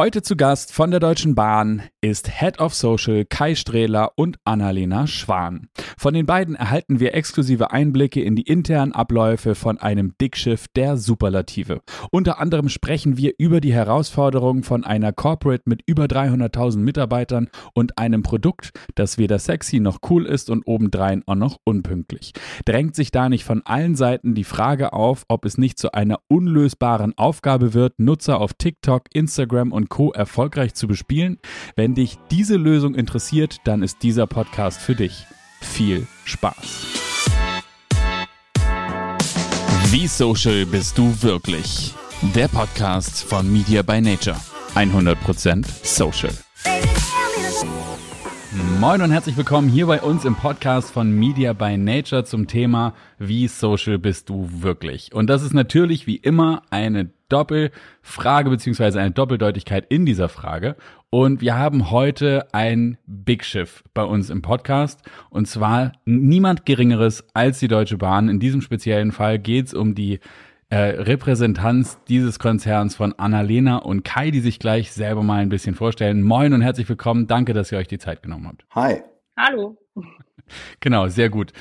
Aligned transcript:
Heute 0.00 0.22
zu 0.22 0.34
Gast 0.34 0.72
von 0.72 0.90
der 0.90 0.98
Deutschen 0.98 1.34
Bahn 1.34 1.82
ist 2.00 2.40
Head 2.40 2.58
of 2.58 2.72
Social 2.72 3.26
Kai 3.26 3.54
Strehler 3.54 4.12
und 4.16 4.38
Annalena 4.44 5.06
Schwan. 5.06 5.68
Von 5.98 6.14
den 6.14 6.24
beiden 6.24 6.54
erhalten 6.54 7.00
wir 7.00 7.12
exklusive 7.12 7.70
Einblicke 7.70 8.22
in 8.22 8.34
die 8.34 8.44
internen 8.44 8.92
Abläufe 8.92 9.54
von 9.54 9.76
einem 9.76 10.14
Dickschiff 10.18 10.68
der 10.74 10.96
Superlative. 10.96 11.82
Unter 12.10 12.38
anderem 12.40 12.70
sprechen 12.70 13.18
wir 13.18 13.34
über 13.36 13.60
die 13.60 13.74
Herausforderungen 13.74 14.62
von 14.62 14.84
einer 14.84 15.12
Corporate 15.12 15.64
mit 15.66 15.82
über 15.84 16.06
300.000 16.06 16.78
Mitarbeitern 16.78 17.50
und 17.74 17.98
einem 17.98 18.22
Produkt, 18.22 18.70
das 18.94 19.18
weder 19.18 19.38
sexy 19.38 19.80
noch 19.80 19.98
cool 20.08 20.24
ist 20.24 20.48
und 20.48 20.66
obendrein 20.66 21.24
auch 21.26 21.34
noch 21.34 21.58
unpünktlich. 21.64 22.32
Drängt 22.64 22.96
sich 22.96 23.10
da 23.10 23.28
nicht 23.28 23.44
von 23.44 23.60
allen 23.66 23.96
Seiten 23.96 24.34
die 24.34 24.44
Frage 24.44 24.94
auf, 24.94 25.26
ob 25.28 25.44
es 25.44 25.58
nicht 25.58 25.78
zu 25.78 25.92
einer 25.92 26.20
unlösbaren 26.28 27.12
Aufgabe 27.18 27.74
wird, 27.74 27.98
Nutzer 27.98 28.40
auf 28.40 28.54
TikTok, 28.54 29.02
Instagram 29.12 29.72
und 29.72 29.80
und 29.80 29.88
Co. 29.90 30.12
erfolgreich 30.12 30.72
zu 30.72 30.88
bespielen? 30.88 31.38
Wenn 31.76 31.94
dich 31.94 32.16
diese 32.30 32.56
Lösung 32.56 32.94
interessiert, 32.94 33.58
dann 33.64 33.82
ist 33.82 34.02
dieser 34.02 34.26
Podcast 34.26 34.80
für 34.80 34.94
dich. 34.94 35.26
Viel 35.60 36.06
Spaß! 36.24 36.86
Wie 39.90 40.06
social 40.06 40.64
bist 40.64 40.96
du 40.96 41.14
wirklich? 41.20 41.92
Der 42.34 42.48
Podcast 42.48 43.24
von 43.24 43.52
Media 43.52 43.82
by 43.82 44.00
Nature. 44.00 44.36
100% 44.74 45.66
social. 45.82 46.32
Moin 48.78 49.02
und 49.02 49.10
herzlich 49.10 49.36
willkommen 49.36 49.68
hier 49.68 49.86
bei 49.86 50.00
uns 50.00 50.24
im 50.24 50.36
Podcast 50.36 50.90
von 50.92 51.10
Media 51.10 51.52
by 51.52 51.76
Nature 51.76 52.24
zum 52.24 52.46
Thema 52.46 52.94
Wie 53.18 53.48
social 53.48 53.98
bist 53.98 54.28
du 54.28 54.48
wirklich? 54.50 55.12
Und 55.12 55.26
das 55.26 55.42
ist 55.42 55.54
natürlich 55.54 56.06
wie 56.06 56.16
immer 56.16 56.62
eine 56.70 57.10
Doppelfrage 57.30 58.50
beziehungsweise 58.50 59.00
eine 59.00 59.12
Doppeldeutigkeit 59.12 59.86
in 59.88 60.04
dieser 60.04 60.28
Frage. 60.28 60.76
Und 61.08 61.40
wir 61.40 61.56
haben 61.56 61.90
heute 61.90 62.46
ein 62.52 62.98
Big 63.06 63.44
Schiff 63.44 63.82
bei 63.94 64.04
uns 64.04 64.28
im 64.30 64.42
Podcast. 64.42 65.00
Und 65.30 65.46
zwar 65.48 65.92
niemand 66.04 66.66
Geringeres 66.66 67.24
als 67.32 67.58
die 67.58 67.68
Deutsche 67.68 67.96
Bahn. 67.96 68.28
In 68.28 68.38
diesem 68.38 68.60
speziellen 68.60 69.12
Fall 69.12 69.38
geht 69.38 69.66
es 69.66 69.74
um 69.74 69.94
die 69.94 70.20
äh, 70.68 70.76
Repräsentanz 70.76 71.98
dieses 72.08 72.38
Konzerns 72.38 72.94
von 72.94 73.12
Annalena 73.14 73.78
und 73.78 74.04
Kai, 74.04 74.30
die 74.30 74.40
sich 74.40 74.60
gleich 74.60 74.92
selber 74.92 75.22
mal 75.22 75.40
ein 75.40 75.48
bisschen 75.48 75.74
vorstellen. 75.74 76.22
Moin 76.22 76.52
und 76.52 76.62
herzlich 76.62 76.88
willkommen. 76.88 77.26
Danke, 77.26 77.54
dass 77.54 77.72
ihr 77.72 77.78
euch 77.78 77.88
die 77.88 77.98
Zeit 77.98 78.22
genommen 78.22 78.46
habt. 78.46 78.64
Hi. 78.74 79.02
Hallo. 79.36 79.76
Genau, 80.80 81.08
sehr 81.08 81.28
gut. 81.28 81.52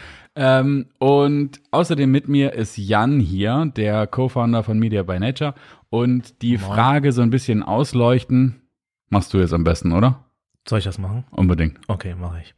Ähm, 0.42 0.86
und 1.00 1.59
außerdem 1.72 2.09
mit 2.09 2.30
mir 2.30 2.54
ist 2.54 2.78
Jan 2.78 3.20
hier, 3.20 3.70
der 3.76 4.08
Co-Founder 4.08 4.64
von 4.64 4.80
Media 4.80 5.04
by 5.04 5.20
Nature. 5.20 5.54
Und 5.90 6.42
die 6.42 6.58
Moin. 6.58 6.72
Frage 6.72 7.12
so 7.12 7.22
ein 7.22 7.30
bisschen 7.30 7.62
ausleuchten, 7.62 8.62
machst 9.10 9.34
du 9.34 9.40
jetzt 9.40 9.54
am 9.54 9.66
besten, 9.66 9.92
oder? 9.92 10.23
Soll 10.66 10.80
ich 10.80 10.86
das 10.86 10.98
machen? 10.98 11.26
Unbedingt. 11.32 11.80
Okay, 11.90 12.16
mache 12.16 12.40
ich. 12.42 12.56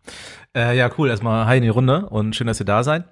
Äh, 0.55 0.77
ja, 0.77 0.91
cool. 0.97 1.09
Erstmal 1.09 1.47
hi 1.47 1.57
in 1.57 1.63
die 1.63 1.69
Runde 1.69 2.07
und 2.07 2.35
schön, 2.35 2.45
dass 2.45 2.59
ihr 2.59 2.67
da 2.67 2.83
seid. 2.83 3.05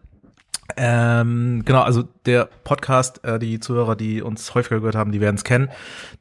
Ähm, 0.77 1.63
genau, 1.65 1.81
also 1.81 2.03
der 2.25 2.49
Podcast, 2.63 3.23
äh, 3.23 3.39
die 3.39 3.59
Zuhörer, 3.59 3.95
die 3.95 4.21
uns 4.21 4.53
häufiger 4.53 4.79
gehört 4.79 4.95
haben, 4.95 5.11
die 5.11 5.21
werden 5.21 5.35
es 5.35 5.43
kennen, 5.43 5.69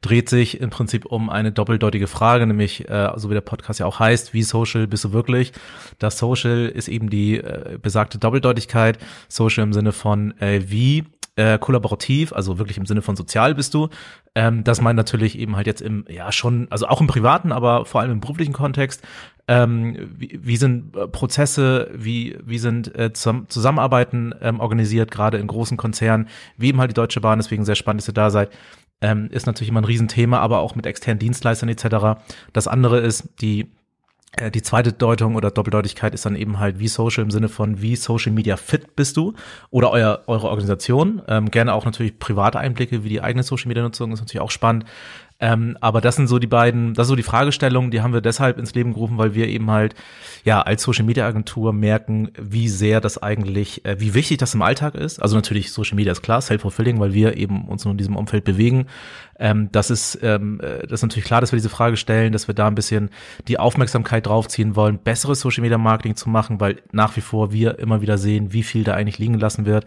dreht 0.01 0.29
sich 0.29 0.59
im 0.59 0.69
Prinzip 0.69 1.05
um 1.05 1.29
eine 1.29 1.51
doppeldeutige 1.51 2.07
Frage, 2.07 2.47
nämlich, 2.47 2.89
äh, 2.89 3.11
so 3.15 3.29
wie 3.29 3.35
der 3.35 3.41
Podcast 3.41 3.79
ja 3.79 3.85
auch 3.85 3.99
heißt, 3.99 4.33
wie 4.33 4.43
social 4.43 4.87
bist 4.87 5.03
du 5.03 5.13
wirklich? 5.13 5.53
Das 5.99 6.17
Social 6.17 6.67
ist 6.67 6.87
eben 6.87 7.09
die 7.09 7.37
äh, 7.37 7.77
besagte 7.81 8.17
Doppeldeutigkeit, 8.17 8.97
Social 9.27 9.63
im 9.63 9.73
Sinne 9.73 9.91
von 9.91 10.37
äh, 10.39 10.61
wie 10.67 11.05
äh, 11.39 11.57
kollaborativ, 11.57 12.33
also 12.33 12.59
wirklich 12.59 12.77
im 12.77 12.85
Sinne 12.85 13.01
von 13.01 13.15
sozial 13.15 13.55
bist 13.55 13.73
du. 13.73 13.87
Ähm, 14.35 14.65
das 14.65 14.81
meint 14.81 14.97
natürlich 14.97 15.39
eben 15.39 15.55
halt 15.55 15.67
jetzt 15.67 15.81
im, 15.81 16.03
ja 16.09 16.33
schon, 16.33 16.67
also 16.69 16.85
auch 16.87 16.99
im 16.99 17.07
privaten, 17.07 17.53
aber 17.53 17.85
vor 17.85 18.01
allem 18.01 18.11
im 18.11 18.19
beruflichen 18.19 18.51
Kontext. 18.51 19.07
Ähm, 19.47 20.11
wie, 20.17 20.37
wie 20.43 20.57
sind 20.57 20.97
äh, 20.97 21.07
Prozesse, 21.07 21.91
wie, 21.95 22.37
wie 22.43 22.57
sind 22.57 22.93
äh, 22.93 23.13
Zusammenarbeiten 23.13 24.35
ähm, 24.41 24.59
organisiert, 24.59 25.11
gerade 25.11 25.37
in 25.37 25.47
großen 25.47 25.77
Konzernen, 25.77 26.27
wie 26.57 26.67
eben 26.67 26.79
halt 26.79 26.91
die 26.91 26.95
Deutsche 26.95 27.21
Bahn, 27.21 27.39
deswegen 27.39 27.63
sehr 27.63 27.75
spannend, 27.75 28.01
dass 28.01 28.09
ihr 28.09 28.13
da 28.13 28.31
seid. 28.31 28.51
Ähm, 29.01 29.29
ist 29.31 29.47
natürlich 29.47 29.69
immer 29.69 29.79
ein 29.79 29.85
Riesenthema, 29.85 30.39
aber 30.39 30.59
auch 30.59 30.75
mit 30.75 30.85
externen 30.85 31.19
Dienstleistern 31.19 31.69
etc. 31.69 32.19
Das 32.51 32.67
andere 32.67 32.99
ist 32.99 33.29
die 33.39 33.71
die 34.53 34.61
zweite 34.61 34.93
Deutung 34.93 35.35
oder 35.35 35.51
Doppeldeutigkeit 35.51 36.13
ist 36.13 36.25
dann 36.25 36.35
eben 36.35 36.59
halt 36.59 36.79
wie 36.79 36.87
Social 36.87 37.23
im 37.23 37.31
Sinne 37.31 37.49
von 37.49 37.81
wie 37.81 37.95
Social 37.95 38.31
Media 38.31 38.57
fit 38.57 38.95
bist 38.95 39.17
du 39.17 39.33
oder 39.71 39.91
euer, 39.91 40.23
eure 40.27 40.47
Organisation. 40.47 41.21
Ähm, 41.27 41.51
gerne 41.51 41.73
auch 41.73 41.85
natürlich 41.85 42.19
private 42.19 42.59
Einblicke, 42.59 43.03
wie 43.03 43.09
die 43.09 43.21
eigene 43.21 43.43
Social 43.43 43.67
Media 43.67 43.83
Nutzung 43.83 44.11
ist 44.11 44.19
natürlich 44.19 44.41
auch 44.41 44.51
spannend. 44.51 44.85
Ähm, 45.41 45.77
aber 45.79 46.01
das 46.01 46.17
sind 46.17 46.27
so 46.27 46.37
die 46.37 46.47
beiden, 46.47 46.93
das 46.93 47.07
sind 47.07 47.13
so 47.13 47.15
die 47.15 47.23
Fragestellungen, 47.23 47.91
die 47.91 48.01
haben 48.01 48.13
wir 48.13 48.21
deshalb 48.21 48.57
ins 48.57 48.73
Leben 48.75 48.93
gerufen, 48.93 49.17
weil 49.17 49.33
wir 49.35 49.47
eben 49.47 49.71
halt 49.71 49.95
ja 50.43 50.61
als 50.61 50.83
Social 50.83 51.05
Media 51.05 51.25
Agentur 51.25 51.71
merken, 51.71 52.31
wie 52.37 52.67
sehr 52.67 52.99
das 52.99 53.17
eigentlich, 53.21 53.85
äh, 53.85 53.99
wie 53.99 54.13
wichtig 54.13 54.37
das 54.37 54.53
im 54.53 54.61
Alltag 54.61 54.95
ist. 54.95 55.21
Also 55.21 55.35
natürlich 55.35 55.71
Social 55.71 55.95
Media 55.95 56.11
ist 56.11 56.21
klar, 56.21 56.41
self-fulfilling, 56.41 56.99
weil 56.99 57.13
wir 57.13 57.37
eben 57.37 57.69
uns 57.69 57.85
in 57.85 57.97
diesem 57.97 58.17
Umfeld 58.17 58.43
bewegen. 58.43 58.87
Ähm, 59.39 59.69
das 59.71 59.89
ist 59.89 60.19
ähm, 60.21 60.59
äh, 60.61 60.79
das 60.81 60.99
ist 60.99 61.03
natürlich 61.03 61.25
klar, 61.25 61.39
dass 61.39 61.53
wir 61.53 61.57
diese 61.57 61.69
Frage 61.69 61.95
stellen, 61.95 62.33
dass 62.33 62.47
wir 62.47 62.55
da 62.55 62.67
ein 62.67 62.75
bisschen 62.75 63.09
die 63.47 63.57
Aufmerksamkeit 63.57 64.25
draufziehen 64.25 64.75
wollen, 64.75 64.99
besseres 64.99 65.39
Social 65.39 65.61
Media 65.61 65.77
Marketing 65.77 66.17
zu 66.17 66.29
machen, 66.29 66.59
weil 66.59 66.81
nach 66.91 67.15
wie 67.15 67.21
vor 67.21 67.53
wir 67.53 67.79
immer 67.79 68.01
wieder 68.01 68.17
sehen, 68.17 68.51
wie 68.51 68.63
viel 68.63 68.83
da 68.83 68.93
eigentlich 68.93 69.19
liegen 69.19 69.33
gelassen 69.33 69.65
wird. 69.65 69.85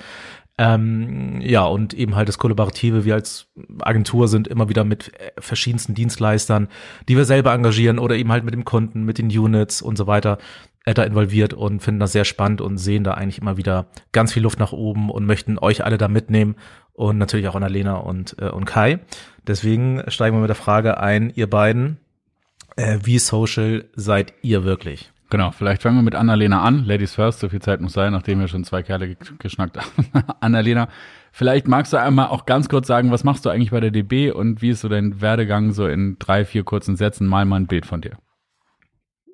Ähm, 0.58 1.40
ja, 1.40 1.64
und 1.64 1.94
eben 1.94 2.14
halt 2.14 2.28
das 2.28 2.38
Kollaborative. 2.38 3.04
Wir 3.04 3.14
als 3.14 3.48
Agentur 3.80 4.28
sind 4.28 4.48
immer 4.48 4.68
wieder 4.68 4.84
mit 4.84 5.12
äh, 5.18 5.32
verschiedensten 5.38 5.94
Dienstleistern, 5.94 6.68
die 7.08 7.16
wir 7.16 7.24
selber 7.24 7.54
engagieren 7.54 7.98
oder 7.98 8.16
eben 8.16 8.30
halt 8.30 8.44
mit 8.44 8.52
dem 8.54 8.64
Kunden, 8.64 9.04
mit 9.04 9.18
den 9.18 9.26
Units 9.26 9.80
und 9.80 9.96
so 9.96 10.06
weiter 10.06 10.38
äh, 10.84 10.94
da 10.94 11.04
involviert 11.04 11.54
und 11.54 11.80
finden 11.80 12.00
das 12.00 12.12
sehr 12.12 12.24
spannend 12.24 12.60
und 12.60 12.76
sehen 12.76 13.04
da 13.04 13.14
eigentlich 13.14 13.40
immer 13.40 13.56
wieder 13.56 13.86
ganz 14.12 14.32
viel 14.32 14.42
Luft 14.42 14.58
nach 14.58 14.72
oben 14.72 15.10
und 15.10 15.24
möchten 15.24 15.58
euch 15.58 15.84
alle 15.84 15.96
da 15.96 16.08
mitnehmen 16.08 16.56
und 16.92 17.18
natürlich 17.18 17.48
auch 17.48 17.54
Annalena 17.54 17.96
und, 17.96 18.36
äh, 18.38 18.48
und 18.48 18.64
Kai. 18.64 19.00
Deswegen 19.46 20.02
steigen 20.08 20.36
wir 20.36 20.40
mit 20.40 20.50
der 20.50 20.56
Frage 20.56 20.98
ein, 20.98 21.32
ihr 21.34 21.48
beiden, 21.48 21.98
äh, 22.76 22.98
wie 23.02 23.18
social 23.18 23.86
seid 23.94 24.34
ihr 24.42 24.64
wirklich? 24.64 25.11
Genau, 25.32 25.50
vielleicht 25.50 25.80
fangen 25.80 25.96
wir 25.96 26.02
mit 26.02 26.14
Annalena 26.14 26.60
an. 26.60 26.84
Ladies 26.84 27.14
first, 27.14 27.40
so 27.40 27.48
viel 27.48 27.62
Zeit 27.62 27.80
muss 27.80 27.94
sein, 27.94 28.12
nachdem 28.12 28.38
wir 28.38 28.48
schon 28.48 28.64
zwei 28.64 28.82
Kerle 28.82 29.16
geschnackt 29.38 29.78
haben. 29.78 30.10
Annalena, 30.40 30.88
vielleicht 31.32 31.66
magst 31.66 31.94
du 31.94 31.96
einmal 31.96 32.26
auch 32.26 32.44
ganz 32.44 32.68
kurz 32.68 32.86
sagen, 32.86 33.10
was 33.10 33.24
machst 33.24 33.46
du 33.46 33.48
eigentlich 33.48 33.70
bei 33.70 33.80
der 33.80 33.92
DB 33.92 34.30
und 34.30 34.60
wie 34.60 34.68
ist 34.68 34.82
so 34.82 34.90
dein 34.90 35.22
Werdegang 35.22 35.72
so 35.72 35.86
in 35.86 36.16
drei, 36.18 36.44
vier 36.44 36.64
kurzen 36.64 36.96
Sätzen? 36.96 37.26
Mal 37.26 37.46
mal 37.46 37.56
ein 37.60 37.66
Bild 37.66 37.86
von 37.86 38.02
dir. 38.02 38.18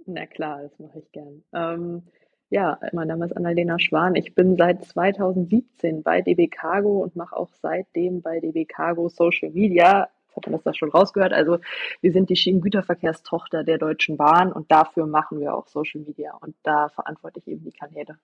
Na 0.07 0.25
klar, 0.27 0.63
das 0.63 0.79
mache 0.79 1.01
ich 1.01 1.11
gern. 1.11 1.43
Ähm, 1.53 2.03
ja, 2.49 2.79
mein 2.93 3.09
Name 3.09 3.25
ist 3.25 3.37
Annalena 3.37 3.81
Schwan. 3.81 4.15
Ich 4.15 4.37
bin 4.37 4.57
seit 4.57 4.85
2017 4.85 6.05
bei 6.05 6.21
DB 6.23 6.47
Cargo 6.47 7.03
und 7.03 7.17
mache 7.17 7.37
auch 7.37 7.51
seitdem 7.61 8.23
bei 8.23 8.39
DB 8.39 8.67
Cargo 8.67 9.09
Social 9.09 9.51
Media 9.51 10.09
hat 10.39 10.47
man 10.47 10.55
das 10.55 10.65
da 10.65 10.75
schon 10.75 10.91
rausgehört. 10.91 11.33
Also 11.33 11.59
wir 12.01 12.13
sind 12.13 12.31
die 12.31 12.37
Schienengüterverkehrstochter 12.37 13.65
der 13.65 13.79
Deutschen 13.79 14.17
Bahn 14.17 14.53
und 14.53 14.71
dafür 14.71 15.07
machen 15.07 15.41
wir 15.41 15.55
auch 15.55 15.67
Social 15.69 16.01
Media 16.01 16.35
und 16.41 16.57
da 16.63 16.89
verantworte 16.89 17.41
ich 17.41 17.49
eben 17.49 17.65
die 17.65 17.73
Kanäle 17.73 18.19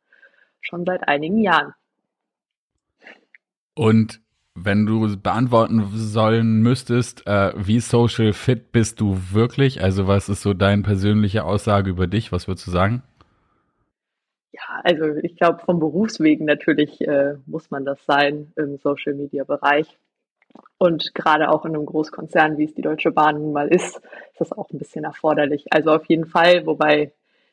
schon 0.61 0.85
seit 0.85 1.07
einigen 1.09 1.39
Jahren. 1.39 1.75
Und 3.75 4.21
wenn 4.55 4.87
du 4.87 5.17
beantworten 5.19 5.91
sollen 5.95 6.63
müsstest, 6.63 7.27
äh, 7.27 7.53
wie 7.57 7.81
social 7.81 8.33
fit 8.33 8.71
bist 8.71 9.01
du 9.01 9.19
wirklich? 9.33 9.83
Also 9.83 10.07
was 10.07 10.29
ist 10.29 10.43
so 10.43 10.55
deine 10.55 10.83
persönliche 10.83 11.45
Aussage 11.45 11.91
über 11.91 12.07
dich? 12.07 12.31
Was 12.31 12.47
würdest 12.47 12.67
du 12.69 12.71
sagen? 12.71 13.03
Ja, 14.53 14.81
also 14.85 15.07
ich 15.23 15.37
glaube, 15.37 15.59
vom 15.65 15.81
Berufswegen 15.81 16.47
natürlich 16.47 17.01
äh, 17.01 17.35
muss 17.47 17.73
man 17.73 17.85
das 17.85 18.05
sein 18.07 18.53
im 18.55 18.79
Social-Media-Bereich. 18.79 19.99
Und 20.79 21.15
gerade 21.15 21.51
auch 21.51 21.65
in 21.65 21.75
einem 21.75 21.87
Großkonzern, 21.87 22.59
wie 22.59 22.65
es 22.65 22.75
die 22.75 22.83
Deutsche 22.83 23.11
Bahn 23.11 23.37
nun 23.37 23.53
mal 23.53 23.69
ist, 23.69 23.97
ist 23.97 24.41
das 24.41 24.53
auch 24.53 24.71
ein 24.71 24.79
bisschen 24.79 25.05
erforderlich. 25.05 25.67
Also 25.71 25.93
auf 25.93 26.05
jeden 26.07 26.27
Fall, 26.27 26.67
wobei 26.67 27.13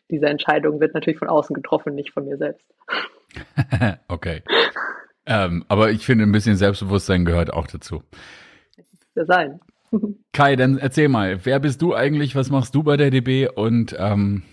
diese 0.09 0.27
Entscheidung 0.27 0.79
wird 0.79 0.93
natürlich 0.93 1.19
von 1.19 1.29
außen 1.29 1.53
getroffen, 1.53 1.95
nicht 1.95 2.11
von 2.11 2.25
mir 2.25 2.37
selbst. 2.37 2.65
okay. 4.07 4.41
ähm, 5.25 5.63
aber 5.69 5.91
ich 5.91 6.05
finde, 6.05 6.25
ein 6.25 6.31
bisschen 6.31 6.57
Selbstbewusstsein 6.57 7.25
gehört 7.25 7.53
auch 7.53 7.67
dazu. 7.67 8.03
Ja 9.15 9.25
sein. 9.25 9.59
Kai, 10.33 10.55
dann 10.55 10.77
erzähl 10.77 11.09
mal, 11.09 11.45
wer 11.45 11.59
bist 11.59 11.81
du 11.81 11.95
eigentlich? 11.95 12.35
Was 12.35 12.49
machst 12.49 12.75
du 12.75 12.83
bei 12.83 12.97
der 12.97 13.11
DB? 13.11 13.47
Und 13.47 13.95
ähm, 13.97 14.43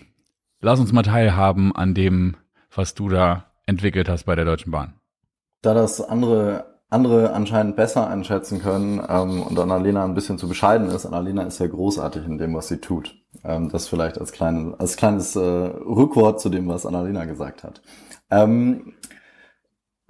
lass 0.61 0.79
uns 0.79 0.91
mal 0.91 1.03
teilhaben 1.03 1.75
an 1.75 1.93
dem, 1.93 2.37
was 2.73 2.93
du 2.93 3.09
da 3.09 3.45
entwickelt 3.65 4.09
hast 4.09 4.25
bei 4.25 4.35
der 4.35 4.45
Deutschen 4.45 4.71
Bahn. 4.71 4.93
Da 5.61 5.73
das 5.73 6.01
andere 6.01 6.78
andere 6.89 7.33
anscheinend 7.33 7.75
besser 7.75 8.07
einschätzen 8.07 8.61
können 8.61 9.01
ähm, 9.07 9.43
und 9.43 9.59
Annalena 9.59 10.03
ein 10.03 10.15
bisschen 10.15 10.37
zu 10.37 10.47
bescheiden 10.47 10.89
ist. 10.89 11.05
Annalena 11.05 11.43
ist 11.43 11.59
ja 11.59 11.67
großartig 11.67 12.25
in 12.25 12.37
dem, 12.37 12.55
was 12.55 12.67
sie 12.67 12.77
tut. 12.77 13.15
Ähm, 13.43 13.69
das 13.69 13.87
vielleicht 13.87 14.19
als, 14.19 14.31
kleine, 14.31 14.75
als 14.79 14.97
kleines 14.97 15.35
äh, 15.35 15.39
Rückwort 15.39 16.41
zu 16.41 16.49
dem, 16.49 16.67
was 16.67 16.85
Annalena 16.85 17.25
gesagt 17.25 17.63
hat. 17.63 17.81
Ähm, 18.31 18.93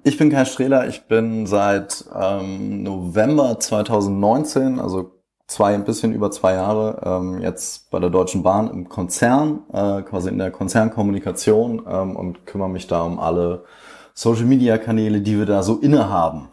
ich 0.03 0.17
bin 0.17 0.29
Kai 0.29 0.45
Strehler, 0.45 0.87
ich 0.87 1.07
bin 1.07 1.45
seit 1.45 2.05
ähm, 2.17 2.83
November 2.83 3.59
2019, 3.59 4.79
also 4.79 5.19
zwei, 5.47 5.73
ein 5.73 5.83
bisschen 5.83 6.13
über 6.13 6.31
zwei 6.31 6.53
Jahre 6.53 7.01
ähm, 7.03 7.41
jetzt 7.41 7.91
bei 7.91 7.99
der 7.99 8.09
Deutschen 8.09 8.41
Bahn 8.41 8.69
im 8.69 8.87
Konzern, 8.87 9.63
äh, 9.73 10.01
quasi 10.03 10.29
in 10.29 10.37
der 10.37 10.51
Konzernkommunikation 10.51 11.81
ähm, 11.85 12.15
und 12.15 12.45
kümmere 12.45 12.69
mich 12.69 12.87
da 12.87 13.01
um 13.01 13.19
alle 13.19 13.65
Social-Media-Kanäle, 14.13 15.19
die 15.19 15.37
wir 15.37 15.45
da 15.45 15.61
so 15.61 15.77
innehaben. 15.77 16.47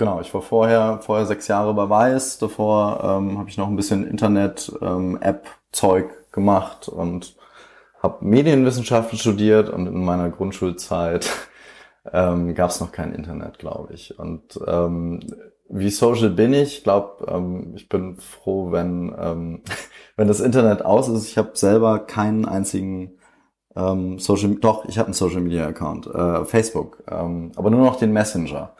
Genau, 0.00 0.18
ich 0.22 0.32
war 0.32 0.40
vorher, 0.40 0.98
vorher 1.02 1.26
sechs 1.26 1.46
Jahre 1.46 1.74
bei 1.74 1.90
Weiß, 1.90 2.38
davor 2.38 3.00
ähm, 3.04 3.36
habe 3.36 3.50
ich 3.50 3.58
noch 3.58 3.68
ein 3.68 3.76
bisschen 3.76 4.06
Internet-App-Zeug 4.06 6.04
ähm, 6.04 6.10
gemacht 6.32 6.88
und 6.88 7.36
habe 8.02 8.24
Medienwissenschaften 8.24 9.18
studiert 9.18 9.68
und 9.68 9.86
in 9.86 10.02
meiner 10.02 10.30
Grundschulzeit 10.30 11.28
ähm, 12.14 12.54
gab 12.54 12.70
es 12.70 12.80
noch 12.80 12.92
kein 12.92 13.12
Internet, 13.12 13.58
glaube 13.58 13.92
ich. 13.92 14.18
Und 14.18 14.58
ähm, 14.66 15.20
wie 15.68 15.90
social 15.90 16.30
bin 16.30 16.54
ich? 16.54 16.78
Ich 16.78 16.82
glaube, 16.82 17.26
ähm, 17.30 17.74
ich 17.76 17.90
bin 17.90 18.16
froh, 18.16 18.72
wenn, 18.72 19.14
ähm, 19.20 19.60
wenn 20.16 20.28
das 20.28 20.40
Internet 20.40 20.82
aus 20.82 21.10
ist. 21.10 21.28
Ich 21.28 21.36
habe 21.36 21.50
selber 21.52 21.98
keinen 21.98 22.46
einzigen 22.46 23.18
ähm, 23.76 24.18
Social, 24.18 24.54
doch, 24.54 24.86
ich 24.86 24.98
habe 24.98 25.08
einen 25.08 25.14
Social 25.14 25.42
Media 25.42 25.66
Account, 25.66 26.06
äh, 26.06 26.46
Facebook, 26.46 27.02
ähm, 27.06 27.52
aber 27.54 27.68
nur 27.68 27.84
noch 27.84 27.96
den 27.96 28.14
Messenger. 28.14 28.74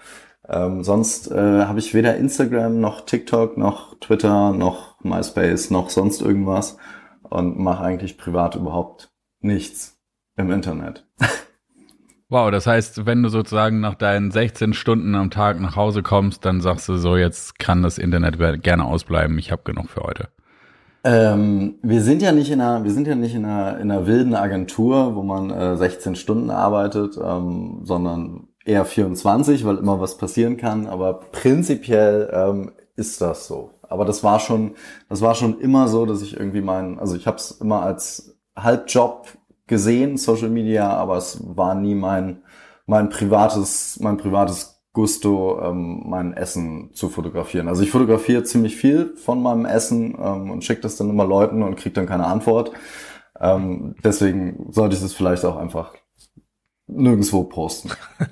Ähm, 0.50 0.82
sonst 0.82 1.30
äh, 1.30 1.64
habe 1.64 1.78
ich 1.78 1.94
weder 1.94 2.16
Instagram 2.16 2.80
noch 2.80 3.02
TikTok 3.02 3.56
noch 3.56 3.98
Twitter 4.00 4.52
noch 4.52 5.02
MySpace 5.02 5.70
noch 5.70 5.90
sonst 5.90 6.20
irgendwas 6.20 6.76
und 7.22 7.58
mache 7.58 7.84
eigentlich 7.84 8.18
privat 8.18 8.56
überhaupt 8.56 9.12
nichts 9.40 9.98
im 10.36 10.50
Internet. 10.50 11.06
Wow, 12.32 12.52
das 12.52 12.68
heißt, 12.68 13.06
wenn 13.06 13.24
du 13.24 13.28
sozusagen 13.28 13.80
nach 13.80 13.96
deinen 13.96 14.30
16 14.30 14.72
Stunden 14.72 15.16
am 15.16 15.32
Tag 15.32 15.58
nach 15.58 15.74
Hause 15.74 16.04
kommst, 16.04 16.44
dann 16.44 16.60
sagst 16.60 16.88
du 16.88 16.96
so, 16.96 17.16
jetzt 17.16 17.58
kann 17.58 17.82
das 17.82 17.98
Internet 17.98 18.62
gerne 18.62 18.84
ausbleiben, 18.84 19.36
ich 19.36 19.50
habe 19.50 19.62
genug 19.64 19.90
für 19.90 20.02
heute. 20.02 20.28
Ähm, 21.02 21.80
wir 21.82 22.02
sind 22.02 22.22
ja 22.22 22.30
nicht 22.30 22.52
in 22.52 22.60
einer, 22.60 22.84
wir 22.84 22.92
sind 22.92 23.08
ja 23.08 23.16
nicht 23.16 23.34
in 23.34 23.44
einer, 23.44 23.80
in 23.80 23.90
einer 23.90 24.06
wilden 24.06 24.36
Agentur, 24.36 25.16
wo 25.16 25.24
man 25.24 25.50
äh, 25.50 25.76
16 25.76 26.14
Stunden 26.14 26.50
arbeitet, 26.50 27.18
ähm, 27.20 27.80
sondern 27.82 28.49
eher 28.64 28.84
24, 28.84 29.64
weil 29.64 29.78
immer 29.78 30.00
was 30.00 30.16
passieren 30.16 30.56
kann. 30.56 30.86
Aber 30.86 31.20
prinzipiell 31.32 32.30
ähm, 32.32 32.72
ist 32.96 33.20
das 33.20 33.46
so. 33.46 33.70
Aber 33.82 34.04
das 34.04 34.22
war 34.22 34.38
schon, 34.38 34.74
das 35.08 35.20
war 35.20 35.34
schon 35.34 35.60
immer 35.60 35.88
so, 35.88 36.06
dass 36.06 36.22
ich 36.22 36.36
irgendwie 36.36 36.60
meinen, 36.60 36.98
also 36.98 37.16
ich 37.16 37.26
habe 37.26 37.38
es 37.38 37.50
immer 37.50 37.82
als 37.82 38.36
Halbjob 38.56 39.28
gesehen, 39.66 40.16
Social 40.16 40.50
Media, 40.50 40.88
aber 40.90 41.16
es 41.16 41.40
war 41.44 41.74
nie 41.74 41.94
mein, 41.94 42.42
mein 42.86 43.08
privates, 43.08 43.98
mein 44.00 44.16
privates 44.16 44.80
Gusto, 44.92 45.60
ähm, 45.62 46.02
mein 46.06 46.34
Essen 46.34 46.90
zu 46.92 47.08
fotografieren. 47.08 47.68
Also 47.68 47.82
ich 47.82 47.90
fotografiere 47.90 48.42
ziemlich 48.42 48.76
viel 48.76 49.16
von 49.16 49.40
meinem 49.42 49.64
Essen 49.64 50.16
ähm, 50.20 50.50
und 50.50 50.64
schicke 50.64 50.82
das 50.82 50.96
dann 50.96 51.10
immer 51.10 51.24
Leuten 51.24 51.62
und 51.62 51.76
kriege 51.76 51.94
dann 51.94 52.06
keine 52.06 52.26
Antwort. 52.26 52.72
Ähm, 53.40 53.94
deswegen 54.02 54.66
sollte 54.72 54.96
ich 54.96 55.02
das 55.02 55.14
vielleicht 55.14 55.44
auch 55.44 55.56
einfach 55.56 55.94
nirgendwo 56.92 57.44
posten. 57.44 57.90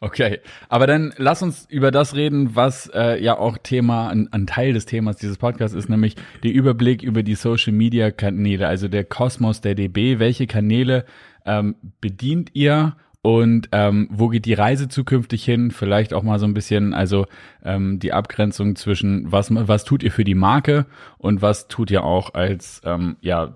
Okay, 0.00 0.40
aber 0.68 0.86
dann 0.86 1.12
lass 1.16 1.42
uns 1.42 1.66
über 1.68 1.90
das 1.90 2.14
reden, 2.14 2.54
was 2.54 2.90
äh, 2.94 3.22
ja 3.22 3.38
auch 3.38 3.58
Thema, 3.58 4.08
ein, 4.08 4.32
ein 4.32 4.46
Teil 4.46 4.72
des 4.72 4.86
Themas 4.86 5.16
dieses 5.16 5.38
Podcasts 5.38 5.76
ist, 5.76 5.88
nämlich 5.88 6.16
der 6.42 6.52
Überblick 6.52 7.02
über 7.02 7.22
die 7.22 7.34
Social 7.34 7.72
Media 7.72 8.10
Kanäle, 8.10 8.68
also 8.68 8.88
der 8.88 9.04
Kosmos 9.04 9.60
der 9.60 9.74
DB. 9.74 10.18
Welche 10.18 10.46
Kanäle 10.46 11.04
ähm, 11.44 11.76
bedient 12.00 12.50
ihr 12.54 12.96
und 13.22 13.70
ähm, 13.72 14.08
wo 14.12 14.28
geht 14.28 14.44
die 14.44 14.54
Reise 14.54 14.88
zukünftig 14.88 15.44
hin? 15.44 15.70
Vielleicht 15.70 16.12
auch 16.12 16.22
mal 16.22 16.38
so 16.38 16.46
ein 16.46 16.54
bisschen, 16.54 16.92
also 16.92 17.26
ähm, 17.64 17.98
die 17.98 18.12
Abgrenzung 18.12 18.76
zwischen 18.76 19.32
was 19.32 19.48
was 19.50 19.84
tut 19.84 20.02
ihr 20.02 20.12
für 20.12 20.24
die 20.24 20.34
Marke 20.34 20.86
und 21.16 21.40
was 21.40 21.68
tut 21.68 21.90
ihr 21.90 22.04
auch 22.04 22.34
als 22.34 22.82
ähm, 22.84 23.16
ja 23.22 23.54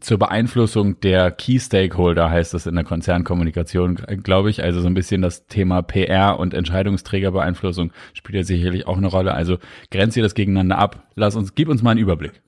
zur 0.00 0.18
Beeinflussung 0.18 1.00
der 1.00 1.30
Key 1.30 1.58
Stakeholder 1.58 2.30
heißt 2.30 2.54
es 2.54 2.66
in 2.66 2.74
der 2.74 2.84
Konzernkommunikation, 2.84 3.96
glaube 4.22 4.50
ich. 4.50 4.62
Also 4.62 4.80
so 4.80 4.86
ein 4.86 4.94
bisschen 4.94 5.22
das 5.22 5.46
Thema 5.46 5.82
PR 5.82 6.38
und 6.38 6.54
Entscheidungsträgerbeeinflussung 6.54 7.92
spielt 8.12 8.36
ja 8.36 8.42
sicherlich 8.44 8.86
auch 8.86 8.96
eine 8.96 9.08
Rolle. 9.08 9.34
Also 9.34 9.58
grenzt 9.90 10.16
ihr 10.16 10.22
das 10.22 10.34
gegeneinander 10.34 10.78
ab. 10.78 11.02
Lass 11.14 11.36
uns, 11.36 11.54
gib 11.54 11.68
uns 11.68 11.82
mal 11.82 11.92
einen 11.92 12.00
Überblick. 12.00 12.42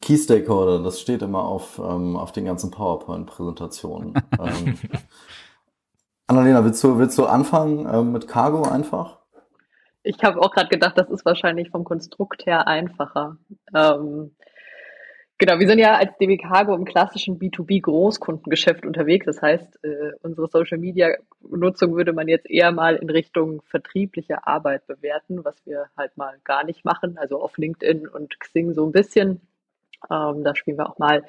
Key 0.00 0.16
Stakeholder, 0.16 0.82
das 0.82 1.00
steht 1.00 1.22
immer 1.22 1.42
auf, 1.42 1.78
ähm, 1.78 2.16
auf 2.16 2.32
den 2.32 2.44
ganzen 2.44 2.70
PowerPoint-Präsentationen. 2.70 4.14
ähm, 4.40 4.78
Annalena, 6.28 6.64
willst 6.64 6.82
du, 6.84 6.98
willst 6.98 7.18
du 7.18 7.26
anfangen 7.26 7.88
ähm, 7.92 8.12
mit 8.12 8.28
Cargo 8.28 8.62
einfach? 8.62 9.18
Ich 10.02 10.22
habe 10.22 10.40
auch 10.40 10.52
gerade 10.52 10.68
gedacht, 10.68 10.96
das 10.96 11.10
ist 11.10 11.24
wahrscheinlich 11.24 11.70
vom 11.70 11.84
Konstrukt 11.84 12.46
her 12.46 12.66
einfacher. 12.66 13.36
Ähm, 13.74 14.30
Genau, 15.40 15.60
wir 15.60 15.68
sind 15.68 15.78
ja 15.78 15.94
als 15.94 16.16
DB 16.18 16.36
Cargo 16.36 16.74
im 16.74 16.84
klassischen 16.84 17.38
B2B-Großkundengeschäft 17.38 18.84
unterwegs. 18.84 19.24
Das 19.24 19.40
heißt, 19.40 19.84
äh, 19.84 20.10
unsere 20.22 20.48
Social-Media-Nutzung 20.48 21.94
würde 21.94 22.12
man 22.12 22.26
jetzt 22.26 22.50
eher 22.50 22.72
mal 22.72 22.96
in 22.96 23.08
Richtung 23.08 23.62
vertriebliche 23.62 24.44
Arbeit 24.48 24.84
bewerten, 24.88 25.44
was 25.44 25.54
wir 25.64 25.86
halt 25.96 26.16
mal 26.16 26.38
gar 26.42 26.64
nicht 26.64 26.84
machen. 26.84 27.18
Also 27.18 27.40
auf 27.40 27.56
LinkedIn 27.56 28.08
und 28.08 28.40
Xing 28.40 28.72
so 28.74 28.84
ein 28.84 28.90
bisschen. 28.90 29.40
Ähm, 30.10 30.42
da 30.42 30.56
spielen 30.56 30.76
wir 30.78 30.90
auch 30.90 30.98
mal 30.98 31.24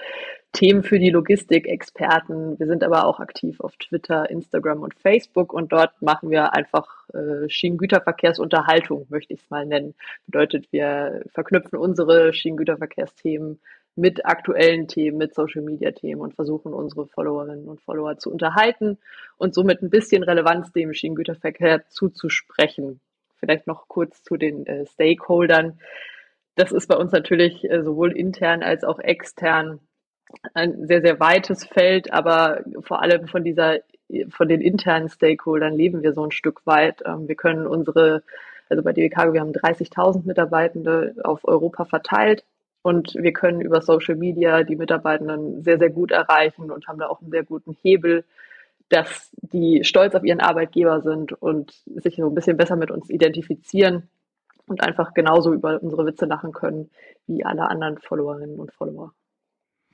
Themen 0.54 0.82
für 0.82 0.98
die 0.98 1.12
Logistik-Experten. 1.12 2.58
Wir 2.58 2.66
sind 2.66 2.84
aber 2.84 3.06
auch 3.06 3.20
aktiv 3.20 3.60
auf 3.60 3.78
Twitter, 3.78 4.28
Instagram 4.30 4.82
und 4.82 4.96
Facebook 4.96 5.54
und 5.54 5.72
dort 5.72 6.02
machen 6.02 6.32
wir 6.32 6.54
einfach 6.54 7.08
äh, 7.14 7.48
Schienengüterverkehrsunterhaltung, 7.48 9.06
möchte 9.10 9.34
ich 9.34 9.42
es 9.42 9.50
mal 9.52 9.68
nennen. 9.68 9.94
Bedeutet, 10.26 10.72
wir 10.72 11.22
verknüpfen 11.32 11.78
unsere 11.78 12.34
Schienengüterverkehrsthemen 12.34 13.60
mit 13.96 14.26
aktuellen 14.26 14.88
Themen, 14.88 15.18
mit 15.18 15.36
Social 15.36 15.62
Media 15.62 15.92
Themen 15.92 16.22
und 16.22 16.36
versuchen 16.36 16.74
unsere 16.74 17.08
Followerinnen 17.08 17.68
und 17.68 17.82
Follower 17.82 18.18
zu 18.18 18.32
unterhalten 18.32 18.98
und 19.38 19.54
somit 19.54 19.82
ein 19.82 19.90
bisschen 19.90 20.24
Relevanz 20.24 20.72
dem 20.72 20.94
Schienengüterverkehr 20.94 21.88
zuzusprechen. 21.90 23.02
Vielleicht 23.40 23.68
noch 23.68 23.88
kurz 23.88 24.24
zu 24.24 24.38
den 24.38 24.66
äh, 24.66 24.86
Stakeholdern. 24.86 25.80
Das 26.56 26.72
ist 26.72 26.88
bei 26.88 26.96
uns 26.96 27.12
natürlich 27.12 27.70
äh, 27.70 27.84
sowohl 27.84 28.12
intern 28.12 28.64
als 28.64 28.84
auch 28.84 29.00
extern 29.00 29.80
ein 30.54 30.88
sehr, 30.88 31.02
sehr 31.02 31.20
weites 31.20 31.66
Feld, 31.66 32.14
aber 32.14 32.64
vor 32.82 33.02
allem 33.02 33.28
von 33.28 33.44
dieser, 33.44 33.80
von 34.30 34.48
den 34.48 34.62
internen 34.62 35.10
Stakeholdern 35.10 35.74
leben 35.74 36.04
wir 36.04 36.14
so 36.14 36.24
ein 36.24 36.32
Stück 36.32 36.66
weit. 36.66 37.02
Ähm, 37.06 37.28
wir 37.28 37.36
können 37.36 37.68
unsere, 37.68 38.24
also 38.70 38.84
bei 38.84 38.94
DWK, 38.94 39.34
wir 39.34 39.42
haben 39.42 39.52
30.000 39.52 40.26
Mitarbeitende 40.26 41.16
auf 41.24 41.46
Europa 41.46 41.86
verteilt 41.86 42.44
und 42.81 43.14
wir 43.16 43.34
können 43.34 43.62
über 43.62 43.81
Social 43.81 44.16
Media 44.16 44.64
die 44.64 44.76
Mitarbeitenden 44.76 45.64
sehr, 45.64 45.78
sehr 45.78 45.90
gut 45.90 46.12
erreichen 46.12 46.71
und 46.71 46.88
haben 46.88 47.00
da 47.00 47.07
auch 47.07 47.21
einen 47.21 47.31
sehr 47.31 47.44
guten 47.44 47.76
Hebel, 47.81 48.26
dass 48.90 49.31
die 49.42 49.83
stolz 49.83 50.16
auf 50.16 50.24
ihren 50.24 50.40
Arbeitgeber 50.40 51.02
sind 51.02 51.33
und 51.33 51.71
sich 51.86 52.16
so 52.16 52.28
ein 52.28 52.36
bisschen 52.36 52.57
besser 52.57 52.76
mit 52.76 52.90
uns 52.92 53.09
identifizieren 53.09 54.09
und 54.66 54.81
einfach 54.81 55.14
genauso 55.14 55.54
über 55.54 55.81
unsere 55.81 56.06
Witze 56.06 56.26
lachen 56.26 56.54
können 56.54 56.90
wie 57.28 57.44
alle 57.45 57.69
anderen 57.69 57.98
Followerinnen 57.98 58.59
und 58.59 58.71
Follower. 58.71 59.14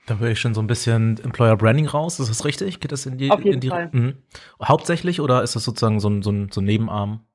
Da 0.05 0.17
höre 0.17 0.29
ich 0.29 0.39
schon 0.39 0.53
so 0.53 0.61
ein 0.61 0.67
bisschen 0.67 1.19
Employer 1.23 1.57
Branding 1.57 1.87
raus. 1.87 2.19
Ist 2.19 2.29
das 2.29 2.45
richtig? 2.45 2.79
Geht 2.79 2.91
das 2.91 3.05
in 3.07 3.17
die? 3.17 3.31
Auf 3.31 3.43
jeden 3.43 3.59
die, 3.59 3.69
Fall. 3.69 3.89
Mh. 3.91 4.13
Hauptsächlich 4.63 5.19
oder 5.19 5.41
ist 5.41 5.55
das 5.55 5.63
sozusagen 5.63 5.99
so 5.99 6.09
ein, 6.09 6.21
so 6.21 6.31
ein, 6.31 6.49
so 6.51 6.61
ein 6.61 6.65
Nebenarm? 6.65 7.25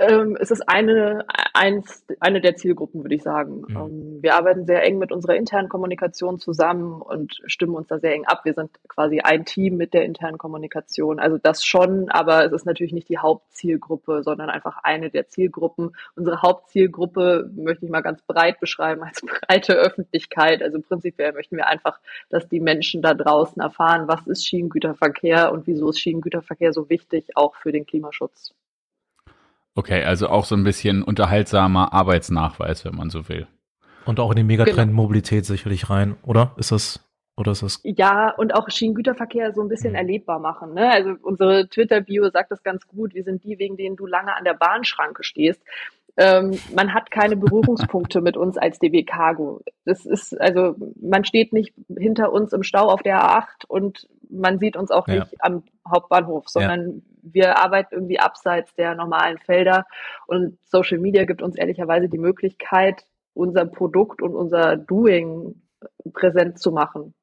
Ähm, 0.00 0.38
es 0.40 0.50
ist 0.50 0.66
eine, 0.66 1.26
eins, 1.52 2.06
eine 2.20 2.40
der 2.40 2.56
Zielgruppen, 2.56 3.02
würde 3.04 3.14
ich 3.14 3.22
sagen. 3.22 3.64
Mhm. 3.68 3.76
Ähm, 3.76 4.18
wir 4.22 4.34
arbeiten 4.34 4.64
sehr 4.64 4.82
eng 4.82 4.96
mit 4.96 5.12
unserer 5.12 5.36
internen 5.36 5.68
Kommunikation 5.68 6.38
zusammen 6.38 7.02
und 7.02 7.38
stimmen 7.44 7.74
uns 7.74 7.88
da 7.88 7.98
sehr 7.98 8.14
eng 8.14 8.24
ab. 8.24 8.40
Wir 8.44 8.54
sind 8.54 8.70
quasi 8.88 9.20
ein 9.20 9.44
Team 9.44 9.76
mit 9.76 9.92
der 9.92 10.06
internen 10.06 10.38
Kommunikation. 10.38 11.20
Also 11.20 11.36
das 11.36 11.66
schon, 11.66 12.08
aber 12.08 12.46
es 12.46 12.52
ist 12.52 12.64
natürlich 12.64 12.94
nicht 12.94 13.10
die 13.10 13.18
Hauptzielgruppe, 13.18 14.22
sondern 14.22 14.48
einfach 14.48 14.78
eine 14.82 15.10
der 15.10 15.28
Zielgruppen. 15.28 15.94
Unsere 16.16 16.40
Hauptzielgruppe 16.40 17.50
möchte 17.54 17.84
ich 17.84 17.90
mal 17.90 18.00
ganz 18.00 18.22
breit 18.22 18.58
beschreiben 18.58 19.02
als 19.02 19.20
breite 19.48 19.74
Öffentlichkeit. 19.74 20.62
Also 20.62 20.80
prinzipiell 20.80 21.34
möchten 21.34 21.58
wir 21.58 21.66
einfach, 21.66 22.00
dass 22.30 22.48
die 22.48 22.60
Menschen 22.60 23.02
da 23.02 23.12
draußen 23.12 23.60
erfahren, 23.60 24.08
was 24.08 24.26
ist 24.26 24.46
Schienengüterverkehr 24.46 25.52
und 25.52 25.66
wieso 25.66 25.90
ist 25.90 26.00
Schienengüterverkehr 26.00 26.72
so 26.72 26.88
wichtig, 26.88 27.36
auch 27.36 27.54
für 27.56 27.70
den 27.70 27.84
Klimaschutz. 27.84 28.54
Okay, 29.74 30.02
also 30.04 30.28
auch 30.28 30.44
so 30.44 30.54
ein 30.54 30.64
bisschen 30.64 31.02
unterhaltsamer 31.02 31.92
Arbeitsnachweis, 31.92 32.84
wenn 32.84 32.96
man 32.96 33.10
so 33.10 33.28
will. 33.28 33.46
Und 34.04 34.18
auch 34.18 34.30
in 34.30 34.36
den 34.36 34.46
Megatrend 34.46 34.90
genau. 34.90 35.02
Mobilität 35.02 35.44
sicherlich 35.46 35.90
rein, 35.90 36.16
oder? 36.22 36.54
Ist 36.56 36.72
das 36.72 37.00
oder 37.40 37.52
ist 37.52 37.62
das? 37.62 37.80
Ja, 37.84 38.30
und 38.36 38.54
auch 38.54 38.68
Schienengüterverkehr 38.68 39.52
so 39.54 39.62
ein 39.62 39.68
bisschen 39.68 39.90
mhm. 39.90 39.96
erlebbar 39.96 40.38
machen. 40.38 40.74
Ne? 40.74 40.90
Also 40.92 41.14
unsere 41.22 41.68
Twitter-Bio 41.68 42.28
sagt 42.30 42.50
das 42.50 42.62
ganz 42.62 42.86
gut. 42.86 43.14
Wir 43.14 43.24
sind 43.24 43.44
die, 43.44 43.58
wegen 43.58 43.76
denen 43.76 43.96
du 43.96 44.06
lange 44.06 44.36
an 44.36 44.44
der 44.44 44.54
Bahnschranke 44.54 45.24
stehst. 45.24 45.62
Ähm, 46.16 46.58
man 46.74 46.92
hat 46.92 47.10
keine 47.10 47.36
Berührungspunkte 47.36 48.20
mit 48.20 48.36
uns 48.36 48.56
als 48.56 48.78
DB 48.78 49.04
Cargo. 49.04 49.62
Das 49.84 50.04
ist, 50.04 50.38
also, 50.40 50.74
man 51.00 51.24
steht 51.24 51.52
nicht 51.52 51.74
hinter 51.96 52.32
uns 52.32 52.52
im 52.52 52.62
Stau 52.62 52.88
auf 52.88 53.02
der 53.02 53.22
A8 53.22 53.66
und 53.68 54.08
man 54.28 54.58
sieht 54.58 54.76
uns 54.76 54.90
auch 54.90 55.08
ja. 55.08 55.20
nicht 55.20 55.42
am 55.42 55.64
Hauptbahnhof, 55.88 56.48
sondern 56.48 56.88
ja. 56.88 57.02
wir 57.22 57.58
arbeiten 57.58 57.94
irgendwie 57.94 58.20
abseits 58.20 58.74
der 58.74 58.94
normalen 58.94 59.38
Felder 59.38 59.86
und 60.26 60.58
Social 60.64 60.98
Media 60.98 61.24
gibt 61.24 61.42
uns 61.42 61.56
ehrlicherweise 61.56 62.08
die 62.08 62.18
Möglichkeit, 62.18 63.04
unser 63.34 63.64
Produkt 63.66 64.22
und 64.22 64.34
unser 64.34 64.76
Doing 64.76 65.62
präsent 66.12 66.58
zu 66.58 66.72
machen. 66.72 67.14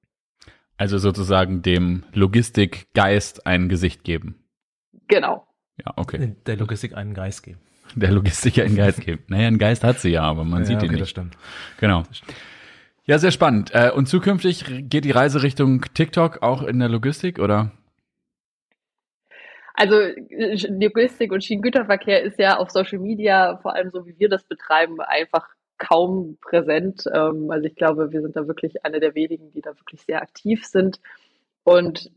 Also 0.78 0.98
sozusagen 0.98 1.62
dem 1.62 2.04
Logistikgeist 2.14 3.48
ein 3.48 3.68
Gesicht 3.68 4.04
geben. 4.04 4.44
Genau. 5.08 5.48
Ja, 5.84 5.94
okay. 5.96 6.36
Der 6.46 6.58
Logistik 6.58 6.96
einen 6.96 7.14
Geist 7.14 7.44
geben. 7.44 7.60
Der 7.96 8.12
Logistik 8.12 8.60
einen 8.60 8.76
Geist 8.76 9.02
geben. 9.06 9.24
Naja, 9.28 9.48
einen 9.48 9.58
Geist 9.58 9.84
hat 9.84 10.00
sie 10.00 10.10
ja, 10.10 10.24
aber 10.24 10.44
man 10.44 10.62
ja, 10.62 10.66
sieht 10.66 10.76
ihn 10.76 10.86
okay, 10.86 10.88
nicht. 10.90 11.02
Das 11.02 11.10
stimmt. 11.10 11.38
Genau. 11.80 12.04
Das 12.08 12.18
stimmt. 12.18 12.36
Ja, 13.06 13.18
sehr 13.20 13.32
spannend. 13.32 13.72
Äh, 13.74 13.92
und 13.96 14.08
zukünftig 14.08 14.66
geht 14.90 15.06
die 15.06 15.12
Reise 15.12 15.42
Richtung 15.42 15.86
TikTok 15.94 16.44
auch 16.44 16.62
in 16.64 16.80
der 16.80 16.90
Logistik, 16.90 17.40
oder? 17.40 17.72
Also 19.74 19.96
Logistik 20.68 21.32
und 21.32 21.44
Schienengüterverkehr 21.44 22.24
ist 22.24 22.40
ja 22.40 22.58
auf 22.58 22.72
Social 22.72 23.00
Media, 23.00 23.58
vor 23.62 23.76
allem 23.76 23.92
so 23.92 24.08
wie 24.08 24.18
wir 24.18 24.28
das 24.28 24.44
betreiben, 24.44 25.00
einfach 25.00 25.48
kaum 25.78 26.38
präsent. 26.42 27.06
Ähm, 27.14 27.50
also 27.50 27.66
ich 27.66 27.76
glaube, 27.76 28.12
wir 28.12 28.22
sind 28.22 28.36
da 28.36 28.48
wirklich 28.48 28.84
eine 28.84 29.00
der 29.00 29.16
wenigen, 29.16 29.52
die 29.52 29.62
da 29.62 29.78
wirklich 29.78 30.02
sehr 30.02 30.22
aktiv 30.22 30.66
sind. 30.66 31.00
Und 31.64 32.12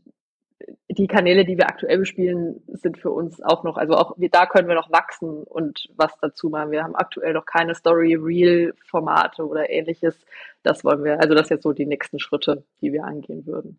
die 0.93 1.07
Kanäle, 1.07 1.45
die 1.45 1.57
wir 1.57 1.67
aktuell 1.67 1.99
bespielen, 1.99 2.61
sind 2.67 2.97
für 2.97 3.11
uns 3.11 3.41
auch 3.41 3.63
noch, 3.63 3.77
also 3.77 3.95
auch 3.95 4.15
da 4.17 4.45
können 4.45 4.67
wir 4.67 4.75
noch 4.75 4.91
wachsen 4.91 5.43
und 5.43 5.89
was 5.95 6.17
dazu 6.21 6.49
machen. 6.49 6.71
Wir 6.71 6.83
haben 6.83 6.95
aktuell 6.95 7.33
noch 7.33 7.45
keine 7.45 7.75
Story, 7.75 8.15
Real 8.15 8.73
Formate 8.85 9.45
oder 9.47 9.69
ähnliches. 9.69 10.25
Das 10.63 10.83
wollen 10.83 11.03
wir, 11.03 11.19
also 11.21 11.33
das 11.33 11.47
sind 11.47 11.57
jetzt 11.57 11.63
so 11.63 11.73
die 11.73 11.85
nächsten 11.85 12.19
Schritte, 12.19 12.63
die 12.81 12.91
wir 12.91 13.05
angehen 13.05 13.45
würden. 13.45 13.77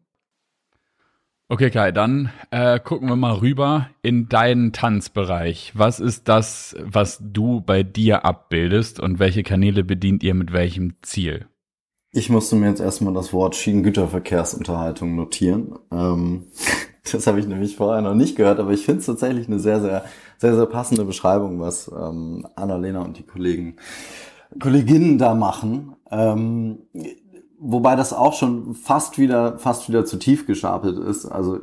Okay, 1.49 1.71
Kai, 1.71 1.93
dann 1.93 2.31
äh, 2.51 2.81
gucken 2.81 3.09
wir 3.09 3.17
mal 3.17 3.35
rüber 3.35 3.91
in 4.01 4.31
deinen 4.31 4.73
Tanzbereich. 4.73 5.73
Was 5.75 6.01
ist 6.01 6.29
das, 6.29 6.75
was 6.81 7.21
du 7.21 7.61
bei 7.61 7.83
dir 7.83 8.25
abbildest 8.25 9.01
und 9.01 9.19
welche 9.19 9.43
Kanäle 9.43 9.85
bedient 9.85 10.23
ihr 10.23 10.33
mit 10.33 10.55
welchem 10.55 10.95
Ziel? 11.03 11.47
Ich 12.15 12.29
musste 12.29 12.57
mir 12.57 12.69
jetzt 12.69 12.81
erstmal 12.81 13.15
das 13.15 13.33
Wort 13.33 13.57
Schienengüterverkehrsunterhaltung 13.57 15.17
notieren. 15.17 15.79
Ähm, 15.91 16.45
das 17.11 17.27
habe 17.27 17.41
ich 17.41 17.47
nämlich 17.47 17.77
vorher 17.77 18.03
noch 18.03 18.15
nicht 18.15 18.37
gehört, 18.37 18.61
aber 18.61 18.73
ich 18.73 18.85
finde 18.85 19.01
es 19.01 19.07
tatsächlich 19.07 19.49
eine 19.49 19.59
sehr, 19.59 19.81
sehr, 19.81 20.05
sehr, 20.37 20.55
sehr 20.55 20.67
passende 20.67 21.07
Beschreibung, 21.07 21.59
was 21.59 21.89
ähm, 21.89 22.47
Annalena 22.55 23.01
und 23.01 23.17
die 23.19 23.23
Kollegen, 23.23 23.77
Kolleginnen 24.61 25.17
da 25.17 25.35
machen. 25.35 25.97
Ähm, 26.11 26.81
wobei 27.59 27.97
das 27.97 28.13
auch 28.13 28.35
schon 28.35 28.75
fast 28.75 29.19
wieder, 29.19 29.59
fast 29.59 29.89
wieder 29.89 30.05
zu 30.05 30.19
tief 30.19 30.47
gestapelt 30.47 30.99
ist. 30.99 31.25
Also 31.25 31.61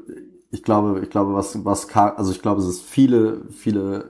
ich 0.49 0.63
glaube, 0.63 1.01
ich 1.03 1.11
glaube, 1.11 1.35
was, 1.35 1.63
was, 1.63 1.87
also 1.95 2.31
ich 2.31 2.41
glaube, 2.41 2.61
es 2.61 2.67
ist 2.67 2.81
viele, 2.81 3.41
viele 3.51 4.09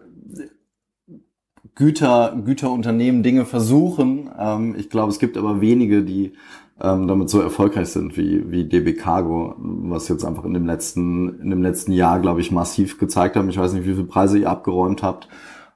Güter, 1.80 2.38
Güterunternehmen 2.44 3.24
Dinge 3.24 3.46
versuchen. 3.46 4.30
Ähm, 4.38 4.76
ich 4.78 4.90
glaube, 4.90 5.12
es 5.14 5.18
gibt 5.18 5.38
aber 5.38 5.62
wenige, 5.62 6.04
die 6.04 6.34
ähm, 6.82 7.08
damit 7.08 7.30
so 7.30 7.40
erfolgreich 7.40 7.88
sind 7.88 8.18
wie, 8.18 8.52
wie 8.52 8.66
DB 8.66 8.94
Cargo, 8.94 9.56
was 9.58 10.10
jetzt 10.10 10.26
einfach 10.26 10.44
in 10.44 10.54
dem 10.54 10.66
letzten, 10.66 11.40
in 11.40 11.50
dem 11.50 11.64
letzten 11.64 11.94
Jahr, 11.94 12.20
glaube 12.20 12.42
ich, 12.42 12.52
massiv 12.52 13.00
gezeigt 13.00 13.38
haben. 13.38 13.50
Ich 13.50 13.58
weiß 13.58 13.72
nicht, 13.72 13.86
wie 13.86 13.94
viele 13.94 14.04
Preise 14.04 14.40
ihr 14.40 14.50
abgeräumt 14.50 15.04
habt. 15.04 15.30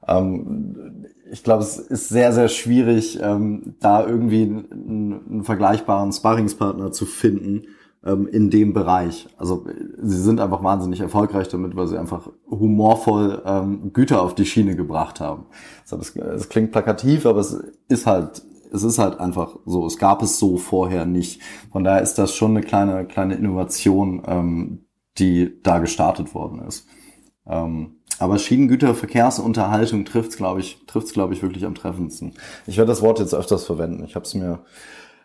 Ähm, 0.06 1.06
ich 1.32 1.42
glaube, 1.42 1.64
es 1.64 1.80
ist 1.80 2.10
sehr, 2.10 2.34
sehr 2.34 2.50
schwierig, 2.50 3.20
ähm, 3.22 3.76
da 3.80 4.06
irgendwie 4.06 4.44
einen, 4.44 5.22
einen 5.30 5.44
vergleichbaren 5.46 6.12
Sparringspartner 6.12 6.92
zu 6.92 7.06
finden, 7.06 7.64
ähm, 8.06 8.28
in 8.28 8.50
dem 8.50 8.74
Bereich. 8.74 9.28
Also 9.38 9.66
sie 10.02 10.22
sind 10.22 10.40
einfach 10.40 10.64
wahnsinnig 10.64 11.00
erfolgreich 11.00 11.48
damit, 11.48 11.76
weil 11.76 11.88
sie 11.88 11.98
einfach 11.98 12.30
humorvoll 12.50 13.42
ähm, 13.46 13.94
Güter 13.94 14.22
auf 14.22 14.36
die 14.36 14.46
Schiene 14.46 14.76
gebracht 14.76 15.20
haben. 15.20 15.46
Es 15.86 16.14
das 16.14 16.50
klingt 16.50 16.72
plakativ, 16.72 17.26
aber 17.26 17.40
es 17.40 17.54
ist 17.88 18.06
halt 18.06 18.44
es 18.72 18.82
ist 18.82 18.98
halt 18.98 19.20
einfach 19.20 19.58
so. 19.66 19.86
Es 19.86 20.00
gab 20.00 20.24
es 20.24 20.40
so 20.40 20.58
vorher 20.58 21.06
nicht. 21.06 21.42
Von 21.72 21.84
daher 21.84 22.02
ist 22.02 22.16
das 22.16 22.36
schon 22.36 22.52
eine 22.52 22.62
kleine 22.62 23.06
kleine 23.06 23.36
Innovation, 23.36 24.24
ähm, 24.26 24.86
die 25.20 25.62
da 25.62 25.78
gestartet 25.80 26.34
worden 26.34 26.62
ist. 26.68 26.88
Ähm, 27.46 27.98
aber 28.20 28.38
Schienengüterverkehrsunterhaltung 28.40 30.06
trifft 30.06 30.38
glaube 30.38 30.62
ich, 30.62 30.86
trifft's 30.88 31.14
glaube 31.14 31.34
ich 31.34 31.42
wirklich 31.42 31.66
am 31.66 31.76
treffendsten. 31.76 32.34
Ich 32.68 32.78
werde 32.78 32.90
das 32.90 33.02
Wort 33.02 33.20
jetzt 33.20 33.34
öfters 33.34 33.66
verwenden. 33.66 34.04
Ich 34.06 34.16
habe 34.16 34.26
es 34.26 34.34
mir 34.34 34.60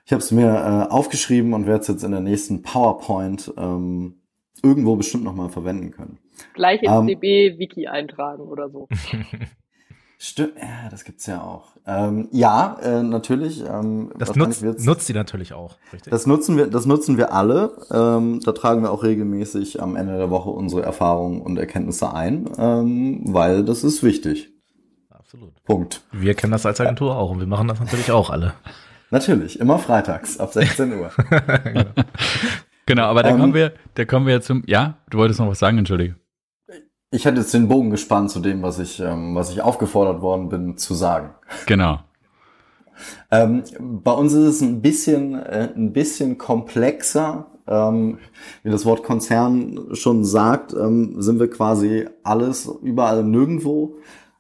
ich 0.09 0.13
habe 0.13 0.23
es 0.23 0.33
mir 0.33 0.47
äh, 0.47 0.91
aufgeschrieben 0.91 1.53
und 1.53 1.67
werde 1.67 1.83
es 1.83 1.89
jetzt 1.89 2.03
in 2.03 2.13
der 2.13 2.23
nächsten 2.23 2.63
PowerPoint 2.63 3.53
ähm, 3.59 4.15
irgendwo 4.63 4.97
bestimmt 4.97 5.23
nochmal 5.23 5.51
verwenden 5.51 5.91
können. 5.91 6.17
Gleich 6.55 6.83
ins 6.83 6.93
ähm, 6.93 7.09
DB-Wiki 7.09 7.89
eintragen 7.89 8.45
oder 8.45 8.71
so. 8.71 8.89
Stimmt, 10.19 10.55
ja, 10.57 10.89
das 10.91 11.05
gibt's 11.05 11.27
ja 11.27 11.43
auch. 11.43 11.73
Ähm, 11.87 12.29
ja, 12.33 12.79
äh, 12.83 13.03
natürlich. 13.03 13.63
Ähm, 13.63 14.11
das 14.19 14.35
nutzt, 14.35 14.63
nutzt 14.63 15.07
sie 15.09 15.13
natürlich 15.13 15.53
auch, 15.53 15.77
richtig. 15.93 16.11
Das 16.11 16.27
nutzen 16.27 16.57
wir, 16.57 16.69
das 16.69 16.87
nutzen 16.87 17.19
wir 17.19 17.35
alle. 17.35 17.77
Ähm, 17.91 18.41
da 18.43 18.53
tragen 18.53 18.81
wir 18.81 18.93
auch 18.93 19.03
regelmäßig 19.03 19.83
am 19.83 19.95
Ende 19.95 20.17
der 20.17 20.31
Woche 20.31 20.49
unsere 20.49 20.85
Erfahrungen 20.85 21.43
und 21.43 21.59
Erkenntnisse 21.59 22.15
ein, 22.15 22.49
ähm, 22.57 23.21
weil 23.27 23.63
das 23.63 23.85
ist 23.85 24.03
wichtig. 24.03 24.49
Absolut. 25.11 25.53
Punkt. 25.65 26.03
Wir 26.13 26.33
kennen 26.33 26.53
das 26.53 26.65
als 26.65 26.81
Agentur 26.81 27.15
auch 27.15 27.31
und 27.31 27.41
wir 27.41 27.47
machen 27.47 27.69
das 27.69 27.79
natürlich 27.79 28.11
auch 28.11 28.31
alle. 28.31 28.55
Natürlich, 29.11 29.59
immer 29.59 29.79
freitags 29.79 30.39
ab 30.39 30.53
16 30.53 30.93
Uhr. 30.93 31.11
genau. 31.65 31.85
genau, 32.87 33.03
aber 33.05 33.23
da 33.23 33.31
ähm, 33.31 33.39
kommen 33.39 33.55
wir, 33.55 33.73
da 33.95 34.05
kommen 34.05 34.27
wir 34.27 34.41
zum, 34.43 34.63
ja, 34.67 34.99
du 35.11 35.19
wolltest 35.19 35.41
noch 35.41 35.49
was 35.49 35.59
sagen, 35.59 35.79
entschuldige. 35.79 36.17
Ich 37.11 37.25
hätte 37.25 37.41
jetzt 37.41 37.55
den 37.55 37.69
Bogen 37.69 37.91
gespannt 37.91 38.31
zu 38.31 38.41
dem, 38.41 38.63
was 38.63 38.79
ich, 38.79 39.01
ähm, 39.01 39.35
was 39.35 39.51
ich 39.51 39.63
aufgefordert 39.63 40.21
worden 40.21 40.51
bin 40.51 40.77
zu 40.77 40.93
sagen. 40.95 41.31
Genau. 41.65 42.01
ähm, 43.31 43.63
bei 43.81 44.13
uns 44.13 44.35
ist 44.35 44.57
es 44.57 44.61
ein 44.61 44.83
bisschen, 44.83 45.35
äh, 45.35 45.71
ein 45.75 45.93
bisschen 45.93 46.37
komplexer. 46.37 47.47
Ähm, 47.67 48.19
wie 48.63 48.71
das 48.71 48.87
Wort 48.87 49.05
Konzern 49.05 49.89
schon 49.93 50.25
sagt, 50.25 50.73
ähm, 50.73 51.21
sind 51.21 51.39
wir 51.39 51.51
quasi 51.51 52.09
alles 52.25 52.71
überall 52.83 53.25
nirgendwo. 53.25 53.97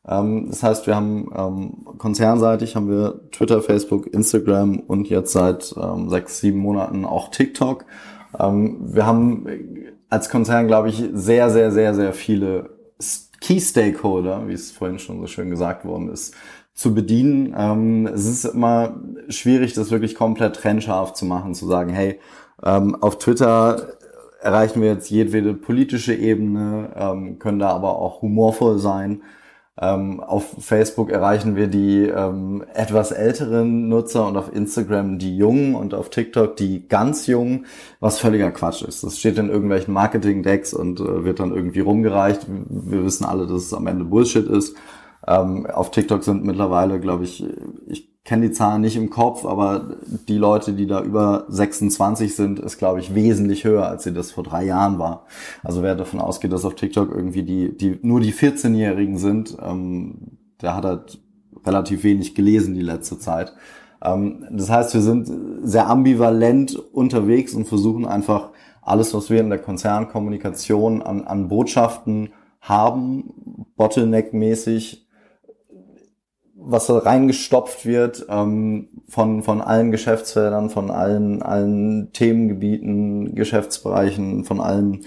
Ähm, 0.08 0.46
das 0.48 0.62
heißt, 0.62 0.86
wir 0.86 0.96
haben 0.96 1.30
ähm, 1.36 1.98
konzernseitig 1.98 2.76
haben 2.76 2.88
wir 2.88 3.20
Twitter, 3.30 3.60
Facebook, 3.60 4.06
Instagram 4.06 4.80
und 4.80 5.08
jetzt 5.08 5.32
seit 5.32 5.74
ähm, 5.80 6.08
sechs, 6.08 6.40
sieben 6.40 6.58
Monaten 6.58 7.04
auch 7.04 7.30
TikTok. 7.30 7.84
Ähm, 8.38 8.78
wir 8.80 9.06
haben 9.06 9.46
als 10.08 10.30
Konzern, 10.30 10.66
glaube 10.66 10.88
ich, 10.88 11.04
sehr, 11.12 11.50
sehr, 11.50 11.70
sehr, 11.70 11.94
sehr 11.94 12.12
viele 12.12 12.70
Key 13.40 13.60
Stakeholder, 13.60 14.48
wie 14.48 14.54
es 14.54 14.72
vorhin 14.72 14.98
schon 14.98 15.20
so 15.20 15.26
schön 15.26 15.50
gesagt 15.50 15.84
worden 15.84 16.08
ist, 16.08 16.34
zu 16.74 16.94
bedienen. 16.94 17.54
Ähm, 17.56 18.06
es 18.06 18.26
ist 18.26 18.44
immer 18.44 18.96
schwierig, 19.28 19.74
das 19.74 19.90
wirklich 19.90 20.14
komplett 20.14 20.56
trennscharf 20.56 21.12
zu 21.12 21.26
machen, 21.26 21.54
zu 21.54 21.66
sagen, 21.66 21.92
hey, 21.92 22.18
ähm, 22.64 22.96
auf 23.00 23.18
Twitter 23.18 23.94
erreichen 24.40 24.80
wir 24.80 24.88
jetzt 24.88 25.10
jedwede 25.10 25.54
politische 25.54 26.14
Ebene, 26.14 26.90
ähm, 26.96 27.38
können 27.38 27.58
da 27.58 27.70
aber 27.70 27.98
auch 27.98 28.22
humorvoll 28.22 28.78
sein. 28.78 29.22
Ähm, 29.80 30.20
auf 30.20 30.56
Facebook 30.58 31.10
erreichen 31.10 31.54
wir 31.54 31.68
die 31.68 32.02
ähm, 32.02 32.64
etwas 32.74 33.12
älteren 33.12 33.88
Nutzer 33.88 34.26
und 34.26 34.36
auf 34.36 34.52
Instagram 34.52 35.18
die 35.18 35.36
Jungen 35.36 35.76
und 35.76 35.94
auf 35.94 36.10
TikTok 36.10 36.56
die 36.56 36.88
ganz 36.88 37.28
Jungen, 37.28 37.66
was 38.00 38.18
völliger 38.18 38.50
Quatsch 38.50 38.82
ist. 38.82 39.04
Das 39.04 39.18
steht 39.18 39.38
in 39.38 39.50
irgendwelchen 39.50 39.94
Marketing-Decks 39.94 40.74
und 40.74 40.98
äh, 40.98 41.24
wird 41.24 41.38
dann 41.38 41.54
irgendwie 41.54 41.80
rumgereicht. 41.80 42.46
Wir 42.48 43.04
wissen 43.04 43.24
alle, 43.24 43.46
dass 43.46 43.62
es 43.62 43.74
am 43.74 43.86
Ende 43.86 44.04
Bullshit 44.04 44.48
ist. 44.48 44.76
Ähm, 45.26 45.66
auf 45.66 45.92
TikTok 45.92 46.24
sind 46.24 46.44
mittlerweile, 46.44 46.98
glaube 46.98 47.24
ich, 47.24 47.44
ich 47.86 48.07
kenne 48.28 48.48
die 48.48 48.52
Zahlen 48.52 48.82
nicht 48.82 48.96
im 48.96 49.08
Kopf, 49.08 49.46
aber 49.46 49.96
die 50.28 50.36
Leute, 50.36 50.74
die 50.74 50.86
da 50.86 51.02
über 51.02 51.46
26 51.48 52.36
sind, 52.36 52.58
ist, 52.58 52.76
glaube 52.76 53.00
ich, 53.00 53.14
wesentlich 53.14 53.64
höher, 53.64 53.86
als 53.88 54.04
sie 54.04 54.12
das 54.12 54.32
vor 54.32 54.44
drei 54.44 54.66
Jahren 54.66 54.98
war. 54.98 55.24
Also 55.64 55.82
wer 55.82 55.94
davon 55.94 56.20
ausgeht, 56.20 56.52
dass 56.52 56.66
auf 56.66 56.74
TikTok 56.74 57.10
irgendwie 57.10 57.42
die, 57.42 57.74
die 57.74 57.98
nur 58.02 58.20
die 58.20 58.34
14-Jährigen 58.34 59.16
sind, 59.16 59.56
ähm, 59.64 60.36
der 60.60 60.76
hat 60.76 60.84
halt 60.84 61.18
relativ 61.64 62.04
wenig 62.04 62.34
gelesen 62.34 62.74
die 62.74 62.82
letzte 62.82 63.18
Zeit. 63.18 63.54
Ähm, 64.04 64.44
das 64.50 64.68
heißt, 64.68 64.92
wir 64.92 65.00
sind 65.00 65.30
sehr 65.62 65.88
ambivalent 65.88 66.76
unterwegs 66.76 67.54
und 67.54 67.66
versuchen 67.66 68.04
einfach 68.04 68.50
alles, 68.82 69.14
was 69.14 69.30
wir 69.30 69.40
in 69.40 69.48
der 69.48 69.58
Konzernkommunikation 69.58 71.00
an, 71.00 71.24
an 71.24 71.48
Botschaften 71.48 72.34
haben, 72.60 73.64
Bottleneck-mäßig 73.78 75.07
was 76.60 76.86
da 76.86 76.98
reingestopft 76.98 77.86
wird 77.86 78.26
ähm, 78.28 78.88
von, 79.08 79.42
von 79.42 79.60
allen 79.60 79.90
Geschäftsfeldern, 79.90 80.70
von 80.70 80.90
allen, 80.90 81.42
allen 81.42 82.12
Themengebieten, 82.12 83.34
Geschäftsbereichen, 83.34 84.44
von 84.44 84.60
allen, 84.60 85.04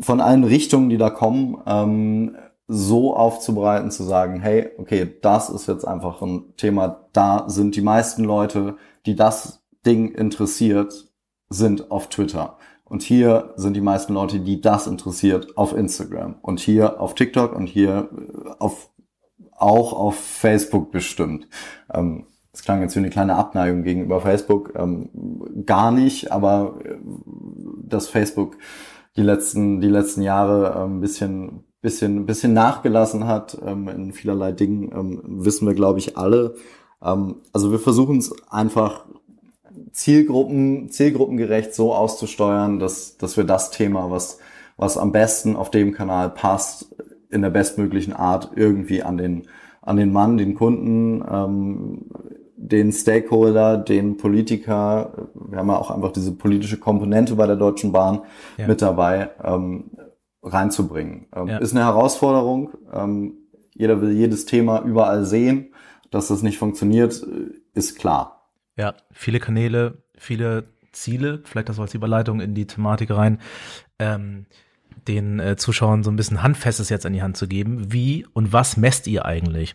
von 0.00 0.20
allen 0.20 0.44
Richtungen, 0.44 0.90
die 0.90 0.98
da 0.98 1.10
kommen, 1.10 1.58
ähm, 1.66 2.36
so 2.68 3.16
aufzubereiten, 3.16 3.90
zu 3.90 4.02
sagen, 4.02 4.40
hey, 4.40 4.70
okay, 4.78 5.16
das 5.20 5.50
ist 5.50 5.66
jetzt 5.66 5.86
einfach 5.86 6.22
ein 6.22 6.54
Thema, 6.56 7.06
da 7.12 7.44
sind 7.48 7.74
die 7.76 7.82
meisten 7.82 8.24
Leute, 8.24 8.76
die 9.06 9.16
das 9.16 9.62
Ding 9.84 10.14
interessiert, 10.14 11.10
sind 11.48 11.90
auf 11.90 12.08
Twitter. 12.08 12.56
Und 12.84 13.02
hier 13.02 13.54
sind 13.56 13.74
die 13.74 13.80
meisten 13.80 14.12
Leute, 14.12 14.40
die 14.40 14.60
das 14.60 14.86
interessiert, 14.86 15.56
auf 15.56 15.74
Instagram 15.74 16.36
und 16.42 16.60
hier 16.60 17.00
auf 17.00 17.14
TikTok 17.14 17.56
und 17.56 17.66
hier 17.66 18.10
äh, 18.12 18.50
auf, 18.58 18.90
auch 19.62 19.92
auf 19.92 20.16
Facebook 20.16 20.90
bestimmt. 20.90 21.48
Ähm, 21.92 22.26
das 22.52 22.62
klang 22.62 22.82
jetzt 22.82 22.94
wie 22.94 23.00
eine 23.00 23.10
kleine 23.10 23.36
Abneigung 23.36 23.82
gegenüber 23.82 24.20
Facebook. 24.20 24.74
Ähm, 24.76 25.08
gar 25.64 25.90
nicht, 25.90 26.30
aber 26.32 26.78
äh, 26.84 26.96
dass 27.84 28.08
Facebook 28.08 28.58
die 29.16 29.22
letzten, 29.22 29.80
die 29.80 29.88
letzten 29.88 30.22
Jahre 30.22 30.76
ein 30.76 30.92
ähm, 30.92 31.00
bisschen, 31.00 31.64
bisschen, 31.80 32.26
bisschen 32.26 32.52
nachgelassen 32.52 33.26
hat 33.26 33.58
ähm, 33.64 33.88
in 33.88 34.12
vielerlei 34.12 34.52
Dingen, 34.52 34.90
ähm, 34.92 35.22
wissen 35.24 35.66
wir, 35.66 35.74
glaube 35.74 35.98
ich, 35.98 36.16
alle. 36.16 36.54
Ähm, 37.02 37.36
also 37.52 37.72
wir 37.72 37.78
versuchen 37.78 38.18
es 38.18 38.32
einfach 38.50 39.06
Zielgruppen, 39.92 40.90
zielgruppengerecht 40.90 41.74
so 41.74 41.94
auszusteuern, 41.94 42.78
dass, 42.78 43.16
dass 43.16 43.36
wir 43.36 43.44
das 43.44 43.70
Thema, 43.70 44.10
was, 44.10 44.38
was 44.76 44.96
am 44.96 45.12
besten 45.12 45.56
auf 45.56 45.70
dem 45.70 45.92
Kanal 45.92 46.30
passt, 46.30 46.91
in 47.32 47.42
der 47.42 47.50
bestmöglichen 47.50 48.12
Art 48.12 48.50
irgendwie 48.54 49.02
an 49.02 49.16
den, 49.16 49.48
an 49.80 49.96
den 49.96 50.12
Mann, 50.12 50.36
den 50.36 50.54
Kunden, 50.54 51.24
ähm, 51.28 52.06
den 52.56 52.92
Stakeholder, 52.92 53.76
den 53.76 54.16
Politiker, 54.16 55.28
wir 55.34 55.58
haben 55.58 55.68
ja 55.68 55.76
auch 55.76 55.90
einfach 55.90 56.12
diese 56.12 56.32
politische 56.32 56.78
Komponente 56.78 57.34
bei 57.34 57.46
der 57.46 57.56
Deutschen 57.56 57.90
Bahn 57.90 58.20
ja. 58.56 58.68
mit 58.68 58.80
dabei, 58.80 59.30
ähm, 59.42 59.90
reinzubringen. 60.42 61.26
Ähm, 61.34 61.48
ja. 61.48 61.58
Ist 61.58 61.74
eine 61.74 61.84
Herausforderung. 61.84 62.70
Ähm, 62.92 63.34
jeder 63.74 64.00
will 64.00 64.12
jedes 64.12 64.44
Thema 64.44 64.82
überall 64.82 65.24
sehen. 65.24 65.72
Dass 66.10 66.28
das 66.28 66.42
nicht 66.42 66.58
funktioniert, 66.58 67.26
ist 67.72 67.98
klar. 67.98 68.50
Ja, 68.76 68.94
viele 69.12 69.40
Kanäle, 69.40 70.02
viele 70.18 70.64
Ziele, 70.92 71.40
vielleicht 71.44 71.70
das 71.70 71.80
als 71.80 71.94
Überleitung 71.94 72.40
in 72.40 72.54
die 72.54 72.66
Thematik 72.66 73.10
rein, 73.10 73.40
ähm, 73.98 74.44
den 75.08 75.40
äh, 75.40 75.56
Zuschauern 75.56 76.02
so 76.02 76.10
ein 76.10 76.16
bisschen 76.16 76.42
Handfestes 76.42 76.88
jetzt 76.88 77.06
an 77.06 77.12
die 77.12 77.22
Hand 77.22 77.36
zu 77.36 77.48
geben. 77.48 77.92
Wie 77.92 78.26
und 78.32 78.52
was 78.52 78.76
messt 78.76 79.06
ihr 79.06 79.24
eigentlich? 79.24 79.74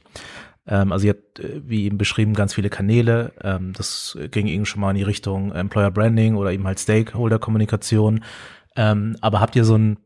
Ähm, 0.68 0.92
also 0.92 1.08
ihr 1.08 1.14
habt, 1.14 1.40
äh, 1.40 1.62
wie 1.66 1.86
eben 1.86 1.98
beschrieben, 1.98 2.34
ganz 2.34 2.54
viele 2.54 2.70
Kanäle. 2.70 3.34
Ähm, 3.42 3.74
das 3.74 4.18
ging 4.32 4.48
eben 4.48 4.66
schon 4.66 4.82
mal 4.82 4.92
in 4.92 4.98
die 4.98 5.04
Richtung 5.04 5.52
Employer 5.52 5.92
Branding 5.92 6.36
oder 6.36 6.52
eben 6.52 6.66
halt 6.66 6.80
Stakeholder-Kommunikation. 6.80 8.24
Ähm, 8.76 9.18
aber 9.22 9.40
habt 9.40 9.56
ihr 9.56 9.66
so 9.66 9.78
ein 9.78 9.98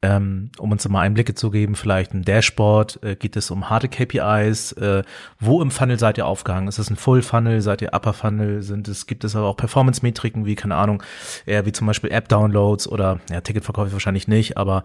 ähm, 0.00 0.50
um 0.58 0.70
uns 0.70 0.88
mal 0.88 1.00
Einblicke 1.00 1.34
zu 1.34 1.50
geben, 1.50 1.74
vielleicht 1.74 2.14
ein 2.14 2.22
Dashboard, 2.22 3.02
äh, 3.02 3.16
geht 3.16 3.36
es 3.36 3.50
um 3.50 3.68
harte 3.68 3.88
KPIs, 3.88 4.72
äh, 4.72 5.02
wo 5.40 5.60
im 5.60 5.72
Funnel 5.72 5.98
seid 5.98 6.18
ihr 6.18 6.26
aufgehangen? 6.26 6.68
Ist 6.68 6.78
es 6.78 6.88
ein 6.88 6.96
Full 6.96 7.22
Funnel, 7.22 7.60
seid 7.60 7.82
ihr 7.82 7.92
Upper 7.92 8.12
Funnel, 8.12 8.62
sind 8.62 8.86
es, 8.86 9.06
gibt 9.06 9.24
es 9.24 9.34
aber 9.34 9.48
auch 9.48 9.56
Performance-Metriken 9.56 10.46
wie, 10.46 10.54
keine 10.54 10.76
Ahnung, 10.76 11.02
eher 11.46 11.66
wie 11.66 11.72
zum 11.72 11.86
Beispiel 11.88 12.12
App-Downloads 12.12 12.86
oder, 12.88 13.20
ja, 13.30 13.40
Ticketverkäufe 13.40 13.92
wahrscheinlich 13.92 14.28
nicht, 14.28 14.56
aber 14.56 14.84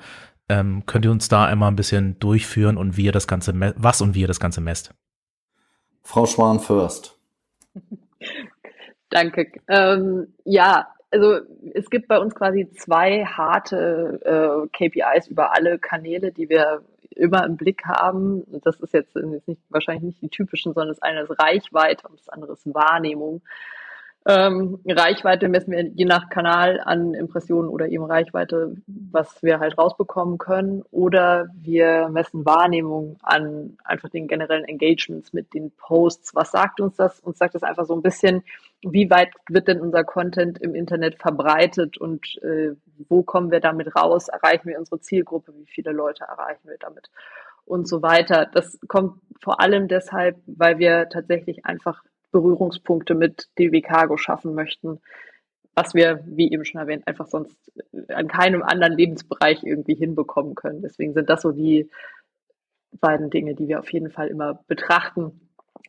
ähm, 0.49 0.83
könnt 0.87 1.05
ihr 1.05 1.11
uns 1.11 1.29
da 1.29 1.45
einmal 1.45 1.69
ein 1.69 1.75
bisschen 1.75 2.17
durchführen 2.19 2.77
und 2.77 2.97
wie 2.97 3.05
ihr 3.05 3.11
das 3.11 3.27
Ganze, 3.27 3.53
was 3.77 4.01
und 4.01 4.15
wie 4.15 4.21
ihr 4.21 4.27
das 4.27 4.39
Ganze 4.39 4.61
messt? 4.61 4.93
Frau 6.01 6.25
Schwan 6.25 6.59
first. 6.59 7.17
Danke. 9.09 9.51
Ähm, 9.67 10.33
ja, 10.43 10.87
also 11.13 11.39
es 11.73 11.89
gibt 11.89 12.07
bei 12.07 12.17
uns 12.17 12.33
quasi 12.33 12.69
zwei 12.71 13.23
harte 13.23 14.19
äh, 14.25 14.67
KPIs 14.69 15.27
über 15.27 15.55
alle 15.55 15.77
Kanäle, 15.77 16.31
die 16.31 16.49
wir 16.49 16.81
immer 17.15 17.45
im 17.45 17.55
Blick 17.55 17.85
haben. 17.85 18.43
Das 18.63 18.79
ist 18.79 18.93
jetzt, 18.93 19.15
nicht, 19.15 19.61
wahrscheinlich 19.69 20.03
nicht 20.03 20.21
die 20.21 20.29
typischen, 20.29 20.73
sondern 20.73 20.89
das 20.89 21.01
eine 21.01 21.21
ist 21.21 21.39
Reichweite 21.39 22.07
und 22.07 22.19
das 22.19 22.29
andere 22.29 22.53
ist 22.53 22.73
Wahrnehmung. 22.73 23.41
Ähm, 24.25 24.79
Reichweite 24.87 25.49
messen 25.49 25.73
wir 25.73 25.83
je 25.83 26.05
nach 26.05 26.29
Kanal 26.29 26.79
an 26.83 27.13
Impressionen 27.13 27.69
oder 27.69 27.89
eben 27.89 28.05
Reichweite, 28.05 28.77
was 28.87 29.43
wir 29.43 29.59
halt 29.59 29.77
rausbekommen 29.77 30.37
können. 30.37 30.83
Oder 30.91 31.49
wir 31.61 32.07
messen 32.09 32.45
Wahrnehmung 32.45 33.17
an 33.21 33.77
einfach 33.83 34.09
den 34.09 34.27
generellen 34.27 34.63
Engagements 34.63 35.33
mit 35.33 35.53
den 35.53 35.71
Posts. 35.71 36.35
Was 36.35 36.51
sagt 36.51 36.79
uns 36.79 36.95
das? 36.95 37.19
Uns 37.19 37.37
sagt 37.37 37.53
das 37.53 37.63
einfach 37.63 37.85
so 37.85 37.93
ein 37.93 38.01
bisschen, 38.01 38.43
wie 38.83 39.09
weit 39.09 39.29
wird 39.49 39.67
denn 39.67 39.81
unser 39.81 40.03
Content 40.03 40.59
im 40.59 40.75
Internet 40.75 41.15
verbreitet 41.15 41.97
und 41.97 42.37
äh, 42.43 42.75
wo 43.09 43.23
kommen 43.23 43.51
wir 43.51 43.59
damit 43.59 43.95
raus? 43.95 44.27
Erreichen 44.27 44.67
wir 44.67 44.79
unsere 44.79 44.99
Zielgruppe? 44.99 45.53
Wie 45.55 45.67
viele 45.67 45.91
Leute 45.91 46.25
erreichen 46.25 46.67
wir 46.67 46.77
damit? 46.79 47.09
Und 47.65 47.87
so 47.87 48.01
weiter. 48.01 48.47
Das 48.51 48.77
kommt 48.87 49.21
vor 49.41 49.61
allem 49.61 49.87
deshalb, 49.87 50.37
weil 50.45 50.79
wir 50.79 51.07
tatsächlich 51.09 51.65
einfach 51.65 52.03
Berührungspunkte 52.31 53.15
mit 53.15 53.47
DB 53.57 53.81
Cargo 53.81 54.17
schaffen 54.17 54.53
möchten, 54.53 54.99
was 55.75 55.93
wir, 55.93 56.23
wie 56.25 56.51
eben 56.51 56.65
schon 56.65 56.81
erwähnt, 56.81 57.07
einfach 57.07 57.27
sonst 57.27 57.57
an 58.09 58.27
keinem 58.27 58.63
anderen 58.63 58.93
Lebensbereich 58.93 59.63
irgendwie 59.63 59.95
hinbekommen 59.95 60.55
können. 60.55 60.81
Deswegen 60.81 61.13
sind 61.13 61.29
das 61.29 61.41
so 61.41 61.51
die 61.51 61.89
beiden 62.99 63.29
Dinge, 63.29 63.55
die 63.55 63.67
wir 63.67 63.79
auf 63.79 63.91
jeden 63.91 64.11
Fall 64.11 64.27
immer 64.27 64.63
betrachten. 64.67 65.39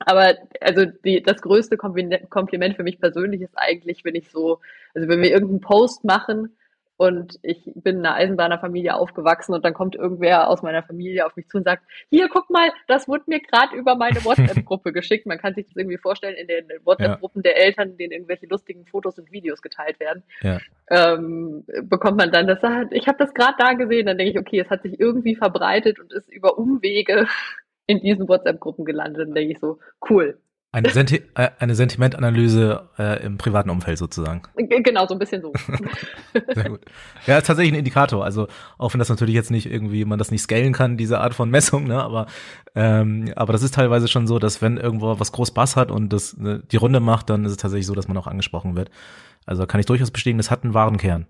Aber 0.00 0.34
also 0.60 0.84
die, 0.84 1.22
das 1.22 1.40
größte 1.40 1.76
Kompliment 1.76 2.76
für 2.76 2.82
mich 2.82 2.98
persönlich 2.98 3.42
ist 3.42 3.56
eigentlich, 3.56 4.04
wenn 4.04 4.14
ich 4.14 4.30
so, 4.30 4.60
also 4.94 5.08
wenn 5.08 5.22
wir 5.22 5.30
irgendeinen 5.30 5.60
Post 5.60 6.04
machen 6.04 6.56
und 6.96 7.40
ich 7.42 7.60
bin 7.74 7.96
in 7.96 8.06
einer 8.06 8.14
Eisenbahnerfamilie 8.14 8.94
aufgewachsen 8.94 9.52
und 9.52 9.64
dann 9.64 9.74
kommt 9.74 9.96
irgendwer 9.96 10.48
aus 10.48 10.62
meiner 10.62 10.84
Familie 10.84 11.26
auf 11.26 11.34
mich 11.34 11.48
zu 11.48 11.58
und 11.58 11.64
sagt, 11.64 11.82
hier, 12.08 12.28
guck 12.28 12.50
mal, 12.50 12.70
das 12.86 13.08
wurde 13.08 13.24
mir 13.26 13.40
gerade 13.40 13.74
über 13.74 13.96
meine 13.96 14.24
WhatsApp-Gruppe 14.24 14.92
geschickt. 14.92 15.26
Man 15.26 15.38
kann 15.38 15.54
sich 15.54 15.66
das 15.66 15.76
irgendwie 15.76 15.98
vorstellen, 15.98 16.36
in 16.36 16.46
den 16.46 16.68
WhatsApp-Gruppen 16.84 17.42
ja. 17.44 17.50
der 17.50 17.64
Eltern, 17.64 17.96
denen 17.96 18.12
irgendwelche 18.12 18.46
lustigen 18.46 18.86
Fotos 18.86 19.18
und 19.18 19.32
Videos 19.32 19.60
geteilt 19.60 19.98
werden, 19.98 20.22
ja. 20.42 20.60
ähm, 20.88 21.64
bekommt 21.82 22.18
man 22.18 22.30
dann 22.30 22.46
das, 22.46 22.60
ich 22.90 23.08
habe 23.08 23.18
das 23.18 23.34
gerade 23.34 23.56
da 23.58 23.72
gesehen, 23.72 24.06
dann 24.06 24.16
denke 24.16 24.32
ich, 24.32 24.38
okay, 24.38 24.60
es 24.60 24.70
hat 24.70 24.82
sich 24.82 25.00
irgendwie 25.00 25.34
verbreitet 25.34 25.98
und 25.98 26.12
ist 26.12 26.32
über 26.32 26.58
Umwege 26.58 27.26
in 27.86 28.00
diesen 28.00 28.28
WhatsApp-Gruppen 28.28 28.84
gelandet. 28.84 29.28
Dann 29.28 29.34
denke 29.34 29.52
ich 29.52 29.60
so, 29.60 29.78
cool, 30.08 30.38
eine, 30.74 30.90
Senti 30.90 31.22
äh, 31.36 31.50
eine 31.60 31.76
Sentimentanalyse 31.76 32.88
äh, 32.98 33.24
im 33.24 33.38
privaten 33.38 33.70
Umfeld 33.70 33.96
sozusagen. 33.96 34.42
Genau, 34.56 35.06
so 35.06 35.14
ein 35.14 35.20
bisschen 35.20 35.40
so. 35.40 35.52
Sehr 36.52 36.68
gut. 36.68 36.80
Ja, 37.28 37.38
ist 37.38 37.46
tatsächlich 37.46 37.72
ein 37.72 37.78
Indikator. 37.78 38.24
Also 38.24 38.48
auch 38.76 38.92
wenn 38.92 38.98
das 38.98 39.08
natürlich 39.08 39.36
jetzt 39.36 39.52
nicht 39.52 39.70
irgendwie, 39.70 40.04
man 40.04 40.18
das 40.18 40.32
nicht 40.32 40.42
scalen 40.42 40.72
kann, 40.72 40.96
diese 40.96 41.20
Art 41.20 41.32
von 41.32 41.48
Messung, 41.48 41.84
ne? 41.84 42.02
Aber, 42.02 42.26
ähm, 42.74 43.32
aber 43.36 43.52
das 43.52 43.62
ist 43.62 43.74
teilweise 43.74 44.08
schon 44.08 44.26
so, 44.26 44.40
dass 44.40 44.62
wenn 44.62 44.76
irgendwo 44.76 45.20
was 45.20 45.30
groß 45.30 45.54
Bass 45.54 45.76
hat 45.76 45.92
und 45.92 46.12
das 46.12 46.36
ne, 46.36 46.60
die 46.68 46.76
Runde 46.76 46.98
macht, 46.98 47.30
dann 47.30 47.44
ist 47.44 47.52
es 47.52 47.56
tatsächlich 47.56 47.86
so, 47.86 47.94
dass 47.94 48.08
man 48.08 48.16
auch 48.16 48.26
angesprochen 48.26 48.74
wird. 48.74 48.90
Also 49.46 49.66
kann 49.66 49.78
ich 49.78 49.86
durchaus 49.86 50.10
bestätigen, 50.10 50.38
das 50.38 50.50
hat 50.50 50.64
einen 50.64 50.74
wahren 50.74 50.96
Kern. 50.96 51.28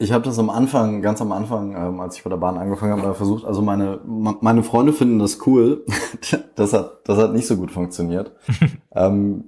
Ich 0.00 0.12
habe 0.12 0.24
das 0.24 0.38
am 0.38 0.48
Anfang, 0.48 1.02
ganz 1.02 1.20
am 1.20 1.32
Anfang, 1.32 1.74
ähm, 1.74 2.00
als 2.00 2.16
ich 2.16 2.22
bei 2.22 2.30
der 2.30 2.36
Bahn 2.36 2.56
angefangen 2.56 3.02
habe, 3.02 3.14
versucht. 3.14 3.44
Also 3.44 3.62
meine 3.62 4.00
meine 4.04 4.62
Freunde 4.62 4.92
finden 4.92 5.18
das 5.18 5.44
cool. 5.46 5.84
das 6.54 6.72
hat 6.72 7.00
das 7.08 7.18
hat 7.18 7.32
nicht 7.32 7.48
so 7.48 7.56
gut 7.56 7.72
funktioniert. 7.72 8.32
ähm, 8.94 9.44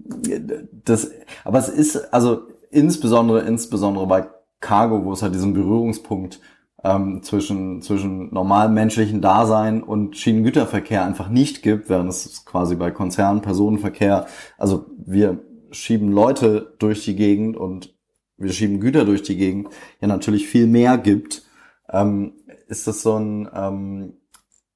das, 0.85 1.13
aber 1.45 1.59
es 1.59 1.69
ist 1.69 2.13
also 2.13 2.49
insbesondere 2.71 3.43
insbesondere 3.43 4.09
bei 4.09 4.27
Cargo, 4.59 5.05
wo 5.05 5.13
es 5.13 5.23
halt 5.23 5.37
diesen 5.37 5.55
Berührungspunkt 5.55 6.41
ähm, 6.83 7.23
zwischen 7.23 7.81
zwischen 7.81 8.35
normalem 8.35 8.75
menschlichen 8.75 9.21
Dasein 9.21 9.85
und 9.85 10.17
Schienengüterverkehr 10.17 11.05
einfach 11.05 11.29
nicht 11.29 11.63
gibt, 11.63 11.89
während 11.89 12.11
es 12.11 12.45
quasi 12.45 12.75
bei 12.75 12.91
Konzernen 12.91 13.41
Personenverkehr, 13.41 14.27
also 14.59 14.87
wir 14.99 15.39
schieben 15.71 16.11
Leute 16.11 16.75
durch 16.81 17.05
die 17.05 17.15
Gegend 17.15 17.57
und 17.57 17.95
wir 18.41 18.53
schieben 18.53 18.81
Güter 18.81 19.05
durch 19.05 19.23
die 19.23 19.37
Gegend, 19.37 19.69
ja 20.01 20.09
natürlich 20.09 20.49
viel 20.49 20.67
mehr 20.67 20.99
gibt, 20.99 21.43
ähm, 21.91 22.33
ist 22.69 22.87
das 22.87 23.03
so 23.03 23.17
ein, 23.17 23.49
ähm, 23.55 24.15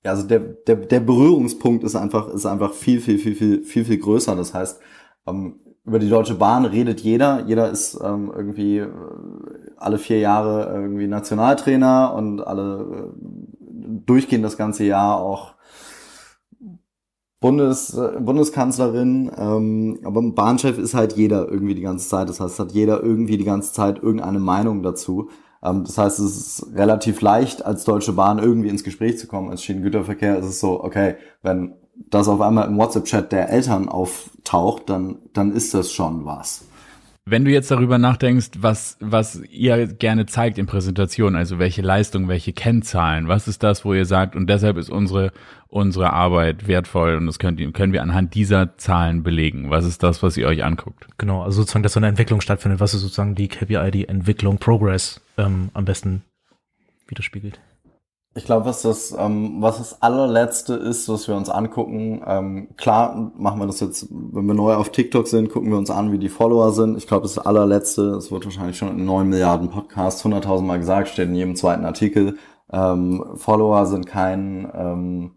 ja, 0.05 0.13
also 0.13 0.27
der, 0.27 0.41
der, 0.41 0.77
der 0.77 1.01
Berührungspunkt 1.01 1.83
ist 1.83 1.97
einfach, 1.97 2.29
ist 2.29 2.47
einfach 2.47 2.75
viel, 2.75 3.01
viel, 3.01 3.19
viel, 3.19 3.35
viel, 3.35 3.65
viel, 3.65 3.85
viel 3.85 3.99
größer. 3.99 4.37
Das 4.37 4.53
heißt, 4.53 4.81
ähm, 5.27 5.61
über 5.85 5.99
die 5.99 6.09
Deutsche 6.09 6.35
Bahn 6.35 6.65
redet 6.65 7.01
jeder. 7.01 7.45
Jeder 7.47 7.71
ist 7.71 7.99
ähm, 8.03 8.33
irgendwie 8.35 8.79
äh, 8.79 8.91
alle 9.77 9.99
vier 9.99 10.19
Jahre 10.19 10.71
irgendwie 10.75 11.07
Nationaltrainer 11.07 12.15
und 12.15 12.41
alle 12.41 13.13
äh, 13.13 14.01
durchgehen 14.07 14.43
das 14.43 14.57
ganze 14.57 14.85
Jahr 14.85 15.21
auch 15.21 15.55
Bundes, 17.45 17.95
Bundeskanzlerin, 18.21 19.31
ähm, 19.37 19.99
aber 20.03 20.23
Bahnchef 20.23 20.79
ist 20.79 20.95
halt 20.95 21.13
jeder 21.13 21.47
irgendwie 21.47 21.75
die 21.75 21.83
ganze 21.83 22.09
Zeit. 22.09 22.31
Das 22.31 22.41
heißt, 22.41 22.59
hat 22.59 22.73
jeder 22.73 23.03
irgendwie 23.03 23.37
die 23.37 23.45
ganze 23.45 23.75
Zeit 23.75 24.03
irgendeine 24.03 24.39
Meinung 24.39 24.83
dazu. 24.83 25.29
Ähm, 25.63 25.85
das 25.85 25.99
heißt, 25.99 26.21
es 26.21 26.39
ist 26.39 26.67
relativ 26.75 27.21
leicht, 27.21 27.63
als 27.63 27.85
Deutsche 27.85 28.15
Bahn 28.15 28.39
irgendwie 28.39 28.71
ins 28.71 28.83
Gespräch 28.83 29.19
zu 29.19 29.27
kommen. 29.27 29.51
Als 29.51 29.63
Schienengüterverkehr 29.63 30.39
ist 30.39 30.47
es 30.47 30.59
so, 30.59 30.83
okay, 30.83 31.17
wenn 31.43 31.75
das 32.09 32.29
auf 32.29 32.41
einmal 32.41 32.67
im 32.67 32.79
WhatsApp-Chat 32.79 33.31
der 33.31 33.51
Eltern 33.51 33.91
auftaucht, 33.91 34.89
dann, 34.89 35.19
dann 35.35 35.53
ist 35.53 35.75
das 35.75 35.93
schon 35.93 36.25
was. 36.25 36.65
Wenn 37.27 37.47
du 37.47 37.51
jetzt 37.51 37.71
darüber 37.71 37.97
nachdenkst, 37.97 38.51
was, 38.59 38.99
was 39.01 39.41
ihr 39.51 39.87
gerne 39.87 40.27
zeigt 40.27 40.59
in 40.59 40.67
Präsentationen, 40.67 41.37
also 41.37 41.59
welche 41.59 41.81
Leistung, 41.81 42.29
welche 42.29 42.53
Kennzahlen, 42.53 43.29
was 43.29 43.49
ist 43.49 43.63
das, 43.63 43.83
wo 43.83 43.95
ihr 43.95 44.05
sagt, 44.05 44.37
und 44.37 44.47
deshalb 44.47 44.77
ist 44.77 44.91
unsere, 44.91 45.33
unsere 45.69 46.13
Arbeit 46.13 46.69
wertvoll 46.69 47.17
und 47.17 47.25
das 47.27 47.39
könnt, 47.39 47.59
können 47.73 47.95
wir 47.95 48.03
anhand 48.03 48.35
dieser 48.35 48.77
Zahlen 48.77 49.23
belegen. 49.23 49.71
Was 49.71 49.87
ist 49.87 50.03
das, 50.03 50.23
was 50.23 50.37
ihr 50.37 50.47
euch 50.47 50.65
anguckt? 50.65 51.07
Genau, 51.17 51.43
also 51.43 51.63
sozusagen, 51.63 51.83
dass 51.83 51.95
so 51.95 52.01
eine 52.01 52.09
Entwicklung 52.09 52.43
stattfindet, 52.43 52.81
was 52.81 52.93
ist 52.93 53.01
sozusagen 53.01 53.35
die 53.35 53.49
KPI, 53.49 53.91
die 53.91 54.07
Entwicklung, 54.07 54.59
Progress 54.59 55.23
ähm, 55.39 55.71
am 55.73 55.87
besten 55.87 56.25
widerspiegelt. 57.09 57.59
Ich 58.37 58.45
glaube, 58.47 58.67
was 58.67 58.83
das, 58.83 59.15
ähm, 59.17 59.57
was 59.61 59.79
das 59.79 60.03
allerletzte 60.03 60.75
ist, 60.75 61.09
was 61.09 61.29
wir 61.29 61.37
uns 61.37 61.49
angucken, 61.49 62.21
ähm, 62.27 62.69
klar 62.77 63.31
machen 63.37 63.61
wir 63.61 63.67
das 63.67 63.79
jetzt, 63.79 64.09
wenn 64.11 64.47
wir 64.47 64.55
neu 64.55 64.75
auf 64.75 64.91
TikTok 64.91 65.29
sind, 65.29 65.51
gucken 65.51 65.71
wir 65.71 65.79
uns 65.79 65.91
an, 65.91 66.11
wie 66.11 66.19
die 66.19 66.29
Follower 66.29 66.73
sind. 66.73 66.99
Ich 66.99 67.07
glaube, 67.07 67.23
das 67.23 67.39
allerletzte, 67.39 68.11
das 68.11 68.33
wird 68.33 68.45
wahrscheinlich 68.45 68.77
schon 68.77 68.89
in 68.89 69.05
neun 69.05 69.29
Milliarden 69.29 69.71
Podcasts 69.71 70.25
100.000 70.25 70.63
Mal 70.63 70.81
gesagt, 70.81 71.09
steht 71.09 71.29
in 71.29 71.37
jedem 71.37 71.55
zweiten 71.55 71.85
Artikel. 71.85 72.37
Ähm, 72.73 73.25
Follower 73.37 73.87
sind 73.87 74.07
kein, 74.07 74.69
ähm, 74.75 75.33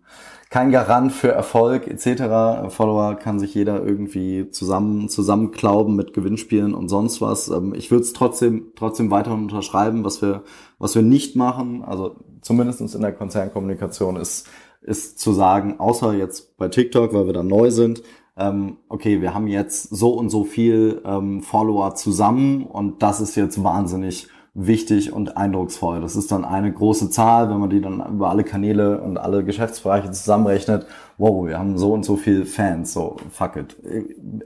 kein 0.50 0.72
Garant 0.72 1.12
für 1.12 1.32
Erfolg 1.32 1.88
etc. 1.88 2.74
Follower 2.74 3.16
kann 3.16 3.38
sich 3.38 3.54
jeder 3.54 3.84
irgendwie 3.84 4.50
zusammen 4.50 5.08
zusammenklauben 5.10 5.96
mit 5.96 6.14
Gewinnspielen 6.14 6.74
und 6.74 6.90
sonst 6.90 7.22
was. 7.22 7.50
Ähm, 7.50 7.76
ich 7.76 7.92
würde 7.92 8.04
es 8.04 8.14
trotzdem 8.14 8.72
trotzdem 8.76 9.12
weiterhin 9.12 9.44
unterschreiben, 9.44 10.04
was 10.04 10.22
wir 10.22 10.44
was 10.80 10.96
wir 10.96 11.02
nicht 11.02 11.36
machen. 11.36 11.84
Also 11.84 12.16
zumindest 12.48 12.82
in 12.96 13.02
der 13.02 13.14
Konzernkommunikation 13.14 14.16
ist 14.16 14.48
ist 14.82 15.20
zu 15.20 15.34
sagen, 15.34 15.80
außer 15.80 16.14
jetzt 16.14 16.58
bei 16.58 16.70
TikTok, 16.70 17.14
weil 17.14 17.26
wir 17.26 17.34
da 17.34 17.44
neu 17.44 17.72
sind, 17.72 18.04
ähm, 18.38 18.78
okay, 18.88 19.22
wir 19.22 19.34
haben 19.34 19.48
jetzt 19.48 19.90
so 19.90 20.14
und 20.14 20.30
so 20.30 20.44
viel 20.44 21.02
ähm, 21.04 21.42
Follower 21.42 21.96
zusammen 21.96 22.64
und 22.64 23.02
das 23.04 23.20
ist 23.20 23.36
jetzt 23.36 23.64
wahnsinnig 23.64 24.30
wichtig 24.60 25.13
und 25.13 25.38
eindrucksvoll. 25.38 26.02
Das 26.02 26.15
ist 26.15 26.32
dann 26.32 26.43
eine 26.43 26.74
große 26.74 27.12
Zahl, 27.12 27.48
wenn 27.50 27.60
man 27.60 27.70
die 27.70 27.80
dann 27.80 28.04
über 28.10 28.32
alle 28.32 28.43
Kanäle 28.43 29.00
und 29.02 29.20
alle 29.20 29.46
Geschäftsbereiche 29.46 30.10
zusammenrechnet. 30.10 30.88
Wow, 31.20 31.46
wir 31.46 31.60
haben 31.60 31.78
so 31.78 31.93
und 31.93 32.04
so 32.04 32.15
viel 32.15 32.43
Fans, 32.43 32.91
so 32.91 33.17
fuck 33.30 33.56
it. 33.56 33.78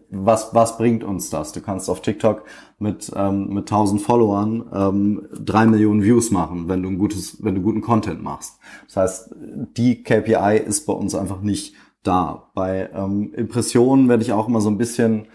Was, 0.10 0.54
was 0.54 0.78
bringt 0.78 1.06
uns 1.06 1.30
das? 1.30 1.54
Du 1.54 1.62
kannst 1.62 1.89
auf 1.89 2.02
TikTok 2.02 2.43
mit, 2.78 3.10
ähm, 3.15 3.54
mit 3.54 3.71
1000 3.71 4.02
Followern 4.02 4.65
ähm, 4.74 5.28
drei 5.32 5.65
Millionen 5.65 6.04
Views 6.04 6.30
machen, 6.30 6.67
wenn 6.67 6.84
du 6.84 6.89
ein 6.89 6.97
gutes, 6.97 7.41
wenn 7.41 7.56
du 7.56 7.62
guten 7.62 7.82
Content 7.82 8.21
machst. 8.21 8.60
Das 8.88 8.97
heißt, 8.97 9.36
die 9.78 10.04
KPI 10.04 10.58
ist 10.58 10.86
bei 10.86 10.93
uns 10.93 11.15
einfach 11.15 11.39
nicht 11.39 11.74
da. 12.04 12.50
Bei 12.54 12.89
ähm, 12.93 13.34
Impressionen 13.34 14.10
werde 14.10 14.24
ich 14.24 14.34
auch 14.34 14.50
immer 14.50 14.60
so 14.60 14.69
ein 14.69 14.78
bisschen 14.78 15.28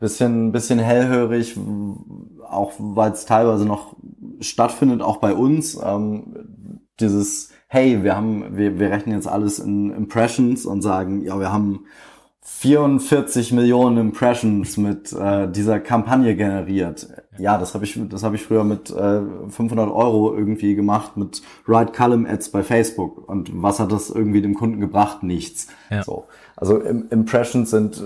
bisschen, 0.00 0.50
bisschen 0.50 0.80
hellhörig, 0.80 1.56
auch 2.48 2.72
weil 2.78 3.12
es 3.12 3.26
teilweise 3.26 3.64
noch 3.64 3.94
stattfindet, 4.40 5.02
auch 5.02 5.18
bei 5.18 5.34
uns. 5.34 5.78
Ähm, 5.82 6.80
dieses, 6.98 7.50
hey, 7.68 8.02
wir 8.02 8.16
haben, 8.16 8.56
wir, 8.56 8.78
wir 8.78 8.90
rechnen 8.90 9.14
jetzt 9.14 9.28
alles 9.28 9.58
in 9.58 9.90
Impressions 9.90 10.66
und 10.66 10.82
sagen, 10.82 11.22
ja, 11.22 11.38
wir 11.38 11.52
haben 11.52 11.84
44 12.42 13.52
Millionen 13.52 13.98
Impressions 13.98 14.76
mit 14.76 15.12
äh, 15.12 15.50
dieser 15.50 15.78
Kampagne 15.78 16.34
generiert. 16.34 17.08
Ja, 17.38 17.56
das 17.56 17.74
habe 17.74 17.84
ich, 17.84 17.98
das 18.08 18.22
habe 18.22 18.36
ich 18.36 18.42
früher 18.42 18.64
mit 18.64 18.90
äh, 18.90 19.20
500 19.48 19.90
Euro 19.90 20.34
irgendwie 20.34 20.74
gemacht 20.74 21.16
mit 21.16 21.42
Right 21.68 21.92
Column 21.92 22.26
Ads 22.26 22.50
bei 22.50 22.62
Facebook. 22.62 23.28
Und 23.28 23.50
was 23.62 23.78
hat 23.78 23.92
das 23.92 24.10
irgendwie 24.10 24.42
dem 24.42 24.54
Kunden 24.54 24.80
gebracht? 24.80 25.22
Nichts. 25.22 25.68
Ja. 25.90 26.02
So. 26.02 26.26
Also 26.60 26.78
Impressions 26.78 27.70
sind, 27.70 28.02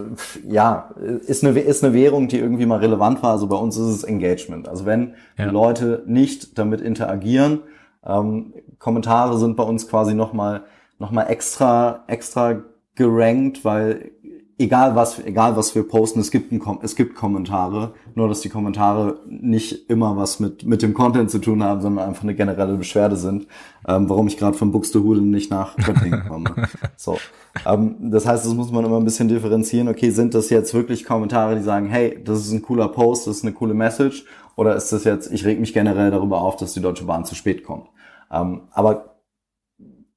ja, 0.48 0.90
ist 1.26 1.44
eine, 1.44 1.58
ist 1.58 1.82
eine 1.82 1.92
Währung, 1.92 2.28
die 2.28 2.38
irgendwie 2.38 2.66
mal 2.66 2.78
relevant 2.78 3.20
war. 3.22 3.32
Also 3.32 3.48
bei 3.48 3.56
uns 3.56 3.76
ist 3.76 3.88
es 3.88 4.04
Engagement. 4.04 4.68
Also 4.68 4.86
wenn 4.86 5.14
ja. 5.36 5.50
Leute 5.50 6.04
nicht 6.06 6.56
damit 6.56 6.80
interagieren, 6.80 7.60
ähm, 8.06 8.54
Kommentare 8.78 9.38
sind 9.38 9.56
bei 9.56 9.64
uns 9.64 9.88
quasi 9.88 10.14
nochmal 10.14 10.62
noch 10.98 11.10
mal 11.10 11.24
extra, 11.24 12.04
extra 12.06 12.62
gerankt, 12.94 13.64
weil 13.64 14.12
egal 14.58 14.94
was, 14.94 15.18
egal 15.24 15.56
was 15.56 15.74
wir 15.74 15.86
posten, 15.86 16.20
es 16.20 16.30
gibt, 16.30 16.52
ein, 16.52 16.62
es 16.82 16.96
gibt 16.96 17.14
Kommentare, 17.14 17.94
nur 18.14 18.28
dass 18.28 18.40
die 18.40 18.48
Kommentare 18.48 19.20
nicht 19.26 19.90
immer 19.90 20.16
was 20.16 20.40
mit, 20.40 20.64
mit 20.64 20.82
dem 20.82 20.94
Content 20.94 21.30
zu 21.30 21.38
tun 21.38 21.62
haben, 21.62 21.80
sondern 21.80 22.08
einfach 22.08 22.22
eine 22.22 22.34
generelle 22.34 22.76
Beschwerde 22.76 23.16
sind, 23.16 23.46
ähm, 23.86 24.08
warum 24.08 24.26
ich 24.28 24.36
gerade 24.36 24.56
von 24.56 24.70
Buxtehude 24.70 25.20
nicht 25.20 25.50
nach 25.50 25.76
Göttingen 25.76 26.24
komme. 26.28 26.68
so. 26.96 27.18
Ähm, 27.66 27.96
das 28.10 28.26
heißt, 28.26 28.44
das 28.44 28.54
muss 28.54 28.70
man 28.70 28.84
immer 28.84 28.98
ein 28.98 29.04
bisschen 29.04 29.28
differenzieren. 29.28 29.88
Okay, 29.88 30.10
sind 30.10 30.34
das 30.34 30.50
jetzt 30.50 30.74
wirklich 30.74 31.04
Kommentare, 31.04 31.56
die 31.56 31.62
sagen, 31.62 31.86
hey, 31.86 32.20
das 32.24 32.40
ist 32.40 32.52
ein 32.52 32.62
cooler 32.62 32.88
Post, 32.88 33.26
das 33.26 33.38
ist 33.38 33.44
eine 33.44 33.52
coole 33.52 33.74
Message, 33.74 34.24
oder 34.56 34.76
ist 34.76 34.92
das 34.92 35.04
jetzt, 35.04 35.32
ich 35.32 35.44
reg 35.44 35.58
mich 35.58 35.72
generell 35.72 36.10
darüber 36.10 36.40
auf, 36.40 36.56
dass 36.56 36.74
die 36.74 36.80
Deutsche 36.80 37.04
Bahn 37.04 37.24
zu 37.24 37.34
spät 37.34 37.64
kommt. 37.64 37.88
Ähm, 38.30 38.62
aber 38.70 39.16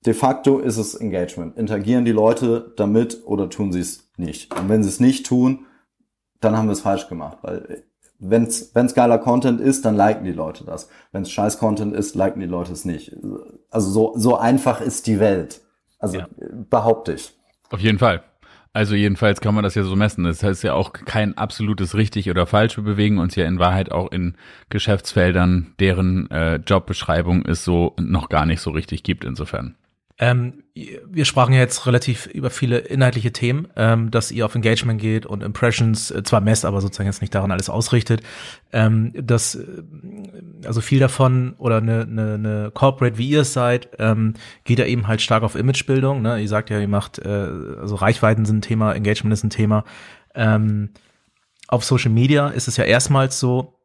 de 0.05 0.13
facto 0.13 0.59
ist 0.59 0.77
es 0.77 0.95
Engagement. 0.95 1.57
Interagieren 1.57 2.05
die 2.05 2.11
Leute 2.11 2.73
damit 2.77 3.23
oder 3.25 3.49
tun 3.49 3.71
sie 3.71 3.79
es 3.79 4.06
nicht? 4.19 4.53
Und 4.57 4.69
wenn 4.69 4.83
sie 4.83 4.89
es 4.89 4.99
nicht 4.99 5.25
tun, 5.25 5.65
dann 6.39 6.55
haben 6.55 6.67
wir 6.67 6.73
es 6.73 6.81
falsch 6.81 7.07
gemacht, 7.07 7.39
weil 7.41 7.83
wenn 8.19 8.43
es 8.43 8.95
geiler 8.95 9.19
Content 9.19 9.61
ist, 9.61 9.85
dann 9.85 9.95
liken 9.95 10.25
die 10.25 10.31
Leute 10.31 10.63
das. 10.63 10.89
Wenn 11.11 11.21
es 11.21 11.31
scheiß 11.31 11.59
Content 11.59 11.93
ist, 11.95 12.15
liken 12.15 12.39
die 12.39 12.47
Leute 12.47 12.71
es 12.71 12.83
nicht. 12.83 13.15
Also 13.69 13.89
so, 13.91 14.13
so 14.15 14.37
einfach 14.37 14.81
ist 14.81 15.07
die 15.07 15.19
Welt. 15.19 15.61
Also 15.99 16.19
ja. 16.19 16.27
behaupte 16.69 17.13
ich. 17.13 17.33
Auf 17.69 17.79
jeden 17.79 17.99
Fall. 17.99 18.23
Also 18.73 18.95
jedenfalls 18.95 19.41
kann 19.41 19.55
man 19.55 19.63
das 19.63 19.75
ja 19.75 19.83
so 19.83 19.95
messen. 19.95 20.23
Das 20.23 20.43
heißt 20.43 20.63
ja 20.63 20.73
auch 20.73 20.93
kein 20.93 21.37
absolutes 21.37 21.95
richtig 21.95 22.29
oder 22.29 22.45
falsch. 22.45 22.77
Wir 22.77 22.83
bewegen 22.83 23.17
uns 23.17 23.35
ja 23.35 23.45
in 23.45 23.59
Wahrheit 23.59 23.91
auch 23.91 24.11
in 24.11 24.35
Geschäftsfeldern, 24.69 25.73
deren 25.79 26.29
äh, 26.31 26.57
Jobbeschreibung 26.57 27.45
es 27.45 27.63
so 27.63 27.95
noch 27.99 28.29
gar 28.29 28.45
nicht 28.45 28.61
so 28.61 28.71
richtig 28.71 29.03
gibt 29.03 29.25
insofern. 29.25 29.75
Ähm, 30.19 30.63
wir 30.73 31.25
sprachen 31.25 31.53
ja 31.53 31.59
jetzt 31.59 31.85
relativ 31.85 32.25
über 32.25 32.49
viele 32.49 32.79
inhaltliche 32.79 33.31
Themen, 33.31 33.67
ähm, 33.75 34.09
dass 34.09 34.31
ihr 34.31 34.45
auf 34.45 34.55
Engagement 34.55 34.99
geht 34.99 35.27
und 35.27 35.43
Impressions 35.43 36.09
äh, 36.09 36.23
zwar 36.23 36.41
messt, 36.41 36.65
aber 36.65 36.81
sozusagen 36.81 37.07
jetzt 37.07 37.21
nicht 37.21 37.35
daran 37.35 37.51
alles 37.51 37.69
ausrichtet. 37.69 38.21
Ähm, 38.73 39.13
dass 39.15 39.55
äh, 39.55 39.65
also 40.65 40.81
viel 40.81 40.99
davon 40.99 41.53
oder 41.59 41.77
eine, 41.77 42.01
eine, 42.01 42.33
eine 42.33 42.71
Corporate 42.73 43.19
wie 43.19 43.29
ihr 43.29 43.41
es 43.41 43.53
seid, 43.53 43.89
ähm, 43.99 44.33
geht 44.63 44.79
ja 44.79 44.85
eben 44.85 45.07
halt 45.07 45.21
stark 45.21 45.43
auf 45.43 45.55
Imagebildung. 45.55 46.23
Ne? 46.23 46.41
Ihr 46.41 46.49
sagt 46.49 46.71
ja, 46.71 46.79
ihr 46.79 46.87
macht 46.87 47.19
äh, 47.19 47.27
also 47.27 47.95
Reichweiten 47.95 48.45
sind 48.45 48.57
ein 48.57 48.61
Thema, 48.61 48.93
Engagement 48.93 49.33
ist 49.33 49.43
ein 49.43 49.51
Thema. 49.51 49.83
Ähm, 50.33 50.89
auf 51.67 51.83
Social 51.83 52.11
Media 52.11 52.47
ist 52.47 52.67
es 52.67 52.77
ja 52.77 52.85
erstmals 52.85 53.39
so, 53.39 53.76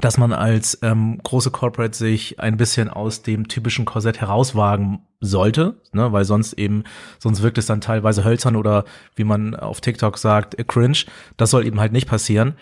dass 0.00 0.18
man 0.18 0.32
als 0.32 0.78
ähm, 0.82 1.20
große 1.22 1.50
Corporate 1.50 1.96
sich 1.96 2.40
ein 2.40 2.56
bisschen 2.56 2.88
aus 2.88 3.22
dem 3.22 3.48
typischen 3.48 3.84
Korsett 3.84 4.20
herauswagen 4.20 5.00
sollte, 5.20 5.76
ne, 5.92 6.12
weil 6.12 6.24
sonst 6.24 6.54
eben, 6.54 6.84
sonst 7.18 7.42
wirkt 7.42 7.58
es 7.58 7.66
dann 7.66 7.80
teilweise 7.80 8.24
hölzern 8.24 8.56
oder 8.56 8.84
wie 9.16 9.24
man 9.24 9.54
auf 9.54 9.80
TikTok 9.80 10.18
sagt, 10.18 10.56
cringe. 10.68 11.04
Das 11.36 11.50
soll 11.50 11.66
eben 11.66 11.80
halt 11.80 11.92
nicht 11.92 12.08
passieren. 12.08 12.54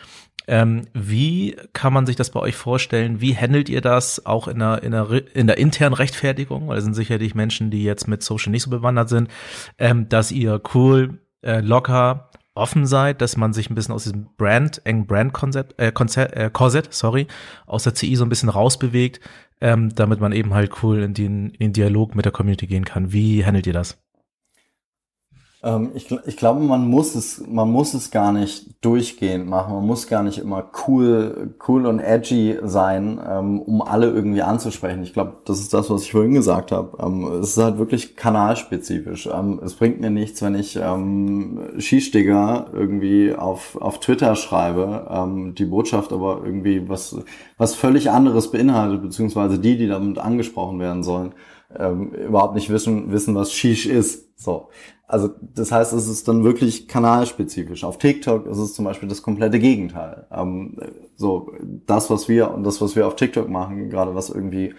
Ähm, 0.48 0.82
wie 0.92 1.56
kann 1.72 1.92
man 1.92 2.06
sich 2.06 2.16
das 2.16 2.30
bei 2.30 2.40
euch 2.40 2.56
vorstellen? 2.56 3.20
Wie 3.20 3.36
handelt 3.36 3.68
ihr 3.68 3.80
das 3.80 4.26
auch 4.26 4.48
in 4.48 4.58
der, 4.58 4.82
in 4.82 4.90
der, 4.90 5.36
in 5.36 5.46
der 5.46 5.58
internen 5.58 5.94
Rechtfertigung? 5.94 6.68
Weil 6.68 6.78
es 6.78 6.84
sind 6.84 6.94
sicherlich 6.94 7.34
Menschen, 7.34 7.70
die 7.70 7.84
jetzt 7.84 8.08
mit 8.08 8.22
Social 8.22 8.50
nicht 8.50 8.64
so 8.64 8.70
bewandert 8.70 9.08
sind, 9.08 9.28
ähm, 9.78 10.08
dass 10.08 10.32
ihr 10.32 10.60
cool, 10.74 11.20
äh, 11.42 11.60
locker, 11.60 12.30
offen 12.54 12.86
seid, 12.86 13.20
dass 13.20 13.36
man 13.36 13.52
sich 13.52 13.70
ein 13.70 13.74
bisschen 13.74 13.94
aus 13.94 14.04
diesem 14.04 14.28
Brand, 14.36 14.82
engen 14.84 15.06
Brand-Konzept, 15.06 15.78
äh, 15.78 15.92
Konzept, 15.92 16.34
äh, 16.34 16.50
Korsett, 16.52 16.92
sorry, 16.92 17.26
aus 17.66 17.84
der 17.84 17.94
CI 17.94 18.16
so 18.16 18.24
ein 18.24 18.28
bisschen 18.28 18.48
rausbewegt, 18.48 19.20
ähm, 19.60 19.94
damit 19.94 20.20
man 20.20 20.32
eben 20.32 20.52
halt 20.52 20.82
cool 20.82 21.02
in 21.02 21.14
den, 21.14 21.50
in 21.50 21.68
den 21.68 21.72
Dialog 21.72 22.14
mit 22.14 22.24
der 22.24 22.32
Community 22.32 22.66
gehen 22.66 22.84
kann. 22.84 23.12
Wie 23.12 23.46
handelt 23.46 23.66
ihr 23.66 23.72
das? 23.72 24.01
Ähm, 25.64 25.90
ich, 25.94 26.11
ich 26.27 26.37
glaube, 26.37 26.61
man 26.61 26.88
muss 26.88 27.14
es, 27.14 27.44
man 27.46 27.70
muss 27.70 27.94
es 27.94 28.11
gar 28.11 28.33
nicht 28.33 28.85
durchgehend 28.85 29.48
machen. 29.48 29.75
Man 29.75 29.87
muss 29.87 30.09
gar 30.09 30.25
nicht 30.25 30.38
immer 30.38 30.70
cool, 30.87 31.55
cool 31.68 31.87
und 31.87 32.01
edgy 32.01 32.59
sein, 32.64 33.20
ähm, 33.25 33.61
um 33.61 33.81
alle 33.81 34.11
irgendwie 34.11 34.42
anzusprechen. 34.42 35.03
Ich 35.05 35.12
glaube, 35.12 35.35
das 35.44 35.61
ist 35.61 35.72
das, 35.72 35.88
was 35.88 36.03
ich 36.03 36.12
vorhin 36.12 36.35
gesagt 36.35 36.72
habe. 36.72 36.98
Ähm, 37.01 37.25
es 37.40 37.51
ist 37.51 37.62
halt 37.62 37.79
wirklich 37.79 38.16
kanalspezifisch. 38.16 39.29
Ähm, 39.33 39.61
es 39.64 39.75
bringt 39.75 40.01
mir 40.01 40.11
nichts, 40.11 40.42
wenn 40.42 40.57
ich 40.57 40.77
ähm, 40.77 41.61
Skistigger 41.79 42.66
irgendwie 42.72 43.33
auf, 43.33 43.77
auf 43.81 44.01
Twitter 44.01 44.35
schreibe, 44.35 45.07
ähm, 45.11 45.55
die 45.55 45.66
Botschaft 45.66 46.12
aber 46.12 46.42
irgendwie 46.44 46.88
was, 46.88 47.16
was 47.57 47.77
völlig 47.77 48.11
anderes 48.11 48.51
beinhaltet, 48.51 49.03
beziehungsweise 49.03 49.61
die, 49.61 49.77
die 49.77 49.87
damit 49.87 50.18
angesprochen 50.18 50.81
werden 50.81 51.05
sollen, 51.05 51.35
ähm, 51.79 52.12
überhaupt 52.12 52.55
nicht 52.57 52.70
wissen, 52.70 53.12
wissen, 53.12 53.35
was 53.37 53.53
Shish 53.53 53.87
ist. 53.87 54.29
So. 54.42 54.68
Also 55.06 55.28
das 55.54 55.72
heißt, 55.72 55.92
es 55.92 56.08
ist 56.08 56.26
dann 56.28 56.44
wirklich 56.44 56.88
kanalspezifisch. 56.88 57.84
Auf 57.84 57.98
TikTok 57.98 58.46
ist 58.46 58.58
es 58.58 58.74
zum 58.74 58.84
Beispiel 58.84 59.08
das 59.08 59.22
komplette 59.22 59.58
Gegenteil. 59.58 60.26
Ähm, 60.32 60.78
so 61.16 61.52
das, 61.86 62.08
was 62.08 62.28
wir 62.28 62.50
und 62.52 62.64
das, 62.64 62.80
was 62.80 62.96
wir 62.96 63.06
auf 63.06 63.16
TikTok 63.16 63.48
machen, 63.48 63.90
gerade 63.90 64.14
was 64.14 64.30
irgendwie 64.30 64.74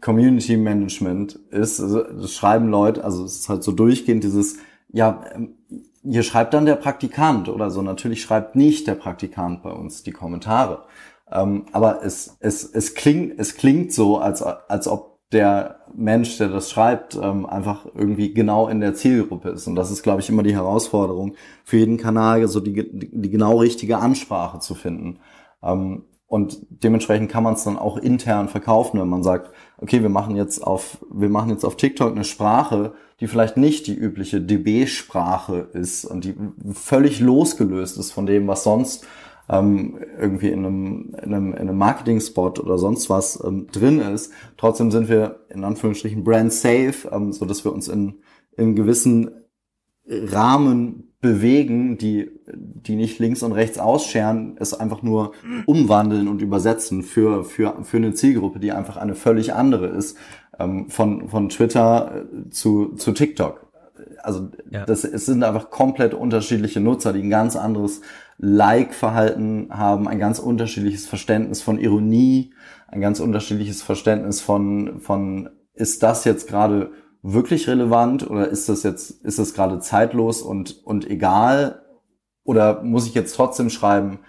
Community 0.00 0.56
Management 0.56 1.36
ist, 1.50 1.80
also 1.80 2.02
das 2.02 2.32
schreiben 2.32 2.68
Leute, 2.68 3.04
also 3.04 3.24
es 3.24 3.40
ist 3.40 3.48
halt 3.48 3.62
so 3.62 3.72
durchgehend 3.72 4.24
dieses, 4.24 4.56
ja, 4.90 5.22
ähm, 5.34 5.54
hier 6.02 6.22
schreibt 6.22 6.54
dann 6.54 6.66
der 6.66 6.76
Praktikant 6.76 7.48
oder 7.48 7.70
so. 7.70 7.82
Natürlich 7.82 8.22
schreibt 8.22 8.56
nicht 8.56 8.86
der 8.86 8.94
Praktikant 8.94 9.62
bei 9.62 9.70
uns 9.70 10.02
die 10.02 10.12
Kommentare. 10.12 10.84
Ähm, 11.30 11.66
aber 11.72 12.02
es, 12.02 12.36
es, 12.40 12.64
es, 12.64 12.94
klingt, 12.94 13.38
es 13.38 13.56
klingt 13.56 13.92
so, 13.92 14.18
als, 14.18 14.42
als 14.42 14.88
ob 14.88 15.17
der 15.32 15.80
Mensch, 15.94 16.38
der 16.38 16.48
das 16.48 16.70
schreibt, 16.70 17.16
ähm, 17.16 17.44
einfach 17.44 17.86
irgendwie 17.94 18.32
genau 18.32 18.68
in 18.68 18.80
der 18.80 18.94
Zielgruppe 18.94 19.50
ist. 19.50 19.66
Und 19.66 19.76
das 19.76 19.90
ist, 19.90 20.02
glaube 20.02 20.20
ich, 20.20 20.28
immer 20.28 20.42
die 20.42 20.54
Herausforderung 20.54 21.34
für 21.64 21.76
jeden 21.76 21.98
Kanal, 21.98 22.46
so 22.48 22.60
die, 22.60 22.72
die, 22.72 23.10
die 23.12 23.30
genau 23.30 23.58
richtige 23.58 23.98
Ansprache 23.98 24.60
zu 24.60 24.74
finden. 24.74 25.18
Ähm, 25.62 26.04
und 26.26 26.58
dementsprechend 26.68 27.30
kann 27.30 27.42
man 27.42 27.54
es 27.54 27.64
dann 27.64 27.78
auch 27.78 27.96
intern 27.96 28.48
verkaufen, 28.48 29.00
wenn 29.00 29.08
man 29.08 29.22
sagt, 29.22 29.50
okay, 29.78 30.02
wir 30.02 30.10
machen 30.10 30.36
jetzt 30.36 30.62
auf, 30.62 30.98
wir 31.10 31.30
machen 31.30 31.48
jetzt 31.48 31.64
auf 31.64 31.76
TikTok 31.76 32.12
eine 32.12 32.24
Sprache, 32.24 32.92
die 33.20 33.26
vielleicht 33.26 33.56
nicht 33.56 33.86
die 33.86 33.94
übliche 33.94 34.40
DB-Sprache 34.40 35.68
ist 35.72 36.04
und 36.04 36.24
die 36.24 36.34
völlig 36.72 37.20
losgelöst 37.20 37.98
ist 37.98 38.12
von 38.12 38.26
dem, 38.26 38.46
was 38.46 38.62
sonst 38.62 39.06
ähm, 39.48 39.98
irgendwie 40.18 40.48
in 40.48 40.64
einem, 40.64 41.14
in 41.22 41.34
einem, 41.34 41.52
in 41.52 41.58
einem 41.58 41.78
Marketing-Spot 41.78 42.54
oder 42.60 42.78
sonst 42.78 43.08
was 43.08 43.42
ähm, 43.44 43.66
drin 43.72 44.00
ist. 44.00 44.32
Trotzdem 44.56 44.90
sind 44.90 45.08
wir 45.08 45.40
in 45.48 45.64
Anführungsstrichen 45.64 46.24
brand 46.24 46.52
safe, 46.52 47.08
ähm, 47.10 47.32
so 47.32 47.44
dass 47.44 47.64
wir 47.64 47.72
uns 47.72 47.88
in, 47.88 48.20
in 48.56 48.74
gewissen 48.74 49.30
Rahmen 50.06 51.08
bewegen, 51.20 51.98
die, 51.98 52.30
die 52.54 52.94
nicht 52.94 53.18
links 53.18 53.42
und 53.42 53.52
rechts 53.52 53.78
ausscheren, 53.78 54.56
es 54.60 54.72
einfach 54.72 55.02
nur 55.02 55.32
umwandeln 55.66 56.28
und 56.28 56.42
übersetzen 56.42 57.02
für, 57.02 57.44
für, 57.44 57.82
für 57.82 57.96
eine 57.96 58.14
Zielgruppe, 58.14 58.60
die 58.60 58.72
einfach 58.72 58.96
eine 58.96 59.14
völlig 59.14 59.52
andere 59.52 59.88
ist, 59.88 60.16
ähm, 60.58 60.88
von, 60.90 61.28
von 61.28 61.48
Twitter 61.48 62.24
äh, 62.24 62.50
zu, 62.50 62.94
zu 62.94 63.12
TikTok. 63.12 63.66
Also 64.22 64.48
ja. 64.70 64.84
das, 64.84 65.04
es 65.04 65.26
sind 65.26 65.42
einfach 65.42 65.70
komplett 65.70 66.14
unterschiedliche 66.14 66.80
Nutzer, 66.80 67.12
die 67.12 67.22
ein 67.22 67.30
ganz 67.30 67.56
anderes 67.56 68.00
Like-Verhalten 68.38 69.68
haben, 69.70 70.08
ein 70.08 70.18
ganz 70.18 70.38
unterschiedliches 70.38 71.06
Verständnis 71.06 71.60
von 71.60 71.78
Ironie, 71.78 72.54
ein 72.86 73.00
ganz 73.00 73.20
unterschiedliches 73.20 73.82
Verständnis 73.82 74.40
von, 74.40 75.00
von 75.00 75.50
ist 75.74 76.02
das 76.02 76.24
jetzt 76.24 76.48
gerade 76.48 76.92
wirklich 77.22 77.68
relevant 77.68 78.28
oder 78.28 78.48
ist 78.48 78.68
das 78.68 78.82
jetzt, 78.84 79.10
ist 79.24 79.38
das 79.38 79.54
gerade 79.54 79.80
zeitlos 79.80 80.42
und, 80.42 80.84
und 80.84 81.08
egal? 81.10 81.82
Oder 82.44 82.82
muss 82.82 83.06
ich 83.06 83.14
jetzt 83.14 83.34
trotzdem 83.34 83.70
schreiben, 83.70 84.20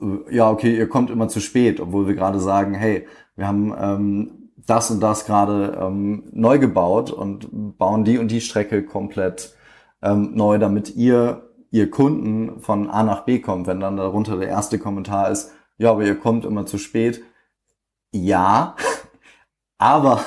äh, 0.00 0.36
ja, 0.36 0.50
okay, 0.50 0.76
ihr 0.76 0.88
kommt 0.88 1.10
immer 1.10 1.28
zu 1.28 1.40
spät, 1.40 1.80
obwohl 1.80 2.06
wir 2.06 2.14
gerade 2.14 2.40
sagen, 2.40 2.74
hey, 2.74 3.06
wir 3.36 3.48
haben 3.48 3.74
ähm, 3.78 4.50
das 4.66 4.90
und 4.90 5.00
das 5.00 5.26
gerade 5.26 5.78
ähm, 5.80 6.24
neu 6.32 6.58
gebaut 6.58 7.10
und 7.10 7.76
bauen 7.78 8.04
die 8.04 8.18
und 8.18 8.30
die 8.30 8.40
Strecke 8.40 8.84
komplett 8.84 9.54
ähm, 10.02 10.32
neu, 10.34 10.58
damit 10.58 10.94
ihr, 10.96 11.50
ihr 11.74 11.90
Kunden 11.90 12.60
von 12.60 12.88
A 12.88 13.02
nach 13.02 13.24
B 13.24 13.40
kommt. 13.40 13.66
Wenn 13.66 13.80
dann 13.80 13.96
darunter 13.96 14.36
der 14.36 14.48
erste 14.48 14.78
Kommentar 14.78 15.30
ist, 15.30 15.50
ja, 15.76 15.90
aber 15.90 16.04
ihr 16.04 16.16
kommt 16.16 16.44
immer 16.44 16.66
zu 16.66 16.78
spät. 16.78 17.24
Ja, 18.12 18.76
aber 19.78 20.20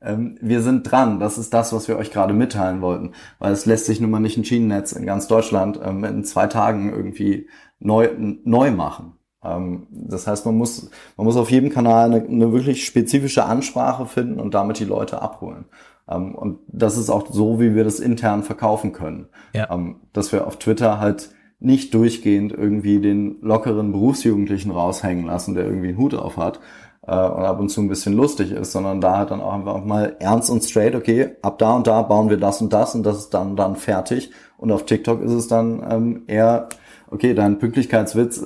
ähm, 0.00 0.36
wir 0.40 0.62
sind 0.62 0.90
dran. 0.90 1.20
Das 1.20 1.38
ist 1.38 1.54
das, 1.54 1.72
was 1.72 1.86
wir 1.86 1.96
euch 1.96 2.10
gerade 2.10 2.34
mitteilen 2.34 2.80
wollten. 2.80 3.12
Weil 3.38 3.52
es 3.52 3.66
lässt 3.66 3.86
sich 3.86 4.00
nun 4.00 4.10
mal 4.10 4.18
nicht 4.18 4.36
ein 4.36 4.44
Schienennetz 4.44 4.90
in 4.90 5.06
ganz 5.06 5.28
Deutschland 5.28 5.78
ähm, 5.80 6.02
in 6.02 6.24
zwei 6.24 6.48
Tagen 6.48 6.90
irgendwie 6.90 7.48
neu, 7.78 8.08
neu 8.44 8.72
machen. 8.72 9.12
Ähm, 9.44 9.86
das 9.92 10.26
heißt, 10.26 10.44
man 10.44 10.56
muss, 10.56 10.90
man 11.16 11.24
muss 11.24 11.36
auf 11.36 11.52
jedem 11.52 11.70
Kanal 11.70 12.06
eine, 12.06 12.26
eine 12.26 12.52
wirklich 12.52 12.84
spezifische 12.84 13.44
Ansprache 13.44 14.06
finden 14.06 14.40
und 14.40 14.54
damit 14.54 14.80
die 14.80 14.84
Leute 14.84 15.22
abholen. 15.22 15.66
Ähm, 16.08 16.34
und 16.34 16.58
das 16.68 16.96
ist 16.96 17.10
auch 17.10 17.26
so, 17.30 17.60
wie 17.60 17.74
wir 17.74 17.84
das 17.84 18.00
intern 18.00 18.42
verkaufen 18.42 18.92
können. 18.92 19.28
Ja. 19.54 19.70
Ähm, 19.70 19.96
dass 20.12 20.32
wir 20.32 20.46
auf 20.46 20.58
Twitter 20.58 21.00
halt 21.00 21.30
nicht 21.58 21.92
durchgehend 21.92 22.52
irgendwie 22.52 23.00
den 23.00 23.36
lockeren 23.42 23.92
Berufsjugendlichen 23.92 24.70
raushängen 24.70 25.26
lassen, 25.26 25.54
der 25.54 25.64
irgendwie 25.64 25.88
einen 25.88 25.98
Hut 25.98 26.14
auf 26.14 26.36
hat, 26.36 26.60
äh, 27.06 27.12
und 27.12 27.44
ab 27.44 27.60
und 27.60 27.68
zu 27.68 27.80
ein 27.80 27.88
bisschen 27.88 28.14
lustig 28.14 28.52
ist, 28.52 28.72
sondern 28.72 29.00
da 29.00 29.18
halt 29.18 29.30
dann 29.30 29.40
auch 29.40 29.52
einfach 29.52 29.84
mal 29.84 30.16
ernst 30.20 30.50
und 30.50 30.62
straight, 30.62 30.94
okay, 30.94 31.36
ab 31.42 31.58
da 31.58 31.74
und 31.74 31.86
da 31.86 32.02
bauen 32.02 32.30
wir 32.30 32.36
das 32.36 32.60
und 32.60 32.72
das 32.72 32.94
und 32.94 33.04
das 33.04 33.18
ist 33.18 33.30
dann 33.30 33.56
dann 33.56 33.76
fertig. 33.76 34.30
Und 34.56 34.70
auf 34.72 34.84
TikTok 34.84 35.22
ist 35.22 35.32
es 35.32 35.48
dann 35.48 35.84
ähm, 35.88 36.22
eher, 36.26 36.68
okay, 37.10 37.34
dein 37.34 37.58
Pünktlichkeitswitz 37.58 38.44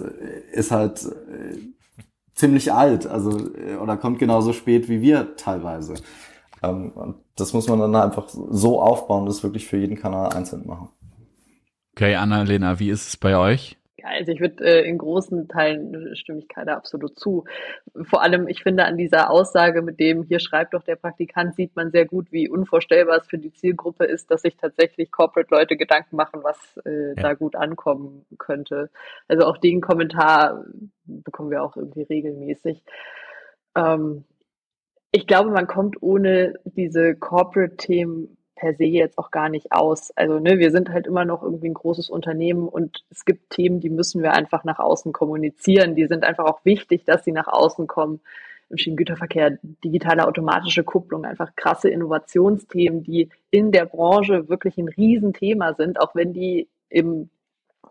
ist 0.52 0.70
halt 0.70 1.04
äh, 1.04 1.56
ziemlich 2.34 2.72
alt, 2.72 3.06
also 3.06 3.30
äh, 3.30 3.76
oder 3.82 3.96
kommt 3.96 4.18
genauso 4.18 4.52
spät 4.52 4.88
wie 4.88 5.02
wir 5.02 5.36
teilweise. 5.36 5.94
Ähm, 6.70 6.92
und 6.92 7.16
das 7.36 7.52
muss 7.52 7.68
man 7.68 7.78
dann 7.80 7.94
einfach 7.94 8.28
so 8.28 8.80
aufbauen, 8.80 9.26
das 9.26 9.42
wirklich 9.42 9.66
für 9.66 9.76
jeden 9.76 9.96
Kanal 9.96 10.32
einzeln 10.32 10.66
machen. 10.66 10.88
Okay, 11.92 12.16
Anna-Lena, 12.16 12.78
wie 12.80 12.90
ist 12.90 13.08
es 13.08 13.16
bei 13.16 13.36
euch? 13.36 13.76
Also 14.04 14.32
ich 14.32 14.40
würde 14.40 14.62
äh, 14.64 14.88
in 14.88 14.98
großen 14.98 15.48
Teilen 15.48 16.14
stimme 16.14 16.38
ich 16.38 16.48
keiner 16.48 16.76
absolut 16.76 17.18
zu. 17.18 17.44
Vor 18.02 18.22
allem, 18.22 18.48
ich 18.48 18.62
finde 18.62 18.84
an 18.84 18.98
dieser 18.98 19.30
Aussage 19.30 19.80
mit 19.80 19.98
dem, 19.98 20.24
hier 20.24 20.40
schreibt 20.40 20.74
doch 20.74 20.82
der 20.82 20.96
Praktikant, 20.96 21.54
sieht 21.54 21.74
man 21.74 21.90
sehr 21.90 22.04
gut, 22.04 22.30
wie 22.30 22.48
unvorstellbar 22.48 23.18
es 23.18 23.26
für 23.26 23.38
die 23.38 23.52
Zielgruppe 23.52 24.04
ist, 24.04 24.30
dass 24.30 24.42
sich 24.42 24.56
tatsächlich 24.56 25.10
Corporate-Leute 25.10 25.76
Gedanken 25.76 26.16
machen, 26.16 26.40
was 26.42 26.58
äh, 26.84 27.08
ja. 27.08 27.14
da 27.14 27.34
gut 27.34 27.56
ankommen 27.56 28.26
könnte. 28.38 28.90
Also 29.26 29.46
auch 29.46 29.56
den 29.56 29.80
Kommentar 29.80 30.64
bekommen 31.06 31.50
wir 31.50 31.62
auch 31.62 31.76
irgendwie 31.76 32.02
regelmäßig. 32.02 32.82
Ähm, 33.74 34.24
ich 35.14 35.28
glaube, 35.28 35.50
man 35.50 35.68
kommt 35.68 36.02
ohne 36.02 36.54
diese 36.64 37.14
Corporate-Themen 37.14 38.36
per 38.56 38.74
se 38.74 38.82
jetzt 38.82 39.16
auch 39.16 39.30
gar 39.30 39.48
nicht 39.48 39.70
aus. 39.70 40.10
Also 40.16 40.40
ne, 40.40 40.58
wir 40.58 40.72
sind 40.72 40.88
halt 40.88 41.06
immer 41.06 41.24
noch 41.24 41.44
irgendwie 41.44 41.68
ein 41.68 41.74
großes 41.74 42.10
Unternehmen 42.10 42.66
und 42.66 43.04
es 43.10 43.24
gibt 43.24 43.50
Themen, 43.50 43.78
die 43.78 43.90
müssen 43.90 44.24
wir 44.24 44.32
einfach 44.32 44.64
nach 44.64 44.80
außen 44.80 45.12
kommunizieren. 45.12 45.94
Die 45.94 46.08
sind 46.08 46.24
einfach 46.24 46.46
auch 46.46 46.64
wichtig, 46.64 47.04
dass 47.04 47.22
sie 47.24 47.30
nach 47.30 47.46
außen 47.46 47.86
kommen. 47.86 48.22
Im 48.70 48.76
Schienengüterverkehr, 48.76 49.58
digitale 49.84 50.26
automatische 50.26 50.82
Kupplung, 50.82 51.24
einfach 51.24 51.54
krasse 51.54 51.90
Innovationsthemen, 51.90 53.04
die 53.04 53.28
in 53.52 53.70
der 53.70 53.84
Branche 53.84 54.48
wirklich 54.48 54.78
ein 54.78 54.88
Riesenthema 54.88 55.74
sind, 55.74 56.00
auch 56.00 56.16
wenn 56.16 56.32
die 56.32 56.68
im, 56.88 57.30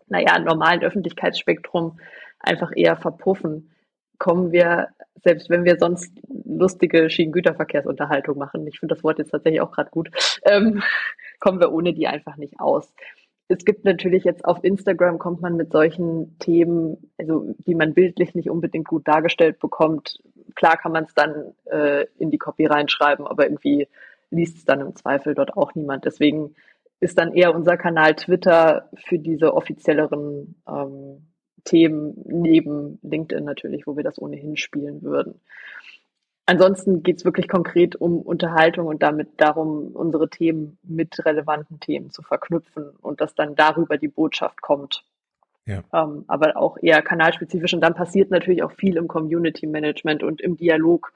naja, 0.08 0.38
normalen 0.40 0.82
Öffentlichkeitsspektrum 0.82 1.98
einfach 2.38 2.72
eher 2.76 2.96
verpuffen 2.96 3.70
kommen 4.18 4.52
wir, 4.52 4.88
selbst 5.22 5.50
wenn 5.50 5.64
wir 5.64 5.76
sonst 5.78 6.12
lustige 6.44 7.10
Schienengüterverkehrsunterhaltung 7.10 8.38
machen, 8.38 8.66
ich 8.66 8.78
finde 8.78 8.94
das 8.94 9.04
Wort 9.04 9.18
jetzt 9.18 9.30
tatsächlich 9.30 9.60
auch 9.60 9.72
gerade 9.72 9.90
gut, 9.90 10.10
ähm, 10.44 10.82
kommen 11.40 11.60
wir 11.60 11.72
ohne 11.72 11.92
die 11.92 12.06
einfach 12.06 12.36
nicht 12.36 12.60
aus. 12.60 12.92
Es 13.48 13.64
gibt 13.64 13.84
natürlich 13.84 14.24
jetzt 14.24 14.44
auf 14.44 14.64
Instagram 14.64 15.18
kommt 15.18 15.42
man 15.42 15.56
mit 15.56 15.70
solchen 15.70 16.38
Themen, 16.38 17.10
also 17.18 17.54
die 17.66 17.74
man 17.74 17.92
bildlich 17.92 18.34
nicht 18.34 18.48
unbedingt 18.48 18.88
gut 18.88 19.06
dargestellt 19.06 19.58
bekommt. 19.58 20.18
Klar 20.54 20.78
kann 20.78 20.92
man 20.92 21.04
es 21.04 21.14
dann 21.14 21.52
äh, 21.66 22.06
in 22.18 22.30
die 22.30 22.38
Copy 22.38 22.64
reinschreiben, 22.64 23.26
aber 23.26 23.44
irgendwie 23.44 23.88
liest 24.30 24.56
es 24.56 24.64
dann 24.64 24.80
im 24.80 24.96
Zweifel 24.96 25.34
dort 25.34 25.56
auch 25.56 25.74
niemand. 25.74 26.06
Deswegen 26.06 26.54
ist 27.00 27.18
dann 27.18 27.34
eher 27.34 27.54
unser 27.54 27.76
Kanal 27.76 28.14
Twitter 28.14 28.88
für 28.94 29.18
diese 29.18 29.52
offizielleren 29.52 30.56
ähm, 30.66 31.26
Themen 31.64 32.14
neben 32.26 32.98
LinkedIn 33.02 33.44
natürlich, 33.44 33.86
wo 33.86 33.96
wir 33.96 34.04
das 34.04 34.20
ohnehin 34.20 34.56
spielen 34.56 35.02
würden. 35.02 35.40
Ansonsten 36.46 37.02
geht 37.02 37.18
es 37.18 37.24
wirklich 37.24 37.48
konkret 37.48 37.96
um 37.96 38.20
Unterhaltung 38.20 38.86
und 38.86 39.02
damit 39.02 39.30
darum, 39.38 39.92
unsere 39.94 40.28
Themen 40.28 40.78
mit 40.82 41.24
relevanten 41.24 41.80
Themen 41.80 42.10
zu 42.10 42.22
verknüpfen 42.22 42.90
und 43.00 43.22
dass 43.22 43.34
dann 43.34 43.56
darüber 43.56 43.96
die 43.96 44.08
Botschaft 44.08 44.60
kommt. 44.60 45.04
Ja. 45.66 45.82
Ähm, 45.94 46.24
aber 46.26 46.58
auch 46.58 46.76
eher 46.82 47.00
kanalspezifisch. 47.00 47.72
Und 47.72 47.80
dann 47.80 47.94
passiert 47.94 48.30
natürlich 48.30 48.62
auch 48.62 48.72
viel 48.72 48.98
im 48.98 49.08
Community 49.08 49.66
Management 49.66 50.22
und 50.22 50.42
im 50.42 50.58
Dialog 50.58 51.12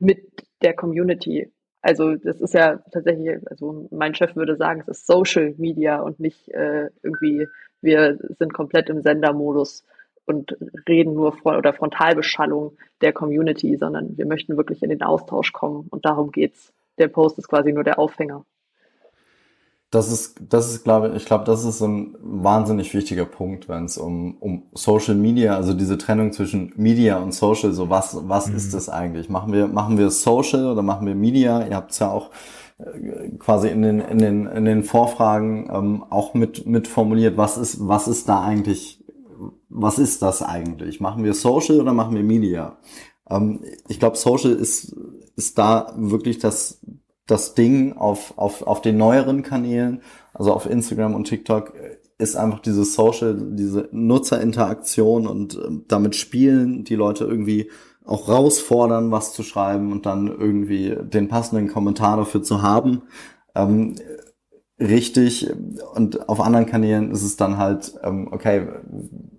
mit 0.00 0.44
der 0.62 0.74
Community. 0.74 1.52
Also 1.84 2.14
das 2.16 2.40
ist 2.40 2.54
ja 2.54 2.78
tatsächlich, 2.92 3.38
also 3.50 3.86
mein 3.90 4.14
Chef 4.14 4.34
würde 4.36 4.56
sagen, 4.56 4.80
es 4.80 4.88
ist 4.88 5.06
Social 5.06 5.54
Media 5.58 6.00
und 6.00 6.18
nicht 6.18 6.48
äh, 6.48 6.88
irgendwie 7.02 7.46
wir 7.82 8.18
sind 8.38 8.54
komplett 8.54 8.88
im 8.88 9.02
Sendermodus 9.02 9.84
und 10.24 10.56
reden 10.88 11.12
nur 11.12 11.32
vor 11.32 11.58
oder 11.58 11.74
Frontalbeschallung 11.74 12.78
der 13.02 13.12
Community, 13.12 13.76
sondern 13.76 14.16
wir 14.16 14.24
möchten 14.24 14.56
wirklich 14.56 14.82
in 14.82 14.88
den 14.88 15.02
Austausch 15.02 15.52
kommen 15.52 15.86
und 15.90 16.06
darum 16.06 16.32
geht's. 16.32 16.72
Der 16.96 17.08
Post 17.08 17.38
ist 17.38 17.48
quasi 17.48 17.72
nur 17.72 17.84
der 17.84 17.98
Aufhänger. 17.98 18.46
Das 19.94 20.10
ist, 20.10 20.40
das 20.48 20.72
ist, 20.72 20.84
glaube 20.84 21.08
ich, 21.08 21.16
ich 21.16 21.24
glaube, 21.24 21.44
das 21.44 21.64
ist 21.64 21.80
ein 21.80 22.16
wahnsinnig 22.20 22.92
wichtiger 22.94 23.24
Punkt, 23.24 23.68
wenn 23.68 23.84
es 23.84 23.96
um, 23.96 24.36
um 24.38 24.64
Social 24.74 25.14
Media, 25.14 25.56
also 25.56 25.72
diese 25.74 25.98
Trennung 25.98 26.32
zwischen 26.32 26.72
Media 26.76 27.18
und 27.18 27.32
Social, 27.32 27.72
so 27.72 27.90
was, 27.90 28.16
was 28.28 28.48
mhm. 28.48 28.56
ist 28.56 28.74
das 28.74 28.88
eigentlich? 28.88 29.28
Machen 29.28 29.52
wir, 29.52 29.68
machen 29.68 29.96
wir 29.96 30.10
Social 30.10 30.66
oder 30.66 30.82
machen 30.82 31.06
wir 31.06 31.14
Media? 31.14 31.66
Ihr 31.66 31.76
habt 31.76 31.92
es 31.92 32.00
ja 32.00 32.10
auch 32.10 32.30
quasi 33.38 33.68
in 33.68 33.82
den, 33.82 34.00
in 34.00 34.18
den, 34.18 34.46
in 34.46 34.64
den 34.64 34.82
Vorfragen 34.82 35.70
ähm, 35.72 36.04
auch 36.10 36.34
mit, 36.34 36.66
mit 36.66 36.88
formuliert, 36.88 37.36
was 37.36 37.56
ist, 37.56 37.86
was 37.86 38.08
ist 38.08 38.28
da 38.28 38.42
eigentlich, 38.42 39.04
was 39.68 39.98
ist 39.98 40.22
das 40.22 40.42
eigentlich? 40.42 41.00
Machen 41.00 41.24
wir 41.24 41.34
Social 41.34 41.80
oder 41.80 41.92
machen 41.92 42.16
wir 42.16 42.24
Media? 42.24 42.78
Ähm, 43.30 43.60
ich 43.88 44.00
glaube, 44.00 44.16
Social 44.16 44.52
ist, 44.52 44.96
ist 45.36 45.58
da 45.58 45.92
wirklich 45.96 46.38
das, 46.38 46.80
das 47.26 47.54
Ding 47.54 47.94
auf, 47.94 48.36
auf, 48.36 48.62
auf 48.62 48.82
den 48.82 48.96
neueren 48.96 49.42
Kanälen, 49.42 50.02
also 50.32 50.52
auf 50.52 50.68
Instagram 50.68 51.14
und 51.14 51.24
TikTok, 51.24 51.72
ist 52.18 52.36
einfach 52.36 52.60
diese 52.60 52.84
Social, 52.84 53.36
diese 53.54 53.88
Nutzerinteraktion 53.92 55.26
und 55.26 55.56
äh, 55.56 55.68
damit 55.88 56.14
spielen, 56.16 56.84
die 56.84 56.94
Leute 56.94 57.24
irgendwie 57.24 57.70
auch 58.04 58.28
herausfordern, 58.28 59.10
was 59.10 59.32
zu 59.32 59.42
schreiben 59.42 59.90
und 59.90 60.06
dann 60.06 60.28
irgendwie 60.28 60.96
den 61.02 61.28
passenden 61.28 61.68
Kommentar 61.68 62.18
dafür 62.18 62.42
zu 62.42 62.62
haben. 62.62 63.02
Ähm, 63.54 63.96
richtig. 64.78 65.50
Und 65.94 66.28
auf 66.28 66.40
anderen 66.40 66.66
Kanälen 66.66 67.10
ist 67.10 67.22
es 67.22 67.36
dann 67.36 67.56
halt, 67.56 67.94
ähm, 68.02 68.28
okay, 68.30 68.68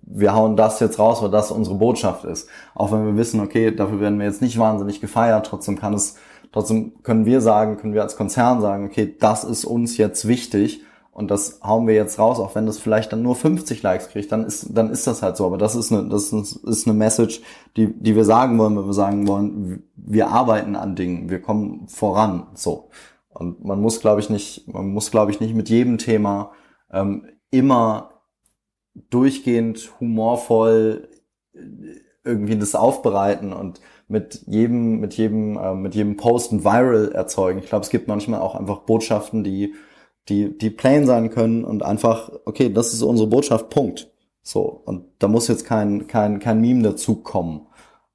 wir 0.02 0.34
hauen 0.34 0.56
das 0.56 0.80
jetzt 0.80 0.98
raus, 0.98 1.22
weil 1.22 1.30
das 1.30 1.50
unsere 1.50 1.76
Botschaft 1.76 2.24
ist. 2.24 2.48
Auch 2.74 2.90
wenn 2.90 3.06
wir 3.06 3.16
wissen, 3.16 3.40
okay, 3.40 3.74
dafür 3.74 4.00
werden 4.00 4.18
wir 4.18 4.26
jetzt 4.26 4.42
nicht 4.42 4.58
wahnsinnig 4.58 5.00
gefeiert, 5.00 5.46
trotzdem 5.46 5.78
kann 5.78 5.94
es, 5.94 6.16
trotzdem 6.56 7.02
können 7.02 7.26
wir 7.26 7.42
sagen, 7.42 7.76
können 7.76 7.92
wir 7.92 8.00
als 8.00 8.16
Konzern 8.16 8.62
sagen, 8.62 8.86
okay, 8.86 9.14
das 9.20 9.44
ist 9.44 9.66
uns 9.66 9.98
jetzt 9.98 10.26
wichtig 10.26 10.80
und 11.10 11.30
das 11.30 11.60
hauen 11.62 11.86
wir 11.86 11.94
jetzt 11.94 12.18
raus, 12.18 12.40
auch 12.40 12.54
wenn 12.54 12.64
das 12.64 12.78
vielleicht 12.78 13.12
dann 13.12 13.20
nur 13.20 13.36
50 13.36 13.82
Likes 13.82 14.08
kriegt, 14.08 14.32
dann 14.32 14.42
ist, 14.42 14.74
dann 14.74 14.88
ist 14.88 15.06
das 15.06 15.20
halt 15.20 15.36
so. 15.36 15.44
Aber 15.44 15.58
das 15.58 15.74
ist 15.74 15.92
eine, 15.92 16.08
das 16.08 16.32
ist 16.32 16.86
eine 16.86 16.96
Message, 16.96 17.42
die, 17.76 17.92
die 17.92 18.16
wir 18.16 18.24
sagen 18.24 18.58
wollen, 18.58 18.74
wenn 18.74 18.86
wir 18.86 18.94
sagen 18.94 19.28
wollen, 19.28 19.82
wir 19.96 20.28
arbeiten 20.28 20.76
an 20.76 20.96
Dingen, 20.96 21.28
wir 21.28 21.42
kommen 21.42 21.88
voran, 21.88 22.46
so. 22.54 22.88
Und 23.28 23.62
man 23.62 23.78
muss, 23.82 24.00
glaube 24.00 24.22
ich, 24.22 24.30
nicht, 24.30 24.66
man 24.66 24.88
muss, 24.88 25.10
glaube 25.10 25.32
ich, 25.32 25.40
nicht 25.40 25.54
mit 25.54 25.68
jedem 25.68 25.98
Thema 25.98 26.52
ähm, 26.90 27.26
immer 27.50 28.22
durchgehend 29.10 29.92
humorvoll 30.00 31.10
irgendwie 32.24 32.56
das 32.56 32.74
aufbereiten 32.74 33.52
und 33.52 33.78
mit 34.08 34.42
jedem, 34.46 35.00
mit 35.00 35.14
jedem, 35.14 35.56
äh, 35.56 35.74
mit 35.74 35.94
jedem 35.94 36.16
Post 36.16 36.52
ein 36.52 36.64
Viral 36.64 37.12
erzeugen. 37.12 37.58
Ich 37.58 37.66
glaube, 37.66 37.84
es 37.84 37.90
gibt 37.90 38.08
manchmal 38.08 38.40
auch 38.40 38.54
einfach 38.54 38.80
Botschaften, 38.80 39.44
die, 39.44 39.74
die, 40.28 40.56
die 40.56 40.70
plain 40.70 41.06
sein 41.06 41.30
können 41.30 41.64
und 41.64 41.82
einfach, 41.82 42.30
okay, 42.44 42.72
das 42.72 42.92
ist 42.92 43.02
unsere 43.02 43.28
Botschaft, 43.28 43.70
Punkt. 43.70 44.10
So. 44.42 44.82
Und 44.84 45.04
da 45.18 45.28
muss 45.28 45.48
jetzt 45.48 45.64
kein, 45.64 46.06
kein, 46.06 46.38
kein 46.38 46.60
Meme 46.60 46.82
dazu 46.82 47.16
kommen. 47.16 47.66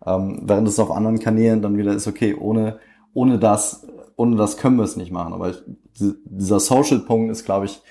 Ähm, 0.05 0.41
während 0.43 0.67
es 0.67 0.79
auf 0.79 0.91
anderen 0.91 1.19
Kanälen 1.19 1.61
dann 1.61 1.77
wieder 1.77 1.93
ist, 1.93 2.07
okay, 2.07 2.35
ohne, 2.35 2.79
ohne 3.13 3.37
das 3.37 3.85
ohne 4.21 4.35
das 4.35 4.57
können 4.57 4.77
wir 4.77 4.83
es 4.83 4.97
nicht 4.97 5.11
machen. 5.11 5.33
Aber 5.33 5.51
dieser 5.95 6.59
Social-Punkt 6.59 7.31
ist, 7.31 7.43
glaube 7.43 7.65
ich, 7.65 7.81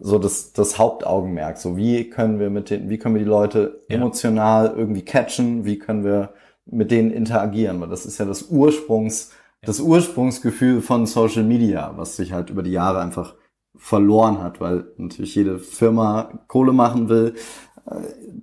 so 0.00 0.18
das, 0.18 0.52
das 0.52 0.76
Hauptaugenmerk. 0.76 1.56
So 1.58 1.76
wie 1.76 2.10
können 2.10 2.40
wir 2.40 2.50
mit 2.50 2.70
den, 2.70 2.90
wie 2.90 2.98
können 2.98 3.14
wir 3.14 3.22
die 3.22 3.28
Leute 3.28 3.84
emotional 3.88 4.74
irgendwie 4.76 5.02
catchen? 5.02 5.64
Wie 5.64 5.78
können 5.78 6.04
wir 6.04 6.30
mit 6.70 6.90
denen 6.90 7.10
interagieren? 7.10 7.80
Weil 7.80 7.88
das 7.88 8.06
ist 8.06 8.18
ja 8.18 8.24
das 8.24 8.50
Ursprungs, 8.50 9.32
das 9.62 9.80
Ursprungsgefühl 9.80 10.80
von 10.80 11.06
Social 11.06 11.44
Media, 11.44 11.92
was 11.96 12.16
sich 12.16 12.32
halt 12.32 12.50
über 12.50 12.62
die 12.62 12.72
Jahre 12.72 13.00
einfach 13.00 13.34
verloren 13.76 14.42
hat, 14.42 14.60
weil 14.60 14.86
natürlich 14.96 15.34
jede 15.34 15.58
Firma 15.58 16.40
Kohle 16.48 16.72
machen 16.72 17.08
will. 17.08 17.34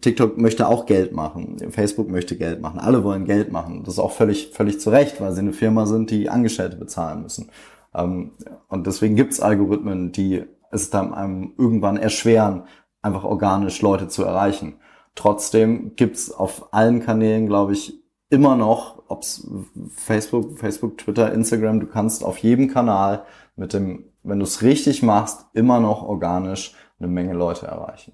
TikTok 0.02 0.38
möchte 0.38 0.68
auch 0.68 0.86
Geld 0.86 1.14
machen, 1.14 1.58
Facebook 1.70 2.10
möchte 2.10 2.36
Geld 2.36 2.62
machen, 2.62 2.80
alle 2.80 3.04
wollen 3.04 3.26
Geld 3.26 3.52
machen. 3.52 3.84
Das 3.84 3.96
ist 3.96 4.00
auch 4.00 4.12
völlig, 4.12 4.52
völlig 4.54 4.80
zu 4.80 4.90
Recht, 4.90 5.22
weil 5.22 5.34
sie 5.34 5.42
eine 5.42 5.54
Firma 5.54 5.86
sind, 5.86 6.10
die 6.10 6.30
Angestellte 6.30 6.78
bezahlen 6.78 7.22
müssen. 7.22 7.52
Ähm, 7.94 8.32
und 8.68 8.88
deswegen 8.88 9.16
gibt 9.16 9.34
es 9.34 9.40
Algorithmen, 9.40 10.12
die 10.12 10.44
es 10.72 10.90
dann 10.90 11.14
einem 11.14 11.54
irgendwann 11.58 11.98
erschweren, 11.98 12.64
einfach 13.02 13.24
organisch 13.24 13.82
Leute 13.82 14.08
zu 14.08 14.24
erreichen. 14.24 14.76
Trotzdem 15.14 15.96
gibt 15.96 16.18
es 16.18 16.32
auf 16.32 16.74
allen 16.74 17.02
Kanälen, 17.02 17.46
glaube 17.46 17.74
ich, 17.74 18.02
immer 18.30 18.56
noch, 18.56 19.04
ob 19.08 19.22
es 19.22 19.48
Facebook, 19.96 20.58
Facebook, 20.58 20.98
Twitter, 20.98 21.34
Instagram, 21.34 21.80
du 21.80 21.88
kannst 21.88 22.24
auf 22.24 22.38
jedem 22.40 22.70
Kanal 22.70 23.26
mit 23.56 23.74
dem, 23.74 24.06
wenn 24.24 24.40
du 24.40 24.46
es 24.46 24.62
richtig 24.62 25.04
machst, 25.04 25.46
immer 25.54 25.80
noch 25.80 26.04
organisch 26.04 26.74
eine 27.00 27.08
Menge 27.08 27.34
Leute 27.34 27.68
erreichen. 27.68 28.14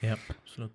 Ja, 0.00 0.14
absolut. 0.42 0.70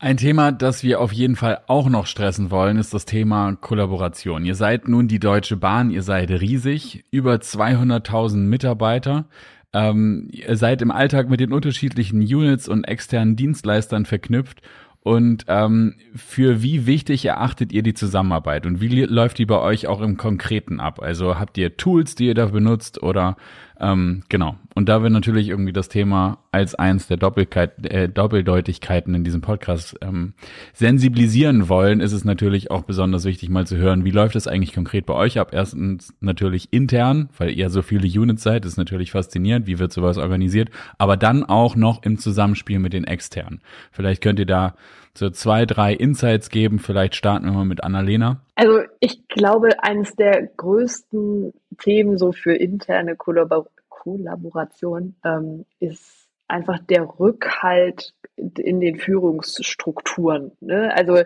Ein 0.00 0.16
Thema, 0.16 0.52
das 0.52 0.84
wir 0.84 1.00
auf 1.00 1.12
jeden 1.12 1.34
Fall 1.34 1.62
auch 1.66 1.88
noch 1.88 2.06
stressen 2.06 2.52
wollen, 2.52 2.78
ist 2.78 2.94
das 2.94 3.04
Thema 3.04 3.56
Kollaboration. 3.56 4.44
Ihr 4.44 4.54
seid 4.54 4.86
nun 4.86 5.08
die 5.08 5.18
Deutsche 5.18 5.56
Bahn, 5.56 5.90
ihr 5.90 6.02
seid 6.02 6.30
riesig, 6.30 7.04
über 7.10 7.34
200.000 7.34 8.36
Mitarbeiter. 8.36 9.24
Ähm, 9.72 10.28
ihr 10.30 10.56
seid 10.56 10.82
im 10.82 10.92
Alltag 10.92 11.28
mit 11.28 11.40
den 11.40 11.52
unterschiedlichen 11.52 12.20
Units 12.20 12.68
und 12.68 12.84
externen 12.84 13.34
Dienstleistern 13.34 14.06
verknüpft. 14.06 14.62
Und 15.08 15.46
ähm, 15.48 15.94
für 16.14 16.62
wie 16.62 16.84
wichtig 16.84 17.24
erachtet 17.24 17.72
ihr 17.72 17.82
die 17.82 17.94
Zusammenarbeit 17.94 18.66
und 18.66 18.82
wie 18.82 19.06
läuft 19.06 19.38
die 19.38 19.46
bei 19.46 19.58
euch 19.58 19.86
auch 19.86 20.02
im 20.02 20.18
Konkreten 20.18 20.80
ab? 20.80 21.00
Also 21.00 21.38
habt 21.38 21.56
ihr 21.56 21.78
Tools, 21.78 22.14
die 22.14 22.26
ihr 22.26 22.34
da 22.34 22.44
benutzt 22.44 23.02
oder 23.02 23.38
ähm, 23.80 24.22
genau. 24.28 24.56
Und 24.74 24.88
da 24.88 25.02
wir 25.02 25.10
natürlich 25.10 25.48
irgendwie 25.48 25.72
das 25.72 25.88
Thema 25.88 26.38
als 26.52 26.74
eins 26.74 27.06
der 27.06 27.16
Doppelkeit, 27.16 27.86
äh, 27.86 28.08
Doppeldeutigkeiten 28.08 29.14
in 29.14 29.24
diesem 29.24 29.40
Podcast 29.40 29.96
ähm, 30.02 30.34
sensibilisieren 30.72 31.68
wollen, 31.68 32.00
ist 32.00 32.12
es 32.12 32.24
natürlich 32.24 32.70
auch 32.70 32.82
besonders 32.82 33.24
wichtig, 33.24 33.50
mal 33.50 33.66
zu 33.66 33.76
hören, 33.76 34.04
wie 34.04 34.10
läuft 34.10 34.36
es 34.36 34.46
eigentlich 34.46 34.72
konkret 34.72 35.06
bei 35.06 35.14
euch 35.14 35.38
ab? 35.38 35.50
Erstens 35.52 36.14
natürlich 36.20 36.72
intern, 36.72 37.28
weil 37.38 37.50
ihr 37.50 37.70
so 37.70 37.82
viele 37.82 38.06
Units 38.06 38.42
seid, 38.42 38.64
ist 38.64 38.76
natürlich 38.76 39.12
faszinierend, 39.12 39.66
wie 39.66 39.78
wird 39.78 39.92
sowas 39.92 40.18
organisiert, 40.18 40.70
aber 40.98 41.16
dann 41.16 41.44
auch 41.44 41.76
noch 41.76 42.02
im 42.02 42.18
Zusammenspiel 42.18 42.78
mit 42.78 42.92
den 42.92 43.04
externen. 43.04 43.60
Vielleicht 43.92 44.22
könnt 44.22 44.38
ihr 44.38 44.46
da 44.46 44.74
so 45.18 45.30
zwei, 45.30 45.66
drei 45.66 45.92
Insights 45.92 46.50
geben. 46.50 46.78
Vielleicht 46.78 47.14
starten 47.14 47.46
wir 47.46 47.52
mal 47.52 47.64
mit 47.64 47.84
Annalena. 47.84 48.42
Also 48.54 48.82
ich 49.00 49.26
glaube, 49.28 49.82
eines 49.82 50.14
der 50.16 50.46
größten 50.56 51.52
Themen 51.78 52.18
so 52.18 52.32
für 52.32 52.54
interne 52.54 53.16
Kollabor 53.16 53.66
Kollaboration 53.88 55.16
ähm, 55.24 55.64
ist 55.80 56.28
einfach 56.46 56.78
der 56.78 57.02
Rückhalt 57.18 58.14
in 58.36 58.80
den 58.80 58.96
Führungsstrukturen. 58.96 60.52
Ne? 60.60 60.94
Also 60.94 61.22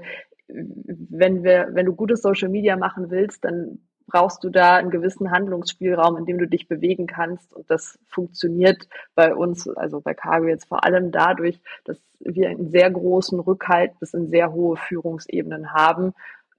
wenn 0.48 1.44
wir, 1.44 1.68
wenn 1.72 1.86
du 1.86 1.94
gutes 1.94 2.22
Social 2.22 2.48
Media 2.48 2.76
machen 2.76 3.10
willst, 3.10 3.44
dann 3.44 3.78
brauchst 4.12 4.44
du 4.44 4.50
da 4.50 4.76
einen 4.76 4.90
gewissen 4.90 5.30
Handlungsspielraum, 5.30 6.18
in 6.18 6.26
dem 6.26 6.38
du 6.38 6.46
dich 6.46 6.68
bewegen 6.68 7.06
kannst. 7.06 7.54
Und 7.54 7.70
das 7.70 7.98
funktioniert 8.06 8.86
bei 9.14 9.34
uns, 9.34 9.66
also 9.68 10.00
bei 10.00 10.12
Cargo 10.12 10.48
jetzt 10.48 10.68
vor 10.68 10.84
allem 10.84 11.10
dadurch, 11.10 11.58
dass 11.84 11.98
wir 12.20 12.50
einen 12.50 12.70
sehr 12.70 12.90
großen 12.90 13.40
Rückhalt 13.40 13.98
bis 14.00 14.12
in 14.12 14.28
sehr 14.28 14.52
hohe 14.52 14.76
Führungsebenen 14.76 15.72
haben, 15.72 16.12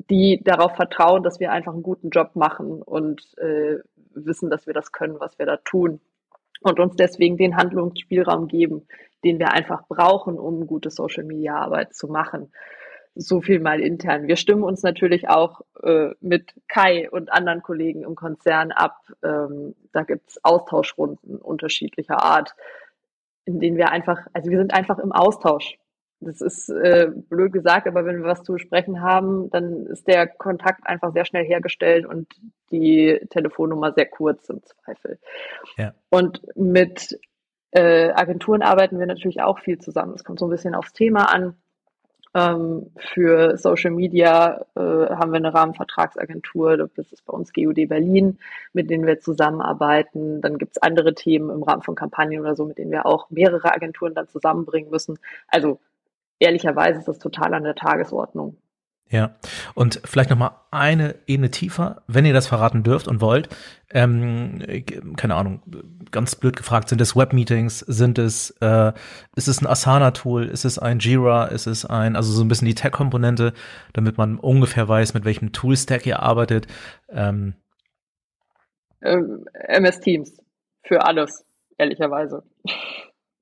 die 0.10 0.42
darauf 0.44 0.76
vertrauen, 0.76 1.22
dass 1.22 1.40
wir 1.40 1.52
einfach 1.52 1.74
einen 1.74 1.84
guten 1.84 2.10
Job 2.10 2.32
machen 2.36 2.82
und 2.82 3.22
äh, 3.38 3.78
wissen, 4.16 4.50
dass 4.50 4.66
wir 4.66 4.74
das 4.74 4.92
können, 4.92 5.20
was 5.20 5.38
wir 5.38 5.46
da 5.46 5.58
tun. 5.58 6.02
Und 6.62 6.80
uns 6.80 6.96
deswegen 6.96 7.38
den 7.38 7.56
Handlungsspielraum 7.56 8.48
geben, 8.48 8.88
den 9.24 9.38
wir 9.38 9.52
einfach 9.52 9.88
brauchen, 9.88 10.40
um 10.40 10.66
gute 10.66 10.90
Social-Media-Arbeit 10.90 11.94
zu 11.94 12.08
machen 12.08 12.52
so 13.16 13.42
viel 13.42 13.60
mal 13.60 13.80
intern. 13.80 14.28
Wir 14.28 14.38
stimmen 14.38 14.64
uns 14.64 14.82
natürlich 14.82 15.30
auch 15.30 15.62
äh, 15.84 16.10
mit 16.20 16.54
Kai 16.68 17.10
und 17.12 17.32
anderen 17.32 17.62
Kollegen 17.62 18.04
im 18.04 18.16
Konzern 18.16 18.72
ab. 18.72 18.98
Ähm, 19.24 19.76
da 19.92 20.04
gibt's 20.04 20.44
Austauschrunden 20.44 21.38
unterschiedlicher 21.38 22.24
Art, 22.24 22.56
in 23.46 23.60
denen 23.60 23.78
wir 23.78 23.92
einfach, 23.92 24.26
also 24.34 24.50
wir 24.50 24.58
sind 24.58 24.74
einfach 24.74 24.98
im 25.00 25.12
Austausch. 25.12 25.78
Das 26.22 26.42
ist 26.42 26.70
äh, 26.70 27.12
blöd 27.14 27.52
gesagt, 27.52 27.88
aber 27.88 28.06
wenn 28.06 28.18
wir 28.18 28.30
was 28.30 28.44
zu 28.44 28.54
besprechen 28.54 29.02
haben, 29.02 29.50
dann 29.50 29.86
ist 29.88 30.08
der 30.08 30.26
Kontakt 30.28 30.88
einfach 30.88 31.12
sehr 31.14 31.26
schnell 31.26 31.46
hergestellt 31.46 32.06
und 32.06 32.28
die 32.72 33.20
Telefonnummer 33.30 33.94
sehr 33.94 34.06
kurz 34.06 34.50
im 34.50 34.62
Zweifel. 34.64 35.20
Ja. 35.78 35.94
Und 36.10 36.42
mit 36.56 37.20
äh, 37.72 38.12
Agenturen 38.12 38.62
arbeiten 38.62 39.00
wir 39.00 39.06
natürlich 39.06 39.42
auch 39.42 39.60
viel 39.60 39.80
zusammen. 39.80 40.14
Es 40.16 40.24
kommt 40.24 40.40
so 40.40 40.48
ein 40.48 40.52
bisschen 40.52 40.76
aufs 40.76 40.94
Thema 40.94 41.34
an. 41.34 41.56
Ähm, 42.36 42.92
für 42.98 43.58
Social 43.58 43.92
Media 43.92 44.66
äh, 44.76 44.80
haben 44.80 45.32
wir 45.32 45.38
eine 45.38 45.54
Rahmenvertragsagentur, 45.54 46.78
das 46.78 47.12
ist 47.12 47.26
bei 47.26 47.34
uns 47.34 47.54
GUD 47.54 47.88
Berlin, 47.88 48.40
mit 48.74 48.90
denen 48.90 49.06
wir 49.06 49.20
zusammenarbeiten. 49.20 50.42
Dann 50.42 50.58
gibt 50.58 50.72
es 50.74 50.82
andere 50.82 51.14
Themen 51.14 51.52
im 51.52 51.62
Rahmen 51.64 51.84
von 51.84 51.96
Kampagnen 51.96 52.40
oder 52.42 52.56
so, 52.56 52.66
mit 52.66 52.80
denen 52.80 52.92
wir 52.92 53.06
auch 53.06 53.30
mehrere 53.30 53.72
Agenturen 53.74 54.16
dann 54.16 54.28
zusammenbringen 54.28 54.90
müssen. 54.90 55.20
Also 55.48 55.80
ehrlicherweise 56.40 57.00
ist 57.00 57.08
das 57.08 57.20
total 57.20 57.54
an 57.54 57.64
der 57.64 57.76
Tagesordnung. 57.76 58.58
Ja, 59.10 59.36
und 59.76 60.02
vielleicht 60.06 60.32
noch 60.32 60.38
mal 60.38 60.62
eine 60.72 61.16
Ebene 61.28 61.52
tiefer, 61.52 62.02
wenn 62.08 62.26
ihr 62.26 62.34
das 62.34 62.48
verraten 62.48 62.82
dürft 62.82 63.08
und 63.08 63.22
wollt. 63.22 63.48
Ähm, 63.92 64.64
keine 65.18 65.36
Ahnung, 65.36 65.62
ganz 66.10 66.36
blöd 66.36 66.56
gefragt, 66.56 66.90
sind 66.90 67.00
es 67.00 67.16
Webmeetings, 67.16 67.80
sind 67.80 68.18
es, 68.18 68.52
äh, 68.62 68.92
ist 69.36 69.48
es 69.48 69.62
ein 69.62 69.68
Asana-Tool, 69.68 70.46
ist 70.46 70.66
es 70.66 70.80
ein 70.80 70.98
Jira, 70.98 71.46
ist 71.46 71.68
es 71.68 71.86
ein, 71.86 72.16
also 72.16 72.32
so 72.32 72.44
ein 72.44 72.48
bisschen 72.48 72.68
die 72.68 72.74
Tech-Komponente, 72.74 73.54
damit 73.94 74.18
man 74.18 74.40
ungefähr 74.40 74.88
weiß, 74.88 75.14
mit 75.14 75.26
welchem 75.26 75.52
Tool-Stack 75.52 76.08
ihr 76.08 76.22
arbeitet. 76.22 76.66
Ähm. 77.10 77.54
Ähm, 79.04 79.46
MS 79.54 80.00
Teams 80.00 80.38
für 80.82 81.06
alles, 81.06 81.46
ehrlicherweise. 81.78 82.44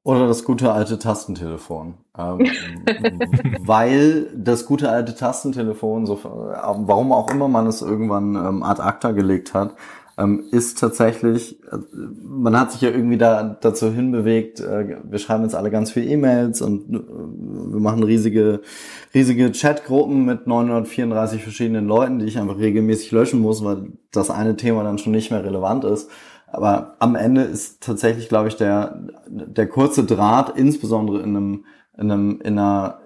Oder 0.04 0.28
das 0.28 0.43
gute 0.43 0.72
alte 0.72 0.97
Tastentelefon. 0.97 1.93
Ähm, 2.18 2.39
weil 3.60 4.32
das 4.36 4.66
gute 4.66 4.89
alte 4.89 5.14
Tastentelefon, 5.14 6.08
so, 6.08 6.20
warum 6.24 7.12
auch 7.12 7.30
immer 7.30 7.47
man 7.47 7.68
es 7.68 7.82
irgendwann 7.82 8.36
ähm, 8.36 8.64
ad 8.64 8.82
acta 8.82 9.12
gelegt 9.12 9.54
hat, 9.54 9.76
ähm, 10.18 10.43
ist 10.52 10.80
tatsächlich, 10.80 11.64
äh, 11.72 11.78
man 12.24 12.60
hat 12.60 12.72
sich 12.72 12.82
ja 12.82 12.89
irgendwie 12.89 13.18
da 13.18 13.43
dazu 13.43 13.91
hinbewegt, 13.91 14.60
äh, 14.60 14.97
wir 15.04 15.20
schreiben 15.20 15.43
jetzt 15.43 15.56
alle 15.56 15.72
ganz 15.72 15.91
viele 15.91 16.08
E-Mails 16.08 16.62
und 16.62 16.93
äh, 16.93 17.74
wir 17.74 17.80
machen 17.80 18.04
riesige, 18.04 18.62
riesige 19.14 19.52
Chatgruppen 19.52 20.26
mit 20.26 20.47
934 20.47 21.43
verschiedenen 21.43 21.88
Leuten, 21.88 22.20
die 22.20 22.26
ich 22.26 22.38
einfach 22.39 22.58
regelmäßig 22.58 23.12
löschen 23.12 23.41
muss, 23.41 23.64
weil 23.64 23.93
das 24.12 24.30
eine 24.30 24.56
Thema 24.58 24.84
dann 24.84 24.97
schon 24.97 25.14
nicht 25.14 25.32
mehr 25.32 25.43
relevant 25.43 25.86
ist. 25.86 26.10
Aber 26.52 26.95
am 26.99 27.16
Ende 27.16 27.41
ist 27.41 27.82
tatsächlich, 27.82 28.30
glaube 28.30 28.49
ich, 28.49 28.56
der, 28.56 29.08
der 29.28 29.68
kurze 29.68 30.04
Draht, 30.04 30.58
insbesondere 30.58 31.22
in 31.22 31.36
einem, 31.36 31.66
in 31.97 32.12
einem, 32.12 32.41
in 32.41 32.60
einer 32.60 32.99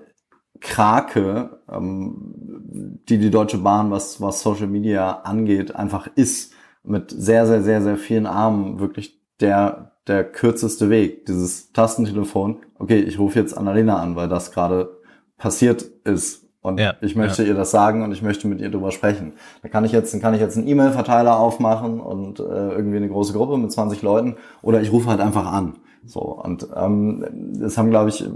Krake, 0.62 1.60
ähm, 1.70 3.00
die 3.08 3.20
die 3.20 3.30
Deutsche 3.30 3.60
Bahn, 3.60 3.91
was, 3.91 4.20
was 4.20 4.41
Social 4.41 4.68
Media 4.68 5.22
angeht, 5.22 5.76
einfach 5.76 6.08
ist, 6.16 6.54
mit 6.84 7.12
sehr, 7.12 7.46
sehr, 7.48 7.64
sehr, 7.64 7.82
sehr 7.82 7.98
vielen 7.98 8.26
Armen 8.26 8.80
wirklich 8.80 9.20
der, 9.39 9.91
der 10.08 10.24
kürzeste 10.24 10.89
Weg. 10.89 11.26
Dieses 11.26 11.72
Tastentelefon, 11.72 12.62
okay, 12.80 13.00
ich 13.00 13.20
rufe 13.20 13.39
jetzt 13.39 13.58
Annalena 13.58 14.00
an, 14.00 14.16
weil 14.16 14.30
das 14.30 14.52
gerade 14.52 15.00
passiert 15.38 15.84
ist. 16.04 16.45
Und 16.66 16.80
ja, 16.80 16.95
ich 16.99 17.16
möchte 17.16 17.43
ja. 17.43 17.49
ihr 17.49 17.53
das 17.53 17.70
sagen 17.70 18.01
und 18.01 18.11
ich 18.11 18.24
möchte 18.24 18.47
mit 18.47 18.59
ihr 18.59 18.72
drüber 18.72 18.91
sprechen. 18.91 19.34
Da 19.61 19.70
kann 19.70 19.86
ich 19.86 19.91
jetzt, 19.91 20.11
dann 20.11 20.20
kann 20.20 20.34
ich 20.34 20.41
jetzt 20.41 20.57
einen 20.57 20.68
E-Mail-Verteiler 20.68 21.38
aufmachen 21.38 21.99
und 21.99 22.39
äh, 22.39 22.43
irgendwie 22.43 22.97
eine 22.97 23.07
große 23.07 23.34
Gruppe 23.34 23.55
mit 23.57 23.72
20 23.72 24.01
Leuten 24.01 24.38
oder 24.63 24.82
ich 24.82 24.91
rufe 24.91 25.07
halt 25.07 25.20
einfach 25.20 25.45
an. 25.45 25.76
So 26.07 26.22
und 26.22 26.68
ähm, 26.76 27.24
das 27.59 27.78
haben, 27.78 27.91
glaube 27.91 28.09
ich, 28.09 28.28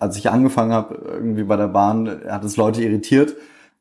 als 0.00 0.16
ich 0.16 0.30
angefangen 0.30 0.72
habe 0.72 0.96
irgendwie 0.96 1.44
bei 1.44 1.56
der 1.56 1.68
Bahn, 1.68 2.22
hat 2.28 2.42
es 2.42 2.56
Leute 2.56 2.82
irritiert, 2.82 3.36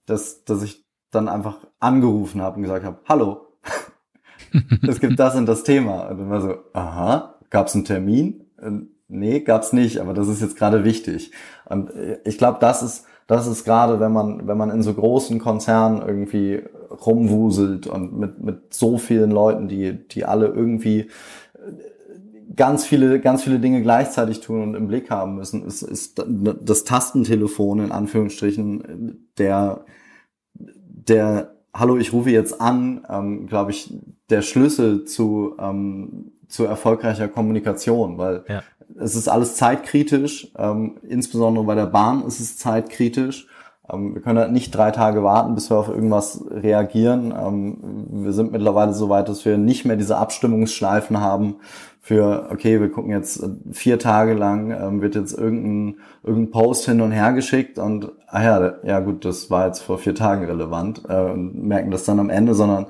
dass 0.06 0.44
dass 0.44 0.62
ich 0.62 0.86
dann 1.10 1.28
einfach 1.28 1.58
angerufen 1.80 2.44
habe 2.44 2.58
und 2.58 2.62
gesagt 2.62 2.86
habe, 2.86 3.00
hallo, 3.08 3.48
es 4.88 5.00
gibt 5.00 5.20
das 5.20 5.36
und 5.36 5.48
das 5.48 5.64
Thema. 5.64 6.10
Und 6.10 6.20
dann 6.20 6.30
war 6.30 6.42
so, 6.42 6.56
aha, 6.74 7.40
gab 7.50 7.66
es 7.66 7.74
einen 7.74 7.86
Termin? 7.86 8.46
Nee, 9.08 9.40
gab's 9.40 9.74
nicht, 9.74 9.98
aber 9.98 10.14
das 10.14 10.28
ist 10.28 10.42
jetzt 10.42 10.58
gerade 10.58 10.84
wichtig. 10.84 11.32
Und 11.66 11.90
ich 12.24 12.38
glaube, 12.38 12.60
das 12.62 12.84
ist, 12.84 13.06
das 13.30 13.46
ist 13.46 13.64
gerade, 13.64 14.00
wenn 14.00 14.12
man, 14.12 14.48
wenn 14.48 14.58
man 14.58 14.72
in 14.72 14.82
so 14.82 14.92
großen 14.92 15.38
Konzernen 15.38 16.02
irgendwie 16.02 16.64
rumwuselt 16.90 17.86
und 17.86 18.18
mit, 18.18 18.44
mit 18.44 18.74
so 18.74 18.98
vielen 18.98 19.30
Leuten, 19.30 19.68
die, 19.68 20.08
die 20.08 20.26
alle 20.26 20.48
irgendwie 20.48 21.12
ganz 22.56 22.88
viele, 22.88 23.20
ganz 23.20 23.44
viele 23.44 23.60
Dinge 23.60 23.84
gleichzeitig 23.84 24.40
tun 24.40 24.64
und 24.64 24.74
im 24.74 24.88
Blick 24.88 25.12
haben 25.12 25.36
müssen, 25.36 25.64
ist, 25.64 25.84
ist 25.84 26.26
das 26.26 26.86
Tastentelefon 26.86 27.82
in 27.82 27.92
Anführungsstrichen 27.92 29.30
der, 29.38 29.86
der 30.56 31.52
Hallo, 31.72 31.98
ich 31.98 32.12
rufe 32.14 32.32
jetzt 32.32 32.60
an, 32.60 33.06
ähm, 33.08 33.46
glaube 33.46 33.70
ich, 33.70 33.94
der 34.32 34.42
Schlüssel 34.42 35.06
zu, 35.06 35.56
ähm, 35.60 36.32
zu 36.48 36.66
erfolgreicher 36.66 37.28
Kommunikation, 37.28 38.18
weil 38.18 38.44
ja. 38.50 38.64
Es 38.98 39.16
ist 39.16 39.28
alles 39.28 39.56
zeitkritisch, 39.56 40.52
ähm, 40.58 40.98
insbesondere 41.08 41.66
bei 41.66 41.76
der 41.76 41.86
Bahn 41.86 42.26
ist 42.26 42.40
es 42.40 42.58
zeitkritisch. 42.58 43.48
Ähm, 43.92 44.16
wir 44.16 44.22
können 44.22 44.40
halt 44.40 44.52
nicht 44.52 44.72
drei 44.72 44.92
Tage 44.92 45.24
warten, 45.24 45.56
bis 45.56 45.70
wir 45.70 45.78
auf 45.78 45.90
irgendwas 45.90 46.44
reagieren. 46.50 47.34
Ähm, 47.38 47.78
wir 48.24 48.34
sind 48.34 48.52
mittlerweile 48.52 48.94
so 48.94 49.10
weit, 49.10 49.30
dass 49.30 49.46
wir 49.46 49.58
nicht 49.58 49.86
mehr 49.86 49.96
diese 49.96 50.18
Abstimmungsschleifen 50.18 51.20
haben, 51.20 51.56
für, 52.02 52.48
okay, 52.50 52.82
wir 52.82 52.90
gucken 52.90 53.12
jetzt 53.12 53.48
vier 53.72 54.00
Tage 54.00 54.34
lang, 54.34 54.72
ähm, 54.72 55.02
wird 55.02 55.14
jetzt 55.14 55.38
irgendein, 55.38 56.00
irgendein 56.24 56.52
Post 56.52 56.86
hin 56.86 57.02
und 57.02 57.12
her 57.12 57.34
geschickt 57.34 57.78
und, 57.78 58.12
ah 58.26 58.42
ja, 58.42 58.74
ja 58.84 59.00
gut, 59.00 59.26
das 59.26 59.52
war 59.52 59.68
jetzt 59.68 59.82
vor 59.82 60.00
vier 60.00 60.16
Tagen 60.16 60.46
relevant 60.46 61.04
äh, 61.08 61.32
und 61.32 61.62
merken 61.62 61.92
das 61.92 62.06
dann 62.06 62.20
am 62.20 62.32
Ende, 62.32 62.56
sondern 62.56 62.88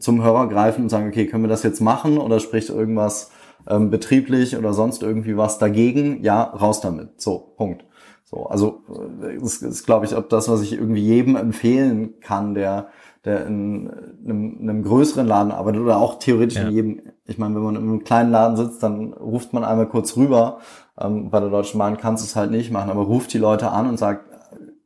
zum 0.00 0.24
Hörer 0.24 0.48
greifen 0.48 0.82
und 0.82 0.88
sagen, 0.88 1.06
okay, 1.06 1.26
können 1.26 1.44
wir 1.44 1.48
das 1.48 1.62
jetzt 1.62 1.80
machen 1.80 2.18
oder 2.18 2.40
spricht 2.40 2.70
irgendwas 2.70 3.30
ähm, 3.68 3.90
betrieblich 3.90 4.56
oder 4.56 4.72
sonst 4.72 5.02
irgendwie 5.02 5.36
was 5.36 5.58
dagegen? 5.58 6.22
Ja, 6.22 6.42
raus 6.42 6.80
damit. 6.80 7.20
So, 7.20 7.54
Punkt. 7.56 7.84
So, 8.24 8.46
also 8.46 8.82
das 9.40 9.60
ist, 9.62 9.84
glaube 9.84 10.06
ich, 10.06 10.14
auch 10.14 10.26
das, 10.26 10.48
was 10.48 10.62
ich 10.62 10.72
irgendwie 10.72 11.02
jedem 11.02 11.36
empfehlen 11.36 12.14
kann, 12.20 12.54
der 12.54 12.88
der 13.24 13.46
in 13.46 13.90
einem, 14.24 14.58
einem 14.60 14.82
größeren 14.82 15.26
Laden 15.26 15.52
arbeitet 15.52 15.80
oder 15.80 15.98
auch 15.98 16.18
theoretisch 16.18 16.58
ja. 16.58 16.64
in 16.64 16.72
jedem, 16.72 17.00
ich 17.24 17.38
meine, 17.38 17.54
wenn 17.54 17.62
man 17.62 17.76
in 17.76 17.82
einem 17.82 18.04
kleinen 18.04 18.32
Laden 18.32 18.56
sitzt, 18.56 18.82
dann 18.82 19.12
ruft 19.12 19.52
man 19.52 19.64
einmal 19.64 19.86
kurz 19.86 20.16
rüber. 20.16 20.58
Ähm, 20.98 21.30
bei 21.30 21.38
der 21.38 21.50
Deutschen 21.50 21.78
Bahn 21.78 21.98
kannst 21.98 22.24
du 22.24 22.26
es 22.26 22.36
halt 22.36 22.50
nicht 22.50 22.72
machen, 22.72 22.90
aber 22.90 23.02
ruft 23.02 23.32
die 23.32 23.38
Leute 23.38 23.70
an 23.70 23.88
und 23.88 23.98
sagt, 23.98 24.28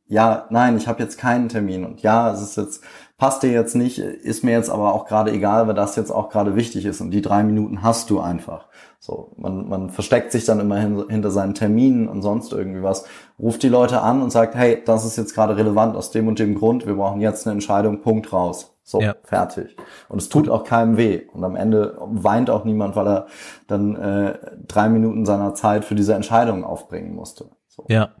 ja, 0.07 0.45
nein, 0.51 0.77
ich 0.77 0.87
habe 0.87 1.01
jetzt 1.01 1.17
keinen 1.17 1.49
Termin 1.49 1.83
und 1.83 2.01
ja, 2.01 2.31
es 2.31 2.41
ist 2.41 2.57
jetzt, 2.57 2.83
passt 3.17 3.41
dir 3.41 3.51
jetzt 3.51 3.75
nicht, 3.75 3.97
ist 3.97 4.43
mir 4.43 4.51
jetzt 4.51 4.69
aber 4.69 4.93
auch 4.93 5.05
gerade 5.05 5.31
egal, 5.31 5.67
weil 5.67 5.73
das 5.73 5.95
jetzt 5.95 6.11
auch 6.11 6.29
gerade 6.29 6.55
wichtig 6.55 6.85
ist 6.85 7.01
und 7.01 7.11
die 7.11 7.21
drei 7.21 7.43
Minuten 7.43 7.81
hast 7.81 8.09
du 8.09 8.19
einfach. 8.19 8.67
So, 8.99 9.31
man, 9.37 9.67
man 9.67 9.89
versteckt 9.89 10.31
sich 10.31 10.45
dann 10.45 10.59
immer 10.59 10.77
hin, 10.77 11.03
hinter 11.09 11.31
seinen 11.31 11.53
Terminen 11.53 12.07
und 12.07 12.21
sonst 12.21 12.51
irgendwie 12.51 12.83
was, 12.83 13.05
ruft 13.39 13.63
die 13.63 13.69
Leute 13.69 14.01
an 14.01 14.21
und 14.21 14.31
sagt, 14.31 14.55
hey, 14.55 14.81
das 14.85 15.05
ist 15.05 15.17
jetzt 15.17 15.33
gerade 15.33 15.57
relevant 15.57 15.95
aus 15.95 16.11
dem 16.11 16.27
und 16.27 16.39
dem 16.39 16.55
Grund, 16.55 16.85
wir 16.85 16.95
brauchen 16.95 17.21
jetzt 17.21 17.47
eine 17.47 17.53
Entscheidung, 17.53 18.01
Punkt 18.01 18.31
raus. 18.31 18.73
So, 18.83 19.01
ja. 19.01 19.15
fertig. 19.23 19.75
Und 20.07 20.21
es 20.21 20.29
tut 20.29 20.47
auch 20.47 20.63
keinem 20.63 20.95
weh. 20.95 21.23
Und 21.33 21.43
am 21.43 21.57
Ende 21.57 21.97
weint 21.99 22.49
auch 22.49 22.63
niemand, 22.63 22.95
weil 22.95 23.05
er 23.05 23.27
dann 23.67 23.97
äh, 23.97 24.39
drei 24.65 24.87
Minuten 24.87 25.25
seiner 25.25 25.53
Zeit 25.55 25.83
für 25.83 25.93
diese 25.93 26.13
Entscheidung 26.13 26.63
aufbringen 26.63 27.13
musste. 27.13 27.49
So. 27.67 27.83
Ja. 27.89 28.11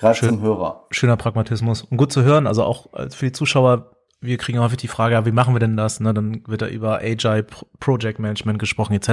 Greift 0.00 0.18
Schön, 0.18 0.30
zum 0.30 0.40
Hörer. 0.40 0.86
Schöner 0.90 1.16
Pragmatismus. 1.16 1.82
Und 1.82 1.98
gut 1.98 2.10
zu 2.10 2.24
hören, 2.24 2.48
also 2.48 2.64
auch 2.64 2.88
für 3.10 3.26
die 3.26 3.32
Zuschauer, 3.32 3.92
wir 4.20 4.36
kriegen 4.36 4.58
häufig 4.58 4.78
die 4.78 4.88
Frage, 4.88 5.24
wie 5.26 5.32
machen 5.32 5.54
wir 5.54 5.60
denn 5.60 5.76
das? 5.76 6.00
Ne? 6.00 6.12
Dann 6.12 6.42
wird 6.46 6.62
da 6.62 6.66
über 6.66 6.98
Agile 6.98 7.46
Project 7.78 8.18
Management 8.18 8.58
gesprochen 8.58 8.94
etc. 8.94 9.08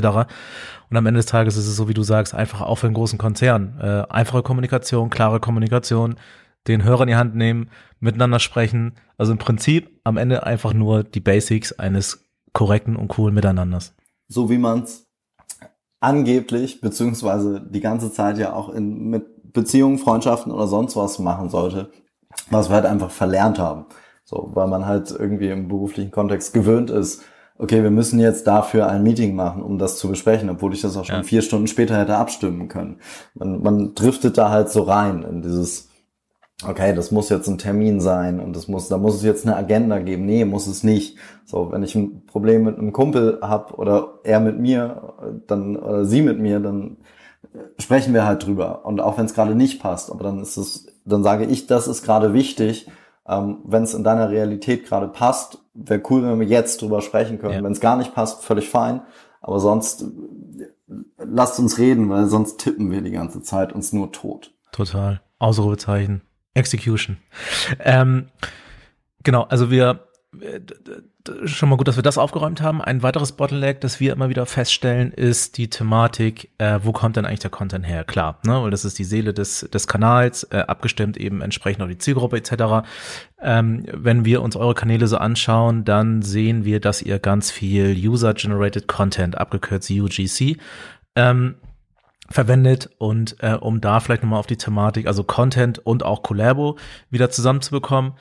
Und 0.89 0.97
am 0.97 1.05
Ende 1.05 1.19
des 1.19 1.27
Tages 1.27 1.57
ist 1.57 1.67
es 1.67 1.75
so, 1.75 1.87
wie 1.87 1.93
du 1.93 2.03
sagst, 2.03 2.33
einfach 2.33 2.61
auch 2.61 2.75
für 2.75 2.87
einen 2.87 2.95
großen 2.95 3.19
Konzern. 3.19 3.79
Äh, 3.79 4.11
einfache 4.11 4.41
Kommunikation, 4.41 5.09
klare 5.09 5.39
Kommunikation, 5.39 6.15
den 6.67 6.83
Hörer 6.83 7.03
in 7.03 7.09
die 7.09 7.15
Hand 7.15 7.35
nehmen, 7.35 7.69
miteinander 7.99 8.39
sprechen. 8.39 8.95
Also 9.17 9.31
im 9.31 9.37
Prinzip 9.37 9.99
am 10.03 10.17
Ende 10.17 10.43
einfach 10.45 10.73
nur 10.73 11.03
die 11.03 11.19
Basics 11.19 11.71
eines 11.73 12.25
korrekten 12.53 12.95
und 12.95 13.09
coolen 13.09 13.35
Miteinanders. 13.35 13.93
So 14.27 14.49
wie 14.49 14.57
man 14.57 14.83
es 14.83 15.05
angeblich, 15.99 16.81
beziehungsweise 16.81 17.61
die 17.61 17.81
ganze 17.81 18.11
Zeit 18.11 18.39
ja 18.39 18.53
auch 18.53 18.69
in, 18.69 19.09
mit 19.09 19.53
Beziehungen, 19.53 19.99
Freundschaften 19.99 20.51
oder 20.51 20.67
sonst 20.67 20.95
was 20.95 21.19
machen 21.19 21.49
sollte, 21.49 21.91
was 22.49 22.69
wir 22.69 22.75
halt 22.75 22.85
einfach 22.85 23.11
verlernt 23.11 23.59
haben. 23.59 23.85
So, 24.25 24.51
weil 24.53 24.67
man 24.67 24.85
halt 24.87 25.11
irgendwie 25.11 25.49
im 25.49 25.67
beruflichen 25.67 26.11
Kontext 26.11 26.53
gewöhnt 26.53 26.89
ist, 26.89 27.23
okay, 27.57 27.83
wir 27.83 27.91
müssen 27.91 28.19
jetzt 28.19 28.47
dafür 28.47 28.87
ein 28.87 29.03
Meeting 29.03 29.35
machen, 29.35 29.61
um 29.61 29.77
das 29.77 29.97
zu 29.97 30.09
besprechen, 30.09 30.49
obwohl 30.49 30.73
ich 30.73 30.81
das 30.81 30.97
auch 30.97 31.05
schon 31.05 31.17
ja. 31.17 31.23
vier 31.23 31.41
Stunden 31.41 31.67
später 31.67 31.97
hätte 31.97 32.17
abstimmen 32.17 32.67
können. 32.67 32.99
Man, 33.35 33.61
man 33.61 33.95
driftet 33.95 34.37
da 34.37 34.49
halt 34.49 34.69
so 34.69 34.81
rein 34.81 35.23
in 35.23 35.41
dieses, 35.41 35.89
okay, 36.67 36.93
das 36.93 37.11
muss 37.11 37.29
jetzt 37.29 37.47
ein 37.47 37.59
Termin 37.59 38.01
sein 38.01 38.39
und 38.39 38.55
das 38.55 38.67
muss, 38.67 38.87
da 38.87 38.97
muss 38.97 39.15
es 39.15 39.23
jetzt 39.23 39.45
eine 39.45 39.55
Agenda 39.55 39.99
geben. 39.99 40.25
Nee, 40.25 40.43
muss 40.43 40.67
es 40.67 40.83
nicht. 40.83 41.17
So, 41.45 41.71
wenn 41.71 41.83
ich 41.83 41.95
ein 41.95 42.25
Problem 42.25 42.63
mit 42.63 42.77
einem 42.77 42.93
Kumpel 42.93 43.39
hab 43.41 43.77
oder 43.77 44.19
er 44.23 44.39
mit 44.39 44.59
mir, 44.59 45.13
dann 45.47 45.77
oder 45.77 46.03
sie 46.03 46.23
mit 46.23 46.39
mir, 46.39 46.59
dann 46.59 46.97
sprechen 47.77 48.13
wir 48.13 48.25
halt 48.25 48.45
drüber. 48.45 48.85
Und 48.85 48.99
auch 48.99 49.17
wenn 49.17 49.25
es 49.25 49.33
gerade 49.35 49.55
nicht 49.55 49.81
passt, 49.81 50.11
aber 50.11 50.23
dann 50.23 50.39
ist 50.39 50.57
es, 50.57 50.87
dann 51.05 51.23
sage 51.23 51.45
ich, 51.45 51.67
das 51.67 51.87
ist 51.87 52.03
gerade 52.03 52.33
wichtig 52.33 52.87
ähm, 53.27 53.59
wenn 53.65 53.83
es 53.83 53.93
in 53.93 54.03
deiner 54.03 54.29
Realität 54.29 54.85
gerade 54.85 55.07
passt, 55.07 55.59
wäre 55.73 56.01
cool, 56.09 56.23
wenn 56.23 56.39
wir 56.39 56.47
jetzt 56.47 56.81
drüber 56.81 57.01
sprechen 57.01 57.39
können. 57.39 57.55
Ja. 57.55 57.63
Wenn 57.63 57.71
es 57.71 57.79
gar 57.79 57.97
nicht 57.97 58.13
passt, 58.13 58.43
völlig 58.43 58.69
fein. 58.69 59.01
Aber 59.41 59.59
sonst 59.59 60.03
äh, 60.03 60.67
lasst 61.17 61.59
uns 61.59 61.77
reden, 61.77 62.09
weil 62.09 62.27
sonst 62.27 62.57
tippen 62.57 62.91
wir 62.91 63.01
die 63.01 63.11
ganze 63.11 63.41
Zeit 63.41 63.73
uns 63.73 63.93
nur 63.93 64.11
tot. 64.11 64.53
Total. 64.71 65.21
Ausrufezeichen. 65.39 66.21
Execution. 66.53 67.17
Ähm, 67.79 68.29
genau, 69.23 69.43
also 69.43 69.69
wir 69.69 70.07
äh, 70.39 70.61
schon 71.45 71.69
mal 71.69 71.75
gut, 71.75 71.87
dass 71.87 71.95
wir 71.95 72.03
das 72.03 72.17
aufgeräumt 72.17 72.61
haben. 72.61 72.81
Ein 72.81 73.03
weiteres 73.03 73.31
Bottleneck, 73.31 73.81
das 73.81 73.99
wir 73.99 74.13
immer 74.13 74.29
wieder 74.29 74.45
feststellen, 74.45 75.11
ist 75.11 75.57
die 75.57 75.69
Thematik, 75.69 76.49
äh, 76.57 76.79
wo 76.83 76.91
kommt 76.91 77.15
denn 77.15 77.25
eigentlich 77.25 77.39
der 77.39 77.49
Content 77.49 77.85
her? 77.87 78.03
Klar, 78.03 78.39
ne, 78.45 78.61
weil 78.61 78.71
das 78.71 78.85
ist 78.85 78.99
die 78.99 79.03
Seele 79.03 79.33
des, 79.33 79.67
des 79.71 79.87
Kanals, 79.87 80.43
äh, 80.43 80.57
abgestimmt 80.67 81.17
eben 81.17 81.41
entsprechend 81.41 81.81
auf 81.83 81.89
die 81.89 81.97
Zielgruppe 81.97 82.37
etc. 82.37 82.87
Ähm, 83.41 83.85
wenn 83.91 84.25
wir 84.25 84.41
uns 84.41 84.55
eure 84.55 84.75
Kanäle 84.75 85.07
so 85.07 85.17
anschauen, 85.17 85.83
dann 85.85 86.21
sehen 86.21 86.65
wir, 86.65 86.79
dass 86.79 87.01
ihr 87.01 87.19
ganz 87.19 87.51
viel 87.51 87.95
User-Generated 87.95 88.87
Content, 88.87 89.37
abgekürzt 89.37 89.89
UGC, 89.89 90.57
ähm, 91.15 91.55
verwendet 92.29 92.89
und 92.97 93.37
äh, 93.39 93.53
um 93.53 93.81
da 93.81 93.99
vielleicht 93.99 94.23
nochmal 94.23 94.39
auf 94.39 94.47
die 94.47 94.57
Thematik, 94.57 95.07
also 95.07 95.23
Content 95.23 95.79
und 95.79 96.03
auch 96.03 96.23
Collabo 96.23 96.77
wieder 97.09 97.29
zusammenzubekommen, 97.29 98.13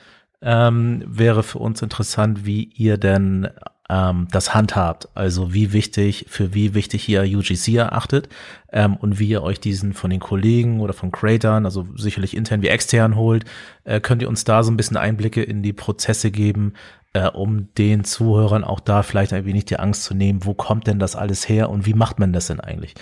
ähm, 0.45 1.03
wäre 1.07 1.43
für 1.43 1.57
uns 1.57 1.81
interessant, 1.81 2.45
wie 2.45 2.69
ihr 2.75 2.97
denn 2.97 3.49
ähm, 3.89 4.27
das 4.31 4.53
handhabt. 4.53 5.09
Also 5.15 5.53
wie 5.53 5.73
wichtig, 5.73 6.27
für 6.29 6.53
wie 6.53 6.75
wichtig 6.75 7.09
ihr 7.09 7.23
UGC 7.23 7.75
erachtet 7.75 8.29
ähm, 8.71 8.95
und 8.95 9.19
wie 9.19 9.27
ihr 9.27 9.41
euch 9.43 9.59
diesen 9.59 9.93
von 9.93 10.11
den 10.11 10.19
Kollegen 10.19 10.79
oder 10.79 10.93
von 10.93 11.11
Creatern, 11.11 11.65
also 11.65 11.87
sicherlich 11.95 12.37
intern 12.37 12.61
wie 12.61 12.67
extern 12.67 13.15
holt, 13.15 13.45
äh, 13.83 13.99
könnt 13.99 14.21
ihr 14.21 14.29
uns 14.29 14.43
da 14.43 14.63
so 14.63 14.71
ein 14.71 14.77
bisschen 14.77 14.97
Einblicke 14.97 15.41
in 15.41 15.63
die 15.63 15.73
Prozesse 15.73 16.29
geben, 16.29 16.73
äh, 17.13 17.27
um 17.27 17.73
den 17.75 18.03
Zuhörern 18.03 18.63
auch 18.63 18.79
da 18.79 19.01
vielleicht 19.01 19.33
ein 19.33 19.45
wenig 19.45 19.65
die 19.65 19.79
Angst 19.79 20.03
zu 20.03 20.13
nehmen, 20.13 20.45
wo 20.45 20.53
kommt 20.53 20.85
denn 20.85 20.99
das 20.99 21.15
alles 21.15 21.49
her 21.49 21.71
und 21.71 21.87
wie 21.87 21.95
macht 21.95 22.19
man 22.19 22.33
das 22.33 22.47
denn 22.47 22.59
eigentlich? 22.59 22.93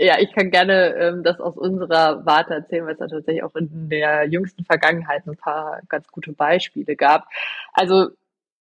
Ja, 0.00 0.20
ich 0.20 0.32
kann 0.32 0.52
gerne 0.52 0.94
ähm, 0.94 1.24
das 1.24 1.40
aus 1.40 1.56
unserer 1.56 2.24
Warte 2.24 2.54
erzählen, 2.54 2.86
weil 2.86 2.92
es 2.92 3.00
da 3.00 3.08
tatsächlich 3.08 3.42
auch 3.42 3.56
in 3.56 3.88
der 3.88 4.28
jüngsten 4.28 4.64
Vergangenheit 4.64 5.26
ein 5.26 5.36
paar 5.36 5.80
ganz 5.88 6.06
gute 6.06 6.32
Beispiele 6.32 6.94
gab. 6.94 7.26
Also 7.72 8.10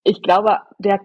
ich 0.04 0.24
glaube, 0.24 0.62
der 0.80 1.00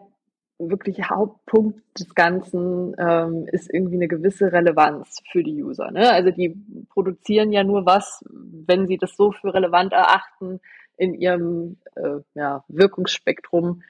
wirkliche 0.58 1.10
Hauptpunkt 1.10 1.82
des 1.98 2.14
Ganzen 2.14 2.94
ähm, 2.98 3.46
ist 3.52 3.72
irgendwie 3.72 3.96
eine 3.96 4.08
gewisse 4.08 4.52
Relevanz 4.52 5.20
für 5.30 5.42
die 5.42 5.62
User. 5.62 5.90
Ne? 5.90 6.10
Also 6.10 6.30
die 6.30 6.56
produzieren 6.88 7.52
ja 7.52 7.62
nur 7.62 7.84
was, 7.84 8.24
wenn 8.30 8.86
sie 8.86 8.96
das 8.96 9.14
so 9.16 9.32
für 9.32 9.52
relevant 9.52 9.92
erachten 9.92 10.60
in 10.96 11.12
ihrem 11.12 11.76
äh, 11.94 12.20
ja, 12.34 12.64
Wirkungsspektrum, 12.68 13.82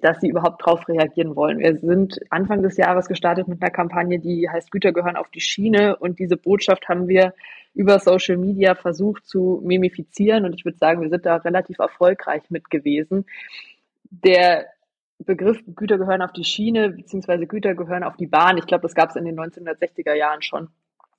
dass 0.00 0.20
sie 0.20 0.28
überhaupt 0.28 0.62
darauf 0.62 0.88
reagieren 0.88 1.36
wollen. 1.36 1.58
Wir 1.58 1.76
sind 1.78 2.18
Anfang 2.30 2.62
des 2.62 2.76
Jahres 2.76 3.08
gestartet 3.08 3.46
mit 3.46 3.62
einer 3.62 3.70
Kampagne, 3.70 4.18
die 4.18 4.48
heißt 4.48 4.70
Güter 4.70 4.92
gehören 4.92 5.16
auf 5.16 5.30
die 5.30 5.40
Schiene 5.40 5.96
und 5.96 6.18
diese 6.18 6.36
Botschaft 6.36 6.88
haben 6.88 7.08
wir 7.08 7.34
über 7.74 7.98
Social 7.98 8.38
Media 8.38 8.74
versucht 8.74 9.26
zu 9.26 9.60
mimifizieren 9.62 10.44
und 10.46 10.54
ich 10.54 10.64
würde 10.64 10.78
sagen, 10.78 11.02
wir 11.02 11.10
sind 11.10 11.26
da 11.26 11.36
relativ 11.36 11.78
erfolgreich 11.78 12.42
mit 12.48 12.70
gewesen. 12.70 13.26
Der 14.10 14.66
Begriff 15.18 15.58
Güter 15.74 15.98
gehören 15.98 16.22
auf 16.22 16.32
die 16.32 16.44
Schiene 16.44 16.90
beziehungsweise 16.90 17.46
Güter 17.46 17.74
gehören 17.74 18.02
auf 18.02 18.16
die 18.16 18.26
Bahn. 18.26 18.58
Ich 18.58 18.66
glaube, 18.66 18.82
das 18.82 18.94
gab 18.94 19.10
es 19.10 19.16
in 19.16 19.24
den 19.24 19.38
1960er 19.38 20.14
Jahren 20.14 20.42
schon. 20.42 20.68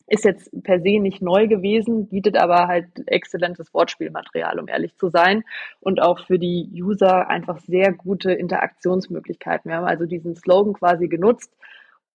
Ist 0.07 0.23
jetzt 0.23 0.49
per 0.63 0.79
se 0.79 0.99
nicht 0.99 1.21
neu 1.21 1.47
gewesen, 1.47 2.07
bietet 2.07 2.37
aber 2.37 2.67
halt 2.67 2.87
exzellentes 3.07 3.73
Wortspielmaterial, 3.73 4.57
um 4.59 4.67
ehrlich 4.67 4.95
zu 4.95 5.09
sein. 5.09 5.43
Und 5.81 6.01
auch 6.01 6.25
für 6.25 6.39
die 6.39 6.69
User 6.73 7.29
einfach 7.29 7.59
sehr 7.59 7.91
gute 7.91 8.31
Interaktionsmöglichkeiten. 8.31 9.69
Wir 9.69 9.77
haben 9.77 9.85
also 9.85 10.05
diesen 10.05 10.35
Slogan 10.35 10.73
quasi 10.73 11.07
genutzt 11.07 11.51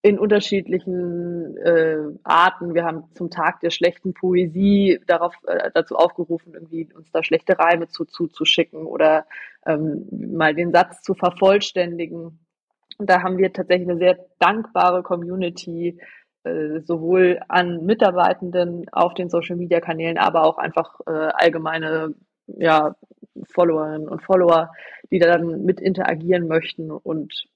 in 0.02 0.18
unterschiedlichen 0.18 1.56
äh, 1.58 1.98
Arten. 2.24 2.74
Wir 2.74 2.84
haben 2.84 3.04
zum 3.14 3.30
Tag 3.30 3.60
der 3.60 3.70
schlechten 3.70 4.14
Poesie 4.14 5.00
darauf 5.06 5.34
äh, 5.46 5.70
dazu 5.72 5.94
aufgerufen, 5.94 6.54
irgendwie 6.54 6.92
uns 6.92 7.10
da 7.12 7.22
schlechte 7.22 7.58
Reime 7.58 7.88
zu 7.88 8.04
zuzuschicken 8.04 8.84
oder 8.84 9.26
ähm, 9.64 10.08
mal 10.10 10.54
den 10.54 10.72
Satz 10.72 11.02
zu 11.02 11.14
vervollständigen. 11.14 12.40
Und 12.98 13.10
da 13.10 13.22
haben 13.22 13.38
wir 13.38 13.52
tatsächlich 13.52 13.88
eine 13.88 13.98
sehr 13.98 14.18
dankbare 14.40 15.04
Community, 15.04 15.98
äh, 16.44 16.80
sowohl 16.80 17.40
an 17.48 17.84
Mitarbeitenden 17.84 18.86
auf 18.92 19.14
den 19.14 19.30
Social 19.30 19.56
Media 19.56 19.80
Kanälen, 19.80 20.18
aber 20.18 20.44
auch 20.44 20.58
einfach 20.58 21.00
äh, 21.06 21.10
allgemeine 21.10 22.14
ja, 22.46 22.96
Followerinnen 23.52 24.08
und 24.08 24.22
Follower, 24.22 24.72
die 25.10 25.18
dann 25.18 25.64
mit 25.64 25.80
interagieren 25.80 26.48
möchten 26.48 26.90
und 26.90 27.46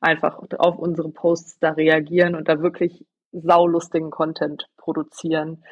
einfach 0.00 0.42
auf 0.58 0.78
unsere 0.78 1.10
Posts 1.10 1.58
da 1.58 1.70
reagieren 1.70 2.34
und 2.34 2.48
da 2.48 2.62
wirklich 2.62 3.04
saulustigen 3.32 4.10
Content 4.10 4.68
produzieren, 4.76 5.62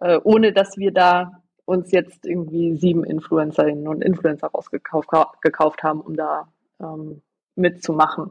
äh, 0.00 0.18
ohne 0.22 0.52
dass 0.52 0.76
wir 0.76 0.92
da 0.92 1.42
uns 1.64 1.92
jetzt 1.92 2.24
irgendwie 2.24 2.76
sieben 2.76 3.04
Influencerinnen 3.04 3.88
und 3.88 4.02
Influencer 4.02 4.48
rausgekauft 4.48 5.10
gekauft 5.42 5.82
haben, 5.82 6.00
um 6.00 6.16
da 6.16 6.48
ähm, 6.80 7.22
mitzumachen. 7.56 8.30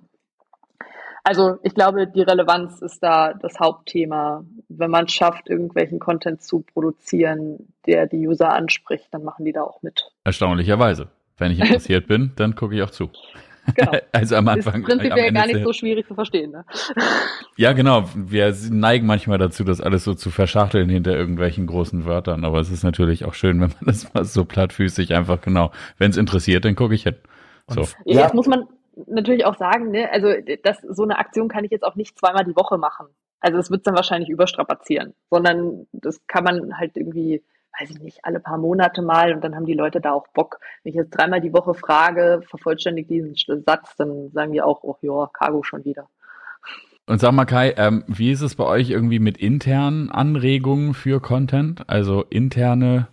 Also 1.27 1.57
ich 1.61 1.73
glaube, 1.73 2.07
die 2.07 2.21
Relevanz 2.21 2.81
ist 2.81 3.03
da 3.03 3.33
das 3.33 3.59
Hauptthema. 3.59 4.45
Wenn 4.69 4.89
man 4.89 5.07
es 5.07 5.11
schafft, 5.11 5.49
irgendwelchen 5.49 5.99
Content 5.99 6.41
zu 6.41 6.61
produzieren, 6.61 7.67
der 7.85 8.07
die 8.07 8.25
User 8.25 8.53
anspricht, 8.53 9.07
dann 9.11 9.25
machen 9.25 9.43
die 9.43 9.51
da 9.51 9.63
auch 9.63 9.83
mit. 9.83 10.09
Erstaunlicherweise. 10.23 11.09
Wenn 11.37 11.51
ich 11.51 11.59
interessiert 11.63 12.07
bin, 12.07 12.31
dann 12.37 12.55
gucke 12.55 12.75
ich 12.75 12.81
auch 12.81 12.91
zu. 12.91 13.09
Genau. 13.75 13.91
Also 14.13 14.37
am 14.37 14.47
Anfang. 14.47 14.79
Ist 14.79 14.85
prinzipiell 14.85 15.27
am 15.27 15.33
gar 15.33 15.47
nicht 15.47 15.65
so 15.65 15.73
schwierig 15.73 16.07
zu 16.07 16.15
verstehen. 16.15 16.51
Ne? 16.51 16.63
Ja, 17.57 17.73
genau. 17.73 18.05
Wir 18.15 18.55
neigen 18.69 19.05
manchmal 19.05 19.37
dazu, 19.37 19.65
das 19.65 19.81
alles 19.81 20.05
so 20.05 20.13
zu 20.13 20.29
verschachteln 20.29 20.87
hinter 20.87 21.13
irgendwelchen 21.13 21.67
großen 21.67 22.05
Wörtern. 22.05 22.45
Aber 22.45 22.61
es 22.61 22.71
ist 22.71 22.83
natürlich 22.83 23.25
auch 23.25 23.33
schön, 23.33 23.59
wenn 23.59 23.71
man 23.71 23.85
das 23.87 24.13
mal 24.13 24.23
so 24.23 24.45
plattfüßig 24.45 25.13
einfach 25.13 25.41
genau, 25.41 25.73
wenn 25.97 26.11
es 26.11 26.15
interessiert, 26.15 26.63
dann 26.63 26.77
gucke 26.77 26.95
ich 26.95 27.03
hin. 27.03 27.15
So. 27.67 27.81
Ja, 28.05 28.21
jetzt 28.21 28.33
muss 28.33 28.47
man 28.47 28.63
natürlich 29.05 29.45
auch 29.45 29.57
sagen, 29.57 29.91
ne, 29.91 30.11
also 30.11 30.33
das, 30.63 30.79
so 30.81 31.03
eine 31.03 31.19
Aktion 31.19 31.47
kann 31.47 31.63
ich 31.63 31.71
jetzt 31.71 31.83
auch 31.83 31.95
nicht 31.95 32.17
zweimal 32.17 32.45
die 32.45 32.55
Woche 32.55 32.77
machen. 32.77 33.07
Also 33.39 33.57
es 33.59 33.69
wird 33.69 33.85
dann 33.85 33.95
wahrscheinlich 33.95 34.29
überstrapazieren, 34.29 35.13
sondern 35.29 35.87
das 35.91 36.25
kann 36.27 36.43
man 36.43 36.77
halt 36.77 36.97
irgendwie 36.97 37.43
weiß 37.79 37.91
ich 37.91 37.99
nicht, 37.99 38.19
alle 38.23 38.39
paar 38.39 38.57
Monate 38.57 39.01
mal 39.01 39.33
und 39.33 39.43
dann 39.43 39.55
haben 39.55 39.65
die 39.65 39.73
Leute 39.73 40.01
da 40.01 40.11
auch 40.11 40.27
Bock. 40.29 40.59
Wenn 40.83 40.91
ich 40.91 40.95
jetzt 40.95 41.11
dreimal 41.11 41.41
die 41.41 41.53
Woche 41.53 41.73
frage, 41.73 42.41
vervollständigt 42.49 43.09
diesen 43.09 43.35
Satz, 43.63 43.95
dann 43.97 44.31
sagen 44.31 44.53
die 44.53 44.61
auch, 44.61 44.83
oh 44.83 44.97
ja, 45.01 45.29
Cargo 45.33 45.63
schon 45.63 45.85
wieder. 45.85 46.09
Und 47.05 47.21
sag 47.21 47.31
mal 47.31 47.45
Kai, 47.45 47.73
ähm, 47.77 48.03
wie 48.07 48.31
ist 48.31 48.41
es 48.41 48.55
bei 48.55 48.65
euch 48.65 48.89
irgendwie 48.89 49.19
mit 49.19 49.37
internen 49.37 50.09
Anregungen 50.09 50.93
für 50.93 51.21
Content? 51.21 51.89
Also 51.89 52.25
interne 52.29 53.07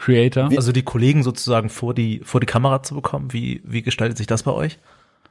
Creator? 0.00 0.48
Also 0.56 0.72
die 0.72 0.82
Kollegen 0.82 1.22
sozusagen 1.22 1.68
vor 1.68 1.94
die, 1.94 2.20
vor 2.24 2.40
die 2.40 2.46
Kamera 2.46 2.82
zu 2.82 2.94
bekommen, 2.94 3.32
wie, 3.32 3.60
wie 3.64 3.82
gestaltet 3.82 4.16
sich 4.18 4.26
das 4.26 4.42
bei 4.42 4.52
euch? 4.52 4.78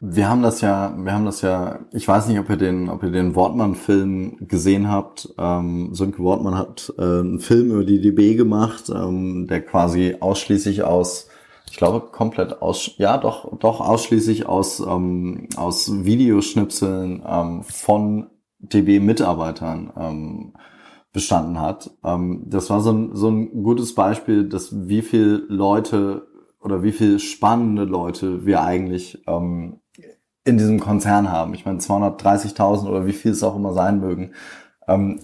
Wir 0.01 0.30
haben 0.30 0.41
das 0.41 0.61
ja, 0.61 0.93
wir 0.97 1.11
haben 1.11 1.26
das 1.26 1.41
ja, 1.41 1.80
ich 1.91 2.07
weiß 2.07 2.28
nicht, 2.28 2.39
ob 2.39 2.49
ihr 2.49 2.55
den, 2.55 2.88
ob 2.88 3.03
ihr 3.03 3.11
den 3.11 3.36
Wortmann-Film 3.36 4.47
gesehen 4.47 4.88
habt. 4.89 5.34
Ähm, 5.38 5.93
Sönke 5.93 6.20
Wortmann 6.20 6.57
hat 6.57 6.93
äh, 6.97 7.01
einen 7.01 7.39
Film 7.39 7.72
über 7.72 7.84
die 7.84 7.99
DB 7.99 8.36
gemacht, 8.36 8.89
ähm, 8.89 9.47
der 9.47 9.61
quasi 9.61 10.15
ausschließlich 10.20 10.84
aus, 10.84 11.28
ich 11.70 11.76
glaube 11.76 12.07
komplett 12.11 12.61
aus, 12.61 12.91
ja 12.97 13.17
doch, 13.17 13.57
doch 13.57 13.82
ausschließlich 13.82 14.45
aus, 14.45 14.80
ähm, 14.80 15.49
aus 15.57 15.91
Videoschnipseln 16.05 17.22
ähm, 17.28 17.63
von 17.63 18.28
DB-Mitarbeitern 18.59 19.91
ähm, 19.97 20.53
bestanden 21.12 21.60
hat. 21.60 21.91
Ähm, 22.03 22.43
das 22.45 22.70
war 22.70 22.82
so 22.82 22.91
ein, 22.91 23.16
so 23.16 23.30
ein 23.30 23.64
gutes 23.64 23.95
Beispiel, 23.95 24.47
dass 24.47 24.88
wie 24.88 25.01
viel 25.01 25.45
Leute 25.47 26.28
oder 26.62 26.84
wie 26.84 26.91
viel 26.91 27.20
spannende 27.20 27.84
Leute 27.84 28.45
wir 28.45 28.62
eigentlich 28.62 29.24
ähm, 29.28 29.80
in 30.43 30.57
diesem 30.57 30.80
Konzern 30.80 31.32
haben. 31.32 31.53
Ich 31.53 31.66
meine, 31.66 31.80
230.000 31.80 32.88
oder 32.88 33.05
wie 33.05 33.14
viel 33.14 33.32
es 33.32 33.43
auch 33.43 33.55
immer 33.55 33.74
sein 33.74 33.99
mögen. 33.99 34.34
Ähm, 34.88 35.20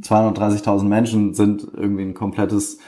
230.000 0.00 0.84
Menschen 0.84 1.34
sind 1.34 1.66
irgendwie 1.74 2.02
ein 2.02 2.14
komplettes, 2.14 2.78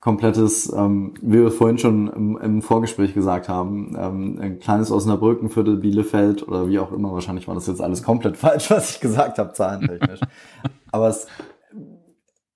komplettes, 0.00 0.72
ähm, 0.72 1.14
wie 1.20 1.40
wir 1.40 1.50
vorhin 1.50 1.78
schon 1.78 2.08
im, 2.08 2.38
im 2.38 2.62
Vorgespräch 2.62 3.14
gesagt 3.14 3.48
haben, 3.48 3.94
ähm, 3.98 4.38
ein 4.40 4.58
kleines 4.58 4.90
Osnabrücken, 4.90 5.50
Viertel 5.50 5.76
Bielefeld 5.76 6.46
oder 6.46 6.68
wie 6.68 6.78
auch 6.78 6.92
immer. 6.92 7.12
Wahrscheinlich 7.12 7.46
war 7.46 7.54
das 7.54 7.66
jetzt 7.66 7.80
alles 7.80 8.02
komplett 8.02 8.36
falsch, 8.38 8.70
was 8.70 8.90
ich 8.90 9.00
gesagt 9.00 9.38
habe, 9.38 9.52
zahlentechnisch. 9.52 10.20
Aber 10.92 11.08
es, 11.08 11.26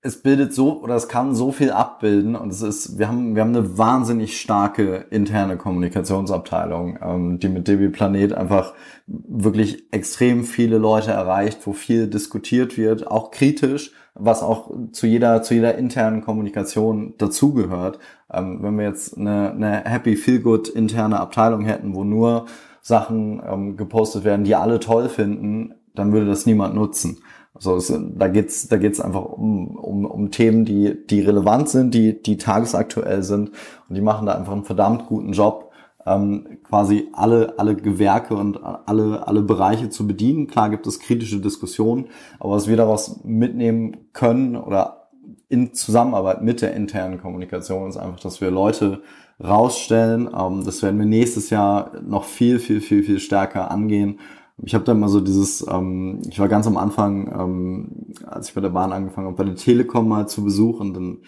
es 0.06 0.22
bildet 0.22 0.54
so 0.54 0.80
oder 0.80 0.94
es 0.94 1.08
kann 1.08 1.34
so 1.34 1.50
viel 1.50 1.72
abbilden 1.72 2.36
und 2.36 2.50
es 2.50 2.62
ist, 2.62 2.98
wir 2.98 3.08
haben, 3.08 3.34
wir 3.34 3.42
haben 3.42 3.54
eine 3.54 3.76
wahnsinnig 3.76 4.40
starke 4.40 5.06
interne 5.10 5.56
Kommunikationsabteilung, 5.56 6.98
ähm, 7.02 7.38
die 7.40 7.48
mit 7.48 7.66
DB 7.66 7.88
Planet 7.88 8.32
einfach 8.32 8.72
wirklich 9.06 9.92
extrem 9.92 10.44
viele 10.44 10.78
Leute 10.78 11.10
erreicht, 11.10 11.66
wo 11.66 11.72
viel 11.72 12.06
diskutiert 12.06 12.78
wird, 12.78 13.06
auch 13.06 13.32
kritisch, 13.32 13.92
was 14.14 14.42
auch 14.42 14.70
zu 14.92 15.06
jeder, 15.06 15.42
zu 15.42 15.54
jeder 15.54 15.76
internen 15.76 16.22
Kommunikation 16.22 17.14
dazugehört. 17.18 17.98
Ähm, 18.32 18.62
wenn 18.62 18.78
wir 18.78 18.84
jetzt 18.84 19.18
eine, 19.18 19.50
eine 19.50 19.84
Happy 19.84 20.16
Feel 20.16 20.40
Good 20.40 20.68
interne 20.68 21.18
Abteilung 21.18 21.64
hätten, 21.64 21.94
wo 21.94 22.04
nur 22.04 22.46
Sachen 22.80 23.42
ähm, 23.44 23.76
gepostet 23.76 24.22
werden, 24.22 24.44
die 24.44 24.54
alle 24.54 24.78
toll 24.78 25.08
finden, 25.08 25.74
dann 25.96 26.12
würde 26.12 26.26
das 26.26 26.46
niemand 26.46 26.74
nutzen. 26.74 27.18
Also 27.56 27.76
es, 27.76 27.92
da 28.16 28.28
geht's 28.28 28.68
da 28.68 28.76
geht's 28.76 29.00
einfach 29.00 29.24
um, 29.24 29.76
um, 29.76 30.04
um 30.04 30.30
Themen, 30.30 30.64
die, 30.64 31.06
die 31.06 31.20
relevant 31.20 31.68
sind, 31.68 31.94
die, 31.94 32.22
die 32.22 32.36
tagesaktuell 32.36 33.22
sind. 33.22 33.50
Und 33.88 33.96
die 33.96 34.00
machen 34.00 34.26
da 34.26 34.34
einfach 34.34 34.52
einen 34.52 34.64
verdammt 34.64 35.06
guten 35.06 35.32
Job, 35.32 35.72
ähm, 36.06 36.58
quasi 36.62 37.08
alle, 37.12 37.58
alle 37.58 37.74
Gewerke 37.74 38.34
und 38.34 38.58
alle, 38.62 39.26
alle 39.26 39.42
Bereiche 39.42 39.90
zu 39.90 40.06
bedienen. 40.06 40.46
Klar 40.46 40.70
gibt 40.70 40.86
es 40.86 41.00
kritische 41.00 41.40
Diskussionen, 41.40 42.06
aber 42.38 42.52
was 42.52 42.68
wir 42.68 42.76
daraus 42.76 43.20
mitnehmen 43.24 43.96
können 44.12 44.56
oder 44.56 45.08
in 45.48 45.74
Zusammenarbeit 45.74 46.42
mit 46.42 46.60
der 46.60 46.74
internen 46.74 47.20
Kommunikation 47.20 47.88
ist 47.88 47.96
einfach, 47.96 48.20
dass 48.20 48.40
wir 48.40 48.50
Leute 48.50 49.02
rausstellen. 49.42 50.28
Ähm, 50.36 50.64
das 50.64 50.82
werden 50.82 50.98
wir 50.98 51.06
nächstes 51.06 51.50
Jahr 51.50 51.92
noch 52.02 52.24
viel, 52.24 52.58
viel, 52.58 52.80
viel, 52.80 53.02
viel 53.02 53.20
stärker 53.20 53.70
angehen 53.70 54.20
ich 54.62 54.74
habe 54.74 54.84
da 54.84 54.92
immer 54.92 55.08
so 55.08 55.20
dieses, 55.20 55.66
ähm, 55.68 56.22
ich 56.28 56.38
war 56.38 56.48
ganz 56.48 56.66
am 56.66 56.76
Anfang, 56.76 57.32
ähm, 57.38 58.14
als 58.26 58.48
ich 58.48 58.54
bei 58.54 58.60
der 58.60 58.70
Bahn 58.70 58.92
angefangen 58.92 59.26
habe, 59.26 59.36
bei 59.36 59.44
der 59.44 59.56
Telekom 59.56 60.08
mal 60.08 60.28
zu 60.28 60.44
Besuch 60.44 60.80
und 60.80 60.94
dann 60.94 61.18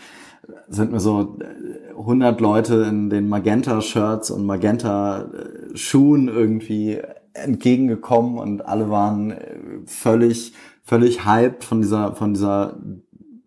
sind 0.68 0.92
mir 0.92 1.00
so 1.00 1.38
100 1.96 2.40
Leute 2.40 2.86
in 2.88 3.10
den 3.10 3.28
Magenta-Shirts 3.28 4.30
und 4.30 4.46
Magenta-Schuhen 4.46 6.28
irgendwie 6.28 7.00
entgegengekommen 7.34 8.38
und 8.38 8.66
alle 8.66 8.90
waren 8.90 9.32
äh, 9.32 9.58
völlig, 9.86 10.54
völlig 10.82 11.26
hyped 11.26 11.64
von 11.64 11.80
dieser, 11.80 12.14
von 12.14 12.34
dieser 12.34 12.78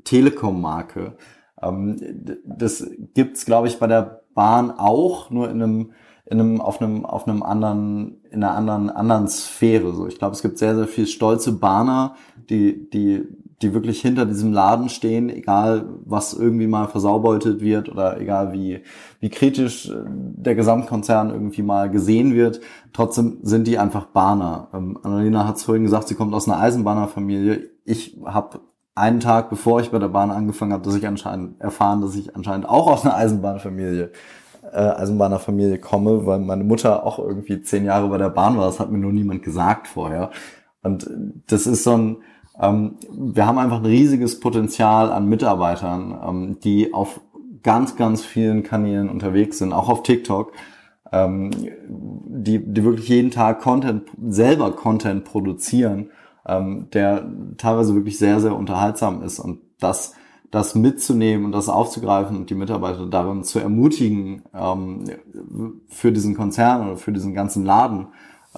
Telekom-Marke. 0.03 1.15
Ähm, 1.61 1.97
das 2.45 2.87
gibt's, 3.13 3.45
glaube 3.45 3.67
ich, 3.67 3.79
bei 3.79 3.87
der 3.87 4.21
Bahn 4.33 4.71
auch, 4.71 5.29
nur 5.29 5.49
in 5.49 5.61
einem, 5.61 5.91
in 6.31 6.39
einem, 6.39 6.61
auf 6.61 6.81
einem, 6.81 7.05
auf 7.05 7.27
einem 7.27 7.43
anderen, 7.43 8.21
in 8.31 8.41
einer 8.41 8.55
anderen, 8.55 8.89
anderen 8.89 9.27
Sphäre. 9.27 9.93
So, 9.93 10.07
ich 10.07 10.17
glaube, 10.17 10.33
es 10.33 10.41
gibt 10.41 10.57
sehr, 10.57 10.75
sehr 10.75 10.87
viel 10.87 11.05
stolze 11.05 11.51
Bahner, 11.51 12.15
die, 12.49 12.89
die, 12.89 13.27
die 13.61 13.73
wirklich 13.73 13.99
hinter 13.99 14.25
diesem 14.25 14.53
Laden 14.53 14.87
stehen, 14.87 15.29
egal 15.29 15.89
was 16.05 16.33
irgendwie 16.33 16.67
mal 16.67 16.87
versaubeutet 16.87 17.59
wird 17.59 17.89
oder 17.89 18.19
egal 18.19 18.53
wie, 18.53 18.79
wie 19.19 19.29
kritisch 19.29 19.89
äh, 19.89 20.05
der 20.07 20.55
Gesamtkonzern 20.55 21.31
irgendwie 21.31 21.63
mal 21.63 21.89
gesehen 21.89 22.33
wird. 22.33 22.61
Trotzdem 22.93 23.39
sind 23.43 23.67
die 23.67 23.77
einfach 23.77 24.05
Bahner. 24.05 24.69
Ähm, 24.73 24.97
Annalena 25.03 25.45
hat 25.45 25.57
es 25.57 25.63
vorhin 25.63 25.83
gesagt, 25.83 26.07
sie 26.07 26.15
kommt 26.15 26.33
aus 26.33 26.47
einer 26.47 26.61
Eisenbahnerfamilie. 26.61 27.71
Ich 27.83 28.17
habe 28.23 28.61
einen 28.95 29.19
Tag 29.19 29.49
bevor 29.49 29.81
ich 29.81 29.91
bei 29.91 29.99
der 29.99 30.07
Bahn 30.07 30.31
angefangen 30.31 30.71
habe, 30.71 30.83
dass 30.83 30.95
ich 30.95 31.05
anscheinend 31.05 31.59
erfahren, 31.59 32.01
dass 32.01 32.15
ich 32.15 32.37
anscheinend 32.37 32.69
auch 32.69 32.87
aus 32.87 33.03
einer 33.03 33.15
Eisenbahnfamilie 33.15 34.11
äh, 34.63 34.77
Eisenbahnerfamilie 34.77 35.79
komme, 35.79 36.25
weil 36.25 36.39
meine 36.39 36.63
Mutter 36.63 37.05
auch 37.05 37.19
irgendwie 37.19 37.61
zehn 37.61 37.85
Jahre 37.85 38.07
bei 38.09 38.17
der 38.17 38.29
Bahn 38.29 38.57
war. 38.57 38.65
Das 38.65 38.79
hat 38.79 38.91
mir 38.91 38.97
nur 38.97 39.11
niemand 39.11 39.43
gesagt 39.43 39.87
vorher. 39.87 40.31
Und 40.83 41.09
das 41.47 41.67
ist 41.67 41.83
so 41.83 41.97
ein, 41.97 42.17
ähm, 42.59 42.95
wir 43.11 43.45
haben 43.45 43.57
einfach 43.57 43.79
ein 43.79 43.85
riesiges 43.85 44.39
Potenzial 44.39 45.11
an 45.11 45.27
Mitarbeitern, 45.27 46.19
ähm, 46.27 46.57
die 46.63 46.93
auf 46.93 47.21
ganz, 47.63 47.95
ganz 47.95 48.23
vielen 48.23 48.63
Kanälen 48.63 49.09
unterwegs 49.09 49.59
sind, 49.59 49.73
auch 49.73 49.89
auf 49.89 50.03
TikTok, 50.03 50.53
ähm, 51.11 51.51
die, 51.87 52.59
die 52.59 52.83
wirklich 52.83 53.09
jeden 53.09 53.31
Tag 53.31 53.61
Content, 53.61 54.09
selber 54.27 54.71
Content 54.71 55.25
produzieren, 55.25 56.09
ähm, 56.45 56.87
der 56.93 57.25
teilweise 57.57 57.93
wirklich 57.93 58.17
sehr, 58.17 58.39
sehr 58.39 58.55
unterhaltsam 58.55 59.21
ist 59.21 59.39
und 59.39 59.59
das, 59.79 60.13
das 60.51 60.75
mitzunehmen 60.75 61.45
und 61.45 61.53
das 61.53 61.69
aufzugreifen 61.69 62.37
und 62.37 62.49
die 62.49 62.55
Mitarbeiter 62.55 63.07
darin 63.07 63.43
zu 63.43 63.59
ermutigen, 63.59 64.43
ähm, 64.53 65.05
für 65.87 66.11
diesen 66.11 66.35
Konzern 66.35 66.87
oder 66.87 66.97
für 66.97 67.13
diesen 67.13 67.33
ganzen 67.33 67.65
Laden 67.65 68.07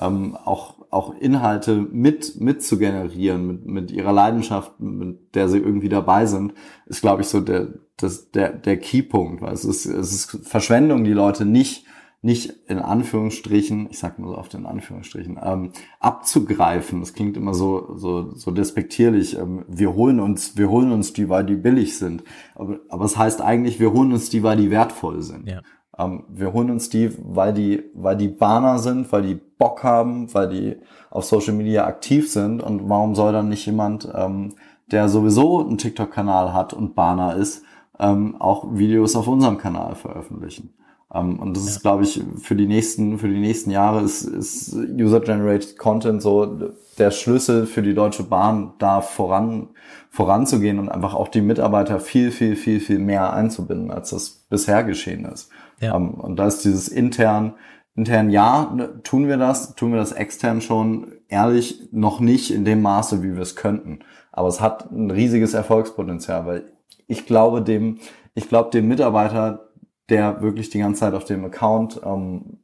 ähm, 0.02 0.36
auch 0.44 0.76
auch 0.90 1.16
Inhalte 1.20 1.88
mit 1.92 2.40
mit 2.40 2.64
zu 2.64 2.78
generieren 2.78 3.48
mit 3.48 3.66
mit 3.66 3.92
ihrer 3.92 4.12
Leidenschaft, 4.12 4.80
mit 4.80 5.36
der 5.36 5.50
sie 5.50 5.60
irgendwie 5.60 5.90
dabei 5.90 6.26
sind, 6.26 6.54
ist 6.88 7.02
glaube 7.02 7.22
ich 7.22 7.28
so 7.28 7.42
der 7.42 7.68
das 7.98 8.32
der 8.32 8.54
der 8.54 8.78
Keypunkt, 8.78 9.42
weil 9.42 9.54
es 9.54 9.66
ist 9.66 9.86
es 9.86 10.14
ist 10.14 10.48
Verschwendung, 10.48 11.04
die 11.04 11.14
Leute 11.14 11.46
nicht 11.46 11.86
nicht 12.24 12.54
in 12.68 12.80
Anführungsstrichen, 12.80 13.88
ich 13.92 14.00
sag 14.00 14.18
nur 14.18 14.32
so 14.32 14.38
oft 14.38 14.54
in 14.54 14.66
Anführungsstrichen, 14.66 15.38
ähm, 15.44 15.72
abzugreifen. 16.00 17.02
Das 17.02 17.14
klingt 17.14 17.36
immer 17.36 17.54
so 17.54 17.96
so 17.98 18.34
so 18.34 18.50
despektierlich. 18.52 19.38
Ähm, 19.38 19.66
wir 19.68 19.94
holen 19.94 20.22
uns 20.22 20.58
wir 20.58 20.70
holen 20.70 20.92
uns 20.92 21.12
die, 21.12 21.28
weil 21.28 21.46
die 21.46 21.56
billig 21.56 21.98
sind. 21.98 22.24
Aber 22.56 22.80
aber 22.88 23.06
es 23.06 23.18
heißt 23.18 23.42
eigentlich, 23.42 23.80
wir 23.82 23.92
holen 23.92 24.14
uns 24.14 24.30
die, 24.30 24.42
weil 24.42 24.58
die 24.58 24.72
wertvoll 24.72 25.22
sind. 25.22 25.50
Ja. 25.50 25.62
Ähm, 25.98 26.24
wir 26.30 26.54
holen 26.54 26.72
uns 26.72 26.90
die, 26.90 27.12
weil 27.20 27.54
die, 27.54 27.84
weil 27.94 28.16
die 28.16 28.30
Bahner 28.30 28.80
sind, 28.80 29.12
weil 29.12 29.24
die 29.24 29.36
Bock 29.36 29.84
haben, 29.84 30.34
weil 30.34 30.50
die 30.50 30.78
auf 31.10 31.26
Social 31.26 31.54
Media 31.54 31.86
aktiv 31.86 32.32
sind. 32.32 32.64
Und 32.64 32.90
warum 32.90 33.16
soll 33.16 33.34
dann 33.34 33.50
nicht 33.50 33.66
jemand, 33.66 34.10
ähm, 34.16 34.54
der 34.92 35.10
sowieso 35.10 35.60
einen 35.60 35.78
TikTok-Kanal 35.78 36.54
hat 36.54 36.74
und 36.74 36.96
Bahner 36.96 37.36
ist, 37.36 37.64
ähm, 38.00 38.36
auch 38.40 38.76
Videos 38.76 39.16
auf 39.16 39.28
unserem 39.28 39.58
Kanal 39.58 39.96
veröffentlichen? 39.96 40.74
Ähm, 41.14 41.40
und 41.40 41.56
das 41.56 41.66
ist, 41.66 41.82
glaube 41.82 42.04
ich, 42.04 42.22
für 42.42 42.56
die 42.56 42.68
nächsten, 42.68 43.20
für 43.20 43.28
die 43.28 43.40
nächsten 43.40 43.72
Jahre 43.72 44.02
ist, 44.02 44.24
ist 44.24 44.74
User-Generated 44.74 45.78
Content 45.78 46.22
so 46.22 46.74
der 46.98 47.12
Schlüssel 47.12 47.66
für 47.66 47.82
die 47.82 47.94
Deutsche 47.94 48.24
Bahn, 48.24 48.74
da 48.80 49.02
voran, 49.02 49.70
voranzugehen 50.10 50.80
und 50.80 50.90
einfach 50.90 51.14
auch 51.14 51.28
die 51.28 51.42
Mitarbeiter 51.42 52.00
viel, 52.00 52.32
viel, 52.32 52.56
viel, 52.56 52.80
viel 52.80 53.00
mehr 53.00 53.34
einzubinden, 53.34 53.92
als 53.92 54.12
das 54.12 54.30
bisher 54.50 54.84
geschehen 54.84 55.26
ist. 55.26 55.50
Ja. 55.80 55.96
Ähm, 55.96 56.16
und 56.16 56.38
da 56.38 56.48
ist 56.48 56.66
dieses 56.66 56.88
intern, 56.88 57.54
intern 57.96 58.30
ja, 58.30 58.72
ne, 58.74 59.02
tun 59.04 59.28
wir 59.28 59.38
das, 59.38 59.76
tun 59.76 59.92
wir 59.92 60.00
das 60.00 60.12
extern 60.12 60.62
schon, 60.62 61.14
ehrlich 61.28 61.90
noch 61.92 62.20
nicht 62.20 62.52
in 62.52 62.66
dem 62.66 62.82
Maße, 62.82 63.24
wie 63.24 63.34
wir 63.34 63.42
es 63.42 63.56
könnten. 63.56 64.00
Aber 64.32 64.48
es 64.48 64.62
hat 64.62 64.92
ein 64.92 65.12
riesiges 65.12 65.54
Erfolgspotenzial, 65.54 66.46
weil 66.46 66.64
ich 67.08 67.26
glaube 67.26 67.62
dem, 67.62 68.00
ich 68.34 68.50
glaube 68.50 68.72
dem 68.72 68.88
Mitarbeiter, 68.88 69.70
der 70.14 70.42
wirklich 70.42 70.70
die 70.70 70.80
ganze 70.80 71.02
Zeit 71.02 71.14
auf 71.14 71.26
dem 71.26 71.44
Account 71.44 72.00
ähm, 72.06 72.60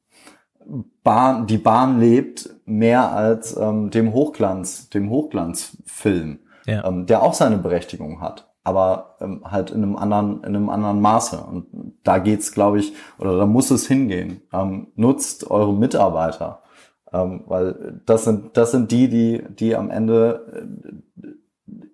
Bahn, 1.03 1.47
die 1.47 1.57
Bahn 1.57 1.99
lebt, 1.99 2.49
mehr 2.65 3.11
als 3.11 3.57
ähm, 3.57 3.89
dem 3.89 4.13
Hochglanz, 4.13 4.89
dem 4.89 5.09
Hochglanzfilm, 5.09 6.39
ja. 6.65 6.85
ähm, 6.85 7.07
der 7.07 7.23
auch 7.23 7.33
seine 7.33 7.57
Berechtigung 7.57 8.21
hat 8.21 8.49
aber 8.69 9.15
ähm, 9.19 9.41
halt 9.45 9.71
in 9.71 9.81
einem 9.81 9.95
anderen, 9.95 10.43
in 10.43 10.55
einem 10.55 10.69
anderen 10.69 11.01
Maße. 11.01 11.39
Und 11.39 11.65
da 12.03 12.19
geht's, 12.19 12.51
glaube 12.51 12.79
ich, 12.79 12.93
oder 13.17 13.37
da 13.37 13.45
muss 13.45 13.71
es 13.71 13.87
hingehen. 13.87 14.41
Ähm, 14.53 14.87
nutzt 14.95 15.49
eure 15.49 15.73
Mitarbeiter, 15.73 16.61
ähm, 17.11 17.43
weil 17.47 18.01
das 18.05 18.25
sind, 18.25 18.57
das 18.57 18.71
sind 18.71 18.91
die, 18.91 19.09
die, 19.09 19.43
die 19.49 19.75
am 19.75 19.89
Ende, 19.89 20.67
äh, 21.23 21.27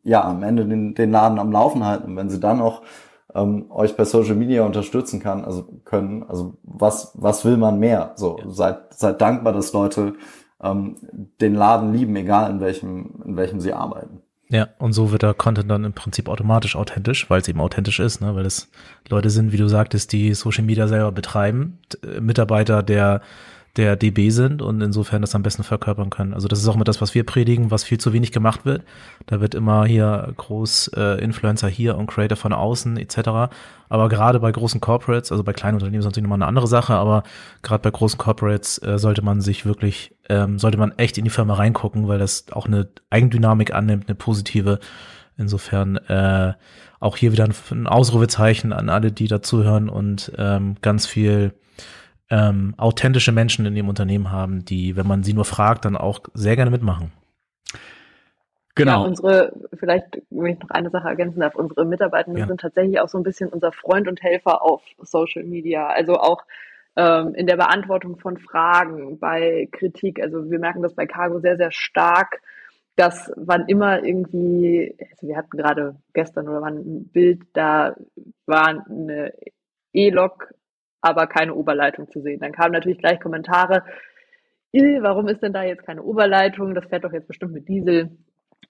ja, 0.03 0.23
am 0.23 0.43
Ende 0.43 0.65
den, 0.65 0.95
den 0.95 1.11
Laden 1.11 1.39
am 1.39 1.51
Laufen 1.51 1.85
halten. 1.85 2.11
Und 2.11 2.17
wenn 2.17 2.29
sie 2.29 2.39
dann 2.39 2.59
auch 2.59 2.81
ähm, 3.35 3.69
euch 3.69 3.95
bei 3.95 4.05
Social 4.05 4.35
Media 4.35 4.63
unterstützen 4.63 5.19
kann, 5.19 5.43
also 5.43 5.63
können, 5.83 6.23
also 6.23 6.57
was, 6.63 7.11
was 7.15 7.43
will 7.45 7.57
man 7.57 7.79
mehr? 7.79 8.13
So, 8.15 8.39
ja. 8.39 8.49
seid, 8.49 8.93
seid 8.93 9.21
dankbar, 9.21 9.53
dass 9.53 9.73
Leute 9.73 10.13
ähm, 10.63 10.95
den 11.41 11.53
Laden 11.53 11.93
lieben, 11.93 12.15
egal 12.15 12.49
in 12.49 12.61
welchem, 12.61 13.21
in 13.25 13.35
welchem 13.35 13.59
sie 13.59 13.73
arbeiten. 13.73 14.21
Ja, 14.47 14.69
und 14.77 14.93
so 14.93 15.11
wird 15.11 15.23
der 15.23 15.33
Content 15.33 15.69
dann 15.69 15.83
im 15.83 15.93
Prinzip 15.93 16.29
automatisch 16.29 16.75
authentisch, 16.75 17.29
weil 17.29 17.41
es 17.41 17.47
eben 17.47 17.59
authentisch 17.59 17.99
ist, 17.99 18.21
ne? 18.21 18.35
weil 18.35 18.45
es 18.45 18.69
Leute 19.09 19.31
sind, 19.31 19.51
wie 19.51 19.57
du 19.57 19.67
sagtest, 19.67 20.13
die 20.13 20.33
Social 20.33 20.63
Media 20.63 20.87
selber 20.87 21.11
betreiben, 21.11 21.79
Mitarbeiter 22.21 22.83
der 22.83 23.21
der 23.77 23.97
DB 23.97 24.29
sind 24.29 24.61
und 24.61 24.81
insofern 24.81 25.21
das 25.21 25.35
am 25.35 25.43
besten 25.43 25.63
verkörpern 25.63 26.09
können. 26.09 26.33
Also 26.33 26.47
das 26.47 26.59
ist 26.59 26.67
auch 26.67 26.75
immer 26.75 26.85
das, 26.85 27.01
was 27.01 27.13
wir 27.13 27.25
predigen, 27.25 27.71
was 27.71 27.83
viel 27.83 27.97
zu 27.97 28.13
wenig 28.13 28.31
gemacht 28.31 28.65
wird. 28.65 28.83
Da 29.25 29.41
wird 29.41 29.53
immer 29.53 29.85
hier 29.85 30.33
groß 30.37 30.91
äh, 30.95 31.21
Influencer 31.21 31.67
hier 31.67 31.97
und 31.97 32.07
Creator 32.07 32.37
von 32.37 32.53
außen 32.53 32.95
etc. 32.97 33.53
Aber 33.89 34.09
gerade 34.09 34.39
bei 34.39 34.51
großen 34.51 34.79
Corporates, 34.79 35.31
also 35.31 35.43
bei 35.43 35.51
kleinen 35.51 35.75
Unternehmen 35.75 35.99
ist 35.99 36.05
natürlich 36.05 36.23
nochmal 36.23 36.37
eine 36.37 36.47
andere 36.47 36.67
Sache, 36.67 36.93
aber 36.93 37.23
gerade 37.63 37.81
bei 37.81 37.91
großen 37.91 38.17
Corporates 38.17 38.81
äh, 38.81 38.97
sollte 38.97 39.21
man 39.21 39.41
sich 39.41 39.65
wirklich, 39.65 40.15
ähm, 40.29 40.57
sollte 40.57 40.77
man 40.77 40.93
echt 40.97 41.17
in 41.17 41.25
die 41.25 41.29
Firma 41.29 41.55
reingucken, 41.55 42.07
weil 42.07 42.19
das 42.19 42.45
auch 42.51 42.67
eine 42.67 42.87
Eigendynamik 43.09 43.73
annimmt, 43.73 44.07
eine 44.07 44.15
positive. 44.15 44.79
Insofern 45.37 45.97
äh, 45.97 46.53
auch 47.01 47.17
hier 47.17 47.33
wieder 47.33 47.43
ein, 47.43 47.53
ein 47.71 47.87
Ausrufezeichen 47.87 48.71
an 48.71 48.87
alle, 48.87 49.11
die 49.11 49.27
dazuhören 49.27 49.89
und 49.89 50.31
ähm, 50.37 50.77
ganz 50.81 51.05
viel 51.05 51.53
ähm, 52.29 52.73
authentische 52.77 53.31
Menschen 53.31 53.65
in 53.65 53.75
dem 53.75 53.89
Unternehmen 53.89 54.31
haben, 54.31 54.65
die, 54.65 54.95
wenn 54.95 55.07
man 55.07 55.23
sie 55.23 55.33
nur 55.33 55.45
fragt, 55.45 55.85
dann 55.85 55.95
auch 55.95 56.19
sehr 56.33 56.55
gerne 56.55 56.71
mitmachen. 56.71 57.11
Genau. 58.75 59.03
Ja, 59.03 59.07
unsere, 59.07 59.53
vielleicht, 59.77 60.21
wenn 60.29 60.53
ich 60.53 60.59
noch 60.59 60.69
eine 60.69 60.89
Sache 60.89 61.07
ergänzen 61.07 61.39
darf, 61.39 61.55
unsere 61.55 61.85
Mitarbeitenden 61.85 62.41
ja. 62.41 62.47
sind 62.47 62.59
tatsächlich 62.59 62.99
auch 62.99 63.07
so 63.07 63.17
ein 63.17 63.23
bisschen 63.23 63.49
unser 63.49 63.71
Freund 63.71 64.07
und 64.07 64.21
Helfer 64.21 64.61
auf 64.61 64.83
Social 65.01 65.43
Media. 65.43 65.87
Also 65.87 66.15
auch 66.15 66.43
ähm, 66.97 67.33
in 67.35 67.47
der 67.47 67.55
Beantwortung 67.55 68.17
von 68.17 68.37
Fragen, 68.37 69.17
bei 69.17 69.69
Kritik. 69.71 70.21
Also 70.21 70.49
wir 70.49 70.59
merken 70.59 70.81
das 70.81 70.93
bei 70.93 71.05
Cargo 71.05 71.39
sehr, 71.39 71.55
sehr 71.55 71.71
stark, 71.71 72.41
dass 72.97 73.31
wann 73.37 73.67
immer 73.67 74.03
irgendwie, 74.03 74.93
also 75.11 75.27
wir 75.27 75.37
hatten 75.37 75.57
gerade 75.57 75.95
gestern 76.13 76.49
oder 76.49 76.61
wann 76.61 76.77
ein 76.77 77.07
Bild, 77.07 77.43
da 77.53 77.95
war 78.45 78.67
eine 78.67 79.33
E-Log 79.93 80.53
aber 81.05 81.27
keine 81.27 81.53
Oberleitung 81.53 82.09
zu 82.09 82.21
sehen. 82.21 82.39
Dann 82.39 82.51
kamen 82.51 82.73
natürlich 82.73 82.97
gleich 82.97 83.19
Kommentare, 83.19 83.83
warum 84.73 85.27
ist 85.27 85.41
denn 85.41 85.53
da 85.53 85.63
jetzt 85.63 85.85
keine 85.85 86.03
Oberleitung? 86.03 86.73
Das 86.73 86.87
fährt 86.87 87.03
doch 87.03 87.13
jetzt 87.13 87.27
bestimmt 87.27 87.53
mit 87.53 87.69
Diesel, 87.69 88.09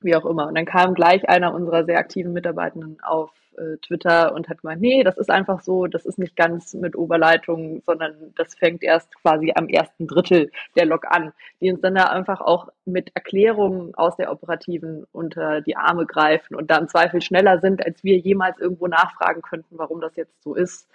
wie 0.01 0.15
auch 0.15 0.25
immer. 0.25 0.47
Und 0.47 0.55
dann 0.55 0.65
kam 0.65 0.93
gleich 0.93 1.27
einer 1.29 1.53
unserer 1.53 1.85
sehr 1.85 1.97
aktiven 1.97 2.33
Mitarbeitenden 2.33 2.97
auf 3.01 3.31
äh, 3.57 3.77
Twitter 3.77 4.33
und 4.33 4.49
hat 4.49 4.61
gemeint, 4.61 4.81
nee, 4.81 5.03
das 5.03 5.17
ist 5.17 5.31
einfach 5.31 5.61
so, 5.61 5.87
das 5.87 6.05
ist 6.05 6.19
nicht 6.19 6.35
ganz 6.35 6.73
mit 6.73 6.95
Oberleitung, 6.95 7.81
sondern 7.85 8.33
das 8.35 8.53
fängt 8.55 8.83
erst 8.83 9.15
quasi 9.21 9.53
am 9.55 9.69
ersten 9.69 10.07
Drittel 10.07 10.51
der 10.75 10.85
Lok 10.85 11.05
an, 11.09 11.31
die 11.61 11.71
uns 11.71 11.81
dann 11.81 11.95
da 11.95 12.05
einfach 12.05 12.41
auch 12.41 12.67
mit 12.83 13.11
Erklärungen 13.15 13.95
aus 13.95 14.17
der 14.17 14.31
Operativen 14.31 15.05
unter 15.11 15.61
die 15.61 15.77
Arme 15.77 16.05
greifen 16.05 16.55
und 16.55 16.69
da 16.69 16.77
im 16.77 16.89
Zweifel 16.89 17.21
schneller 17.21 17.59
sind, 17.59 17.85
als 17.85 18.03
wir 18.03 18.17
jemals 18.17 18.59
irgendwo 18.59 18.87
nachfragen 18.87 19.41
könnten, 19.41 19.77
warum 19.77 20.01
das 20.01 20.15
jetzt 20.17 20.43
so 20.43 20.53
ist 20.53 20.89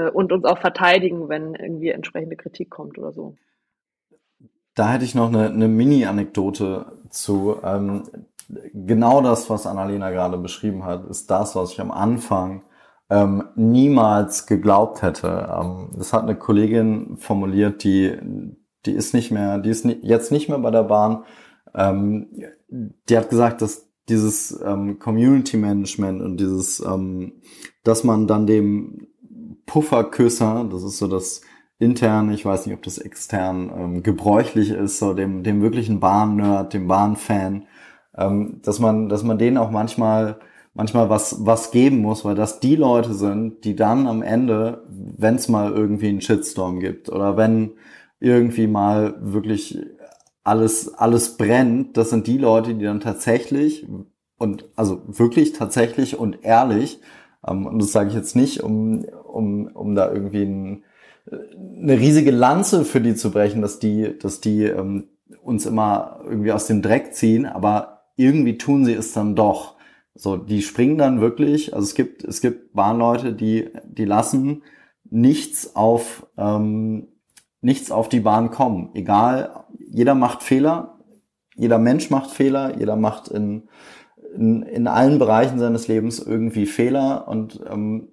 und 0.00 0.32
uns 0.32 0.44
auch 0.44 0.58
verteidigen, 0.58 1.28
wenn 1.28 1.54
irgendwie 1.54 1.90
entsprechende 1.90 2.36
Kritik 2.36 2.70
kommt 2.70 2.98
oder 2.98 3.12
so. 3.12 3.36
Da 4.74 4.90
hätte 4.90 5.04
ich 5.04 5.14
noch 5.14 5.28
eine, 5.28 5.50
eine 5.50 5.68
Mini-Anekdote 5.68 6.86
zu. 7.10 7.56
Ähm, 7.62 8.02
genau 8.72 9.22
das, 9.22 9.48
was 9.48 9.66
Annalena 9.66 10.10
gerade 10.10 10.36
beschrieben 10.36 10.84
hat, 10.84 11.06
ist 11.06 11.30
das, 11.30 11.54
was 11.54 11.72
ich 11.72 11.80
am 11.80 11.90
Anfang 11.92 12.64
ähm, 13.10 13.44
niemals 13.54 14.46
geglaubt 14.46 15.02
hätte. 15.02 15.48
Ähm, 15.50 15.90
das 15.96 16.12
hat 16.12 16.22
eine 16.22 16.36
Kollegin 16.36 17.16
formuliert, 17.16 17.84
die, 17.84 18.16
die 18.86 18.92
ist 18.92 19.14
nicht 19.14 19.30
mehr, 19.30 19.58
die 19.58 19.70
ist 19.70 19.84
jetzt 20.02 20.32
nicht 20.32 20.48
mehr 20.48 20.58
bei 20.58 20.70
der 20.70 20.84
Bahn. 20.84 21.24
Ähm, 21.74 22.28
die 22.68 23.16
hat 23.16 23.30
gesagt, 23.30 23.62
dass 23.62 23.90
dieses 24.08 24.60
ähm, 24.64 24.98
Community 24.98 25.56
Management 25.56 26.20
und 26.22 26.38
dieses, 26.38 26.80
ähm, 26.80 27.40
dass 27.84 28.04
man 28.04 28.26
dann 28.26 28.46
dem 28.46 29.08
Pufferküsser, 29.66 30.66
das 30.70 30.82
ist 30.82 30.98
so 30.98 31.06
das 31.06 31.42
intern, 31.78 32.32
ich 32.32 32.44
weiß 32.44 32.66
nicht, 32.66 32.74
ob 32.74 32.82
das 32.82 32.98
extern 32.98 33.70
ähm, 33.76 34.02
gebräuchlich 34.02 34.70
ist, 34.70 34.98
so 34.98 35.14
dem, 35.14 35.42
dem 35.42 35.60
wirklichen 35.62 36.00
Bahn-Nerd, 36.00 36.72
dem 36.72 36.86
Bahn-Fan, 36.86 37.66
ähm, 38.16 38.60
dass 38.62 38.78
man, 38.78 39.08
dass 39.08 39.22
man 39.22 39.38
denen 39.38 39.58
auch 39.58 39.70
manchmal, 39.70 40.38
manchmal 40.72 41.10
was, 41.10 41.44
was 41.44 41.70
geben 41.70 41.98
muss, 41.98 42.24
weil 42.24 42.34
das 42.34 42.60
die 42.60 42.76
Leute 42.76 43.14
sind, 43.14 43.64
die 43.64 43.76
dann 43.76 44.06
am 44.06 44.22
Ende, 44.22 44.84
wenn 44.88 45.34
es 45.36 45.48
mal 45.48 45.72
irgendwie 45.72 46.08
einen 46.08 46.20
Shitstorm 46.20 46.80
gibt 46.80 47.08
oder 47.08 47.36
wenn 47.36 47.72
irgendwie 48.20 48.66
mal 48.66 49.16
wirklich 49.20 49.78
alles, 50.44 50.94
alles 50.94 51.36
brennt, 51.36 51.96
das 51.96 52.10
sind 52.10 52.26
die 52.26 52.38
Leute, 52.38 52.74
die 52.74 52.84
dann 52.84 53.00
tatsächlich 53.00 53.86
und 54.38 54.68
also 54.76 55.02
wirklich 55.06 55.52
tatsächlich 55.52 56.18
und 56.18 56.44
ehrlich, 56.44 57.00
ähm, 57.46 57.66
und 57.66 57.80
das 57.80 57.92
sage 57.92 58.10
ich 58.10 58.14
jetzt 58.14 58.36
nicht, 58.36 58.62
um, 58.62 59.04
um, 59.34 59.66
um 59.66 59.94
da 59.94 60.12
irgendwie 60.12 60.44
ein, 60.44 60.84
eine 61.30 61.98
riesige 61.98 62.30
Lanze 62.30 62.84
für 62.84 63.00
die 63.00 63.14
zu 63.14 63.30
brechen, 63.30 63.62
dass 63.62 63.78
die, 63.78 64.18
dass 64.18 64.40
die 64.40 64.64
ähm, 64.64 65.08
uns 65.42 65.66
immer 65.66 66.20
irgendwie 66.24 66.52
aus 66.52 66.66
dem 66.66 66.82
Dreck 66.82 67.14
ziehen, 67.14 67.46
aber 67.46 68.04
irgendwie 68.16 68.58
tun 68.58 68.84
sie 68.84 68.94
es 68.94 69.12
dann 69.12 69.34
doch. 69.34 69.74
So, 70.14 70.36
die 70.36 70.62
springen 70.62 70.96
dann 70.96 71.20
wirklich, 71.20 71.74
also 71.74 71.84
es 71.84 71.94
gibt, 71.94 72.22
es 72.24 72.40
gibt 72.40 72.72
Bahnleute, 72.72 73.32
die, 73.32 73.70
die 73.84 74.04
lassen 74.04 74.62
nichts 75.10 75.74
auf, 75.74 76.26
ähm, 76.36 77.08
nichts 77.60 77.90
auf 77.90 78.08
die 78.08 78.20
Bahn 78.20 78.50
kommen. 78.50 78.90
Egal, 78.94 79.64
jeder 79.90 80.14
macht 80.14 80.42
Fehler, 80.42 80.98
jeder 81.56 81.78
Mensch 81.78 82.10
macht 82.10 82.30
Fehler, 82.30 82.78
jeder 82.78 82.96
macht 82.96 83.28
in, 83.28 83.68
in, 84.36 84.62
in 84.62 84.86
allen 84.86 85.18
Bereichen 85.18 85.58
seines 85.58 85.88
Lebens 85.88 86.20
irgendwie 86.20 86.66
Fehler 86.66 87.26
und 87.26 87.60
ähm, 87.68 88.08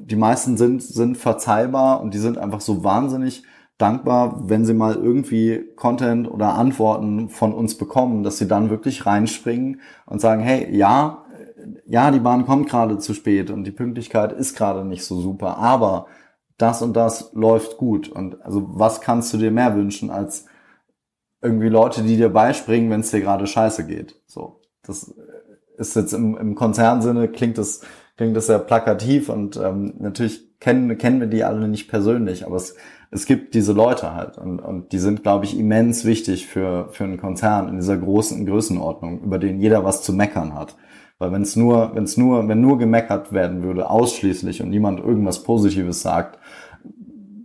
die 0.00 0.16
meisten 0.16 0.56
sind, 0.56 0.82
sind 0.82 1.16
verzeihbar 1.16 2.00
und 2.00 2.14
die 2.14 2.18
sind 2.18 2.38
einfach 2.38 2.60
so 2.60 2.84
wahnsinnig 2.84 3.44
dankbar, 3.78 4.48
wenn 4.48 4.64
sie 4.64 4.74
mal 4.74 4.94
irgendwie 4.94 5.64
Content 5.76 6.30
oder 6.30 6.54
Antworten 6.54 7.28
von 7.28 7.52
uns 7.52 7.76
bekommen, 7.76 8.22
dass 8.22 8.38
sie 8.38 8.46
dann 8.46 8.70
wirklich 8.70 9.04
reinspringen 9.04 9.80
und 10.06 10.20
sagen, 10.20 10.42
hey, 10.42 10.74
ja, 10.74 11.24
ja, 11.86 12.10
die 12.10 12.20
Bahn 12.20 12.46
kommt 12.46 12.68
gerade 12.68 12.98
zu 12.98 13.14
spät 13.14 13.50
und 13.50 13.64
die 13.64 13.72
Pünktlichkeit 13.72 14.32
ist 14.32 14.56
gerade 14.56 14.84
nicht 14.84 15.04
so 15.04 15.20
super, 15.20 15.56
aber 15.58 16.06
das 16.56 16.82
und 16.82 16.94
das 16.94 17.32
läuft 17.34 17.78
gut. 17.78 18.08
Und 18.08 18.42
also 18.44 18.66
was 18.68 19.00
kannst 19.00 19.32
du 19.32 19.38
dir 19.38 19.50
mehr 19.50 19.74
wünschen 19.74 20.10
als 20.10 20.46
irgendwie 21.42 21.68
Leute, 21.68 22.02
die 22.02 22.16
dir 22.16 22.28
beispringen, 22.28 22.90
wenn 22.90 23.00
es 23.00 23.10
dir 23.10 23.20
gerade 23.20 23.46
scheiße 23.46 23.86
geht? 23.86 24.20
So, 24.26 24.60
das 24.82 25.14
ist 25.76 25.96
jetzt 25.96 26.12
im, 26.12 26.36
im 26.36 26.54
Konzernsinne 26.54 27.28
klingt 27.28 27.58
das 27.58 27.80
klingt 28.16 28.36
das 28.36 28.46
sehr 28.46 28.58
plakativ 28.58 29.28
und 29.28 29.56
ähm, 29.56 29.94
natürlich 29.98 30.58
kennen 30.60 30.96
kennen 30.98 31.20
wir 31.20 31.26
die 31.26 31.44
alle 31.44 31.68
nicht 31.68 31.88
persönlich, 31.88 32.46
aber 32.46 32.56
es 32.56 32.74
es 33.14 33.26
gibt 33.26 33.54
diese 33.54 33.72
Leute 33.72 34.12
halt 34.12 34.38
und, 34.38 34.58
und 34.58 34.90
die 34.90 34.98
sind, 34.98 35.22
glaube 35.22 35.44
ich, 35.44 35.56
immens 35.56 36.04
wichtig 36.04 36.48
für, 36.48 36.88
für 36.90 37.04
einen 37.04 37.16
Konzern 37.16 37.68
in 37.68 37.76
dieser 37.76 37.96
großen 37.96 38.44
Größenordnung, 38.44 39.20
über 39.20 39.38
den 39.38 39.60
jeder 39.60 39.84
was 39.84 40.02
zu 40.02 40.12
meckern 40.12 40.52
hat. 40.52 40.76
Weil 41.18 41.30
wenn 41.30 41.42
es 41.42 41.54
nur, 41.54 41.94
wenn 41.94 42.02
es 42.02 42.16
nur, 42.16 42.48
wenn 42.48 42.60
nur 42.60 42.76
gemeckert 42.76 43.32
werden 43.32 43.62
würde, 43.62 43.88
ausschließlich 43.88 44.62
und 44.62 44.70
niemand 44.70 44.98
irgendwas 44.98 45.44
Positives 45.44 46.02
sagt, 46.02 46.40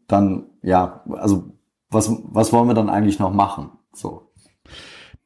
dann 0.07 0.47
ja, 0.63 1.03
also 1.11 1.51
was, 1.91 2.11
was 2.23 2.51
wollen 2.51 2.67
wir 2.67 2.73
dann 2.73 2.89
eigentlich 2.89 3.19
noch 3.19 3.31
machen? 3.31 3.69
So. 3.93 4.28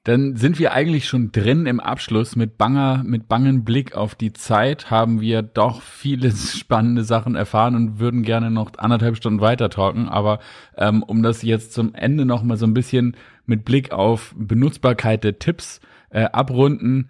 Dann 0.03 0.35
sind 0.35 0.59
wir 0.59 0.73
eigentlich 0.73 1.07
schon 1.07 1.31
drin 1.31 1.65
im 1.65 1.79
Abschluss 1.79 2.35
mit 2.35 2.57
banger, 2.57 3.03
mit 3.05 3.29
bangen 3.29 3.63
Blick 3.63 3.95
auf 3.95 4.15
die 4.15 4.33
Zeit, 4.33 4.91
haben 4.91 5.21
wir 5.21 5.41
doch 5.41 5.81
viele 5.81 6.31
spannende 6.35 7.05
Sachen 7.05 7.35
erfahren 7.35 7.75
und 7.75 7.99
würden 7.99 8.23
gerne 8.23 8.51
noch 8.51 8.71
anderthalb 8.77 9.15
Stunden 9.15 9.39
weiter 9.39 9.69
talken. 9.69 10.09
Aber 10.09 10.39
ähm, 10.77 11.03
um 11.03 11.23
das 11.23 11.41
jetzt 11.41 11.73
zum 11.73 11.95
Ende 11.95 12.25
noch 12.25 12.43
mal 12.43 12.57
so 12.57 12.65
ein 12.65 12.73
bisschen 12.73 13.15
mit 13.45 13.63
Blick 13.63 13.93
auf 13.93 14.35
Benutzbarkeit 14.37 15.23
der 15.23 15.39
Tipps 15.39 15.79
äh, 16.09 16.25
abrunden, 16.25 17.09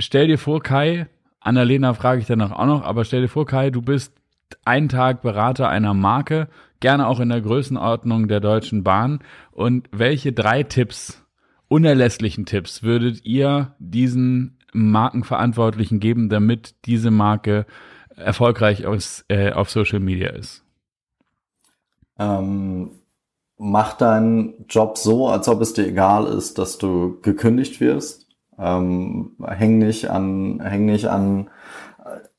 stell 0.00 0.26
dir 0.26 0.38
vor, 0.38 0.60
Kai, 0.60 1.06
Annalena 1.38 1.94
frage 1.94 2.20
ich 2.20 2.26
danach 2.26 2.50
auch 2.50 2.66
noch, 2.66 2.82
aber 2.82 3.04
stell 3.04 3.22
dir 3.22 3.28
vor, 3.28 3.46
Kai, 3.46 3.70
du 3.70 3.80
bist 3.80 4.12
einen 4.64 4.88
Tag 4.88 5.22
Berater 5.22 5.68
einer 5.68 5.94
Marke, 5.94 6.48
gerne 6.80 7.06
auch 7.06 7.20
in 7.20 7.28
der 7.28 7.40
Größenordnung 7.40 8.26
der 8.26 8.40
Deutschen 8.40 8.82
Bahn. 8.82 9.20
Und 9.52 9.88
welche 9.92 10.32
drei 10.32 10.64
Tipps 10.64 11.23
unerlässlichen 11.74 12.46
Tipps 12.46 12.84
würdet 12.84 13.24
ihr 13.26 13.74
diesen 13.80 14.58
Markenverantwortlichen 14.72 15.98
geben, 15.98 16.28
damit 16.28 16.76
diese 16.84 17.10
Marke 17.10 17.66
erfolgreich 18.14 18.86
aus, 18.86 19.24
äh, 19.26 19.50
auf 19.50 19.70
Social 19.70 19.98
Media 19.98 20.30
ist? 20.30 20.62
Ähm, 22.16 22.92
mach 23.58 23.94
deinen 23.94 24.66
Job 24.68 24.98
so, 24.98 25.26
als 25.26 25.48
ob 25.48 25.60
es 25.62 25.72
dir 25.72 25.84
egal 25.84 26.26
ist, 26.26 26.58
dass 26.58 26.78
du 26.78 27.18
gekündigt 27.22 27.80
wirst. 27.80 28.28
Ähm, 28.56 29.32
häng 29.44 29.78
nicht 29.78 30.08
an, 30.10 30.60
häng 30.60 30.86
nicht 30.86 31.06
an 31.06 31.50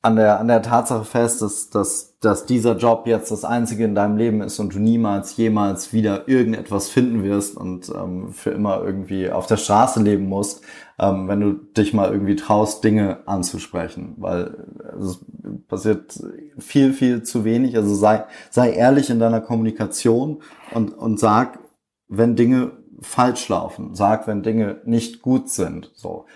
an 0.06 0.14
der, 0.14 0.38
an 0.38 0.46
der 0.46 0.62
Tatsache 0.62 1.04
fest, 1.04 1.42
dass, 1.42 1.68
dass, 1.68 2.16
dass 2.20 2.46
dieser 2.46 2.76
Job 2.76 3.08
jetzt 3.08 3.32
das 3.32 3.44
einzige 3.44 3.84
in 3.84 3.96
deinem 3.96 4.16
Leben 4.16 4.40
ist 4.40 4.60
und 4.60 4.72
du 4.72 4.78
niemals, 4.78 5.36
jemals 5.36 5.92
wieder 5.92 6.28
irgendetwas 6.28 6.88
finden 6.88 7.24
wirst 7.24 7.56
und 7.56 7.88
ähm, 7.88 8.32
für 8.32 8.50
immer 8.50 8.84
irgendwie 8.84 9.30
auf 9.30 9.48
der 9.48 9.56
Straße 9.56 10.00
leben 10.00 10.28
musst, 10.28 10.62
ähm, 11.00 11.26
wenn 11.26 11.40
du 11.40 11.54
dich 11.54 11.92
mal 11.92 12.12
irgendwie 12.12 12.36
traust, 12.36 12.84
Dinge 12.84 13.26
anzusprechen. 13.26 14.14
Weil 14.18 14.68
es 14.96 15.24
passiert 15.66 16.22
viel, 16.56 16.92
viel 16.92 17.24
zu 17.24 17.44
wenig. 17.44 17.76
Also 17.76 17.92
sei, 17.92 18.26
sei 18.50 18.70
ehrlich 18.74 19.10
in 19.10 19.18
deiner 19.18 19.40
Kommunikation 19.40 20.40
und, 20.72 20.96
und 20.96 21.18
sag, 21.18 21.58
wenn 22.06 22.36
Dinge 22.36 22.70
falsch 23.00 23.48
laufen. 23.48 23.96
Sag, 23.96 24.28
wenn 24.28 24.44
Dinge 24.44 24.80
nicht 24.84 25.20
gut 25.20 25.50
sind. 25.50 25.90
So 25.96 26.26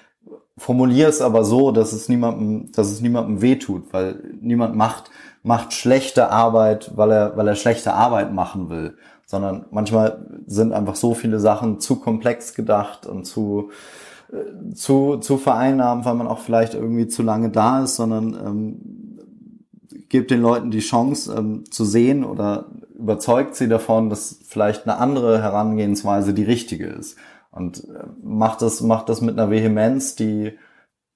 formuliere 0.61 1.09
es 1.09 1.23
aber 1.23 1.43
so, 1.43 1.73
dass 1.73 1.95
es 1.95 2.11
niemandem, 2.11 2.71
dass 2.73 2.91
es 2.91 3.01
niemandem 3.01 3.41
wehtut, 3.41 3.85
weil 3.93 4.23
niemand 4.43 4.77
macht, 4.77 5.11
macht 5.43 5.73
schlechte 5.73 6.31
Arbeit, 6.31 6.93
weil 6.97 7.11
er, 7.11 7.37
weil 7.37 7.49
er 7.49 7.57
schlechte 7.57 7.95
Arbeit 7.95 8.35
machen 8.35 8.69
will, 8.69 8.95
sondern 9.25 9.65
manchmal 9.71 10.27
sind 10.47 10.75
einfach 10.75 10.97
so 10.97 11.15
viele 11.15 11.41
Sachen 11.41 11.81
zu 11.81 11.97
komplex 11.97 12.55
gedacht 12.55 13.07
und 13.07 13.25
zu, 13.25 13.71
äh, 14.31 14.75
zu, 14.75 15.17
zu 15.17 15.39
vereinnahmen, 15.39 16.05
weil 16.05 16.15
man 16.15 16.29
auch 16.29 16.41
vielleicht 16.41 16.75
irgendwie 16.75 17.09
zu 17.09 17.23
lange 17.23 17.49
da 17.49 17.83
ist, 17.83 17.97
sondern 17.97 18.35
ähm, 18.35 18.81
gibt 20.11 20.31
den 20.31 20.43
Leuten 20.43 20.71
die 20.71 20.81
Chance 20.81 21.35
ähm, 21.39 21.65
zu 21.71 21.87
sehen 21.87 22.23
oder 22.23 22.67
überzeugt 22.99 23.55
sie 23.57 23.69
davon, 23.69 24.11
dass 24.11 24.41
vielleicht 24.47 24.87
eine 24.87 24.99
andere 24.99 25.41
Herangehensweise 25.41 26.35
die 26.35 26.43
richtige 26.43 26.87
ist. 26.87 27.17
Und 27.51 27.85
äh, 27.85 28.05
macht 28.23 28.63
das, 28.63 28.81
macht 28.81 29.09
das 29.09 29.21
mit 29.21 29.39
einer 29.39 29.51
Vehemenz, 29.51 30.15
die, 30.15 30.59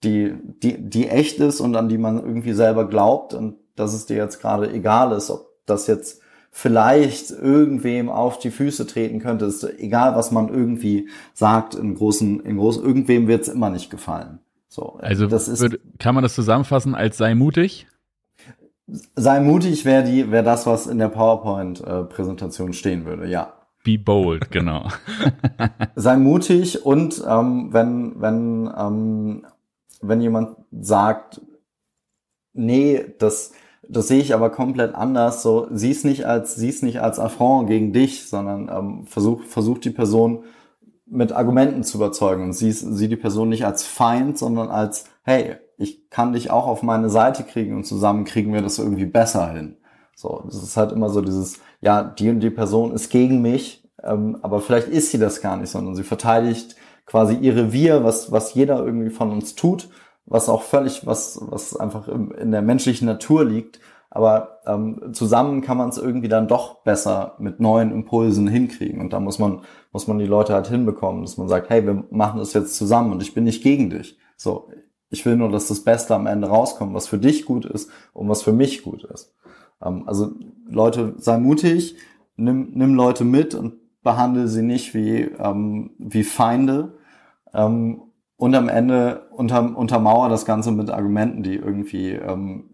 die, 0.03 0.35
die, 0.63 0.89
die 0.89 1.09
echt 1.09 1.39
ist 1.41 1.61
und 1.61 1.77
an 1.77 1.89
die 1.89 1.99
man 1.99 2.19
irgendwie 2.19 2.53
selber 2.53 2.89
glaubt 2.89 3.35
und 3.35 3.57
dass 3.77 3.95
es 3.95 4.07
dir 4.07 4.17
jetzt 4.17 4.41
gerade 4.41 4.73
egal 4.73 5.13
ist, 5.13 5.31
ob 5.31 5.49
das 5.67 5.87
jetzt 5.87 6.21
vielleicht 6.51 7.33
irgendwem 7.33 8.09
auf 8.09 8.39
die 8.39 8.53
Füße 8.53 8.87
treten 8.87 9.19
könnte, 9.19 9.47
ist 9.47 9.65
egal, 9.65 10.15
was 10.15 10.31
man 10.31 10.49
irgendwie 10.49 11.09
sagt, 11.33 11.75
in 11.75 11.97
großen, 11.97 12.41
in 12.41 12.57
großen, 12.57 12.85
irgendwem 12.85 13.27
wird 13.27 13.43
es 13.43 13.49
immer 13.49 13.71
nicht 13.71 13.91
gefallen. 13.91 14.39
So, 14.69 14.97
also 15.01 15.27
das 15.27 15.49
ist, 15.49 15.61
würde, 15.61 15.81
kann 15.99 16.15
man 16.15 16.23
das 16.23 16.35
zusammenfassen 16.35 16.95
als 16.95 17.17
sei 17.17 17.35
mutig? 17.35 17.89
Sei 18.87 19.41
mutig 19.41 19.85
wäre 19.85 20.05
die, 20.05 20.31
wäre 20.31 20.45
das, 20.45 20.67
was 20.67 20.87
in 20.87 20.99
der 20.99 21.09
PowerPoint-Präsentation 21.09 22.73
stehen 22.73 23.05
würde, 23.05 23.27
ja. 23.27 23.53
Be 23.85 23.99
bold, 23.99 24.51
genau. 24.51 24.89
Sei 25.95 26.17
mutig 26.17 26.85
und 26.85 27.23
ähm, 27.29 27.69
wenn, 27.71 28.21
wenn, 28.21 28.71
ähm, 28.77 29.47
wenn 30.01 30.21
jemand 30.23 30.57
sagt, 30.73 31.43
nee, 32.55 33.05
das, 33.19 33.53
das 33.87 34.09
sehe 34.09 34.21
ich 34.21 34.33
aber 34.35 34.49
komplett 34.51 34.95
anders, 34.95 35.43
so 35.43 35.69
sieh's 35.71 36.03
nicht 36.03 36.25
als, 36.25 36.57
sieh's 36.57 36.83
nicht 36.83 37.03
als 37.03 37.19
Affront 37.19 37.69
gegen 37.69 37.93
dich, 37.93 38.27
sondern 38.27 38.71
ähm, 38.75 39.07
versuch, 39.07 39.43
versuch 39.43 39.79
die 39.79 39.91
Person 39.91 40.45
mit 41.07 41.33
Argumenten 41.33 41.85
zu 41.85 41.99
überzeugen 41.99 42.45
und 42.45 42.53
sieh, 42.55 42.73
sieh 42.73 43.09
die 43.09 43.17
Person 43.17 43.51
nicht 43.51 43.67
als 43.67 43.85
Feind, 43.85 44.39
sondern 44.39 44.71
als, 44.71 45.05
hey, 45.25 45.57
ich 45.77 46.09
kann 46.09 46.33
dich 46.33 46.51
auch 46.51 46.67
auf 46.67 46.83
meine 46.83 47.11
Seite 47.11 47.43
kriegen 47.43 47.77
und 47.77 47.85
zusammen 47.85 48.25
kriegen 48.25 48.55
wir 48.55 48.63
das 48.63 48.79
irgendwie 48.79 49.05
besser 49.05 49.53
hin. 49.53 49.77
So, 50.17 50.43
das 50.47 50.63
ist 50.63 50.77
halt 50.77 50.93
immer 50.93 51.09
so 51.11 51.21
dieses, 51.21 51.61
ja, 51.81 52.03
die 52.03 52.31
und 52.31 52.41
die 52.41 52.51
Person 52.51 52.93
ist 52.93 53.11
gegen 53.11 53.43
mich, 53.43 53.85
ähm, 54.03 54.39
aber 54.43 54.61
vielleicht 54.61 54.89
ist 54.89 55.11
sie 55.11 55.19
das 55.19 55.41
gar 55.41 55.57
nicht, 55.57 55.71
sondern 55.71 55.95
sie 55.95 56.05
verteidigt 56.05 56.77
quasi 57.07 57.35
ihr 57.35 57.57
Revier, 57.57 58.05
was, 58.05 58.33
was 58.33 58.55
jeder 58.55 58.85
irgendwie 58.85 59.11
von 59.11 59.31
uns 59.31 59.55
tut, 59.55 59.89
was 60.27 60.49
auch 60.49 60.63
völlig, 60.63 61.07
was, 61.07 61.39
was 61.43 61.77
einfach 61.77 62.09
in 62.09 62.51
der 62.51 62.63
menschlichen 62.63 63.07
Natur 63.07 63.45
liegt. 63.45 63.81
aber 64.15 64.61
ähm, 64.65 65.11
zusammen 65.13 65.61
kann 65.61 65.77
man 65.77 65.89
es 65.89 65.99
irgendwie 65.99 66.29
dann 66.29 66.47
doch 66.47 66.77
besser 66.85 67.35
mit 67.39 67.59
neuen 67.59 67.91
Impulsen 67.91 68.47
hinkriegen. 68.47 69.01
Und 69.01 69.13
da 69.13 69.19
muss 69.19 69.41
man, 69.41 69.63
muss 69.93 70.07
man 70.07 70.21
die 70.21 70.27
Leute 70.27 70.55
halt 70.55 70.69
hinbekommen, 70.69 71.23
dass 71.23 71.37
man 71.37 71.49
sagt, 71.49 71.69
hey, 71.69 71.85
wir 71.85 72.05
machen 72.11 72.39
das 72.39 72.53
jetzt 72.53 72.77
zusammen 72.77 73.13
und 73.13 73.23
ich 73.23 73.35
bin 73.35 73.43
nicht 73.43 73.65
gegen 73.65 73.91
dich. 73.91 74.17
So, 74.37 74.69
ich 75.11 75.27
will 75.27 75.37
nur, 75.37 75.51
dass 75.51 75.67
das 75.67 75.83
Beste 75.83 76.15
am 76.15 76.29
Ende 76.29 76.47
rauskommt, 76.49 76.95
was 76.95 77.09
für 77.09 77.19
dich 77.19 77.45
gut 77.45 77.67
ist 77.67 77.91
und 78.13 78.29
was 78.29 78.43
für 78.43 78.53
mich 78.53 78.85
gut 78.85 79.03
ist. 79.05 79.35
Ähm, 79.83 80.05
also 80.07 80.33
Leute, 80.69 81.15
sei 81.19 81.39
mutig, 81.39 81.97
nimm, 82.37 82.73
nimm 82.75 82.95
Leute 82.95 83.25
mit 83.25 83.55
und 83.55 83.75
behandle 84.03 84.49
sie 84.49 84.63
nicht 84.63 84.95
wie, 84.95 85.23
ähm, 85.23 85.91
wie 85.99 86.25
Feinde. 86.25 86.99
Ähm, 87.53 88.03
und 88.37 88.55
am 88.55 88.69
Ende 88.69 89.29
unter, 89.31 89.77
untermauer 89.77 90.29
das 90.29 90.45
Ganze 90.45 90.73
mit 90.73 90.91
Argumenten, 90.91 91.43
die 91.43 91.55
irgendwie 91.55 92.11
ähm, 92.11 92.65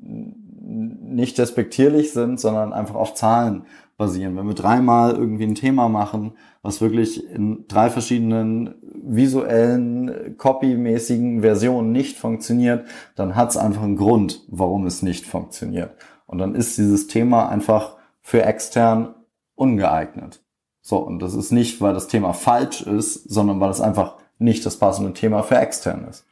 nicht 0.61 1.38
despektierlich 1.38 2.12
sind, 2.12 2.40
sondern 2.40 2.72
einfach 2.72 2.94
auf 2.94 3.14
Zahlen 3.14 3.64
basieren. 3.96 4.36
Wenn 4.36 4.46
wir 4.46 4.55
dreimal 4.55 5.12
irgendwie 5.12 5.44
ein 5.44 5.55
Thema 5.55 5.88
machen, 5.88 6.32
was 6.62 6.80
wirklich 6.80 7.28
in 7.30 7.66
drei 7.68 7.90
verschiedenen 7.90 8.74
visuellen, 9.03 10.36
copymäßigen 10.38 11.42
Versionen 11.42 11.92
nicht 11.92 12.16
funktioniert, 12.16 12.86
dann 13.14 13.36
hat 13.36 13.51
es 13.51 13.57
einfach 13.57 13.82
einen 13.82 13.96
Grund, 13.96 14.42
warum 14.48 14.86
es 14.86 15.03
nicht 15.03 15.26
funktioniert. 15.26 15.94
Und 16.30 16.38
dann 16.38 16.54
ist 16.54 16.78
dieses 16.78 17.08
Thema 17.08 17.48
einfach 17.48 17.96
für 18.22 18.44
extern 18.44 19.16
ungeeignet. 19.56 20.40
So, 20.80 20.98
und 20.98 21.18
das 21.18 21.34
ist 21.34 21.50
nicht, 21.50 21.80
weil 21.80 21.92
das 21.92 22.06
Thema 22.06 22.34
falsch 22.34 22.82
ist, 22.82 23.28
sondern 23.28 23.58
weil 23.58 23.70
es 23.70 23.80
einfach 23.80 24.14
nicht 24.38 24.64
das 24.64 24.76
passende 24.76 25.12
Thema 25.12 25.42
für 25.42 25.56
extern 25.56 26.06
ist. 26.08 26.24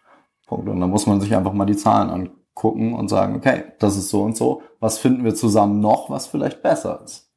Punkt. 0.46 0.68
Und 0.68 0.78
dann 0.80 0.88
muss 0.88 1.08
man 1.08 1.20
sich 1.20 1.34
einfach 1.34 1.52
mal 1.52 1.64
die 1.64 1.76
Zahlen 1.76 2.10
angucken 2.10 2.94
und 2.94 3.08
sagen, 3.08 3.34
okay, 3.34 3.64
das 3.80 3.96
ist 3.96 4.10
so 4.10 4.22
und 4.22 4.36
so. 4.36 4.62
Was 4.78 4.98
finden 4.98 5.24
wir 5.24 5.34
zusammen 5.34 5.80
noch, 5.80 6.10
was 6.10 6.28
vielleicht 6.28 6.62
besser 6.62 7.00
ist? 7.04 7.32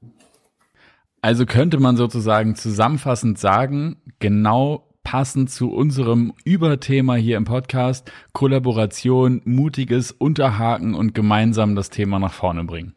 Also 1.20 1.47
könnte 1.47 1.80
man 1.80 1.97
sozusagen 1.97 2.55
zusammenfassend 2.55 3.39
sagen, 3.39 4.03
genau 4.20 4.91
passend 5.04 5.49
zu 5.49 5.72
unserem 5.72 6.34
Überthema 6.43 7.16
hier 7.16 7.38
im 7.38 7.45
Podcast, 7.45 8.12
Kollaboration, 8.34 9.41
mutiges 9.45 10.12
Unterhaken 10.12 10.93
und 10.93 11.14
gemeinsam 11.14 11.76
das 11.76 11.89
Thema 11.89 12.20
nach 12.20 12.34
vorne 12.34 12.64
bringen. 12.64 12.95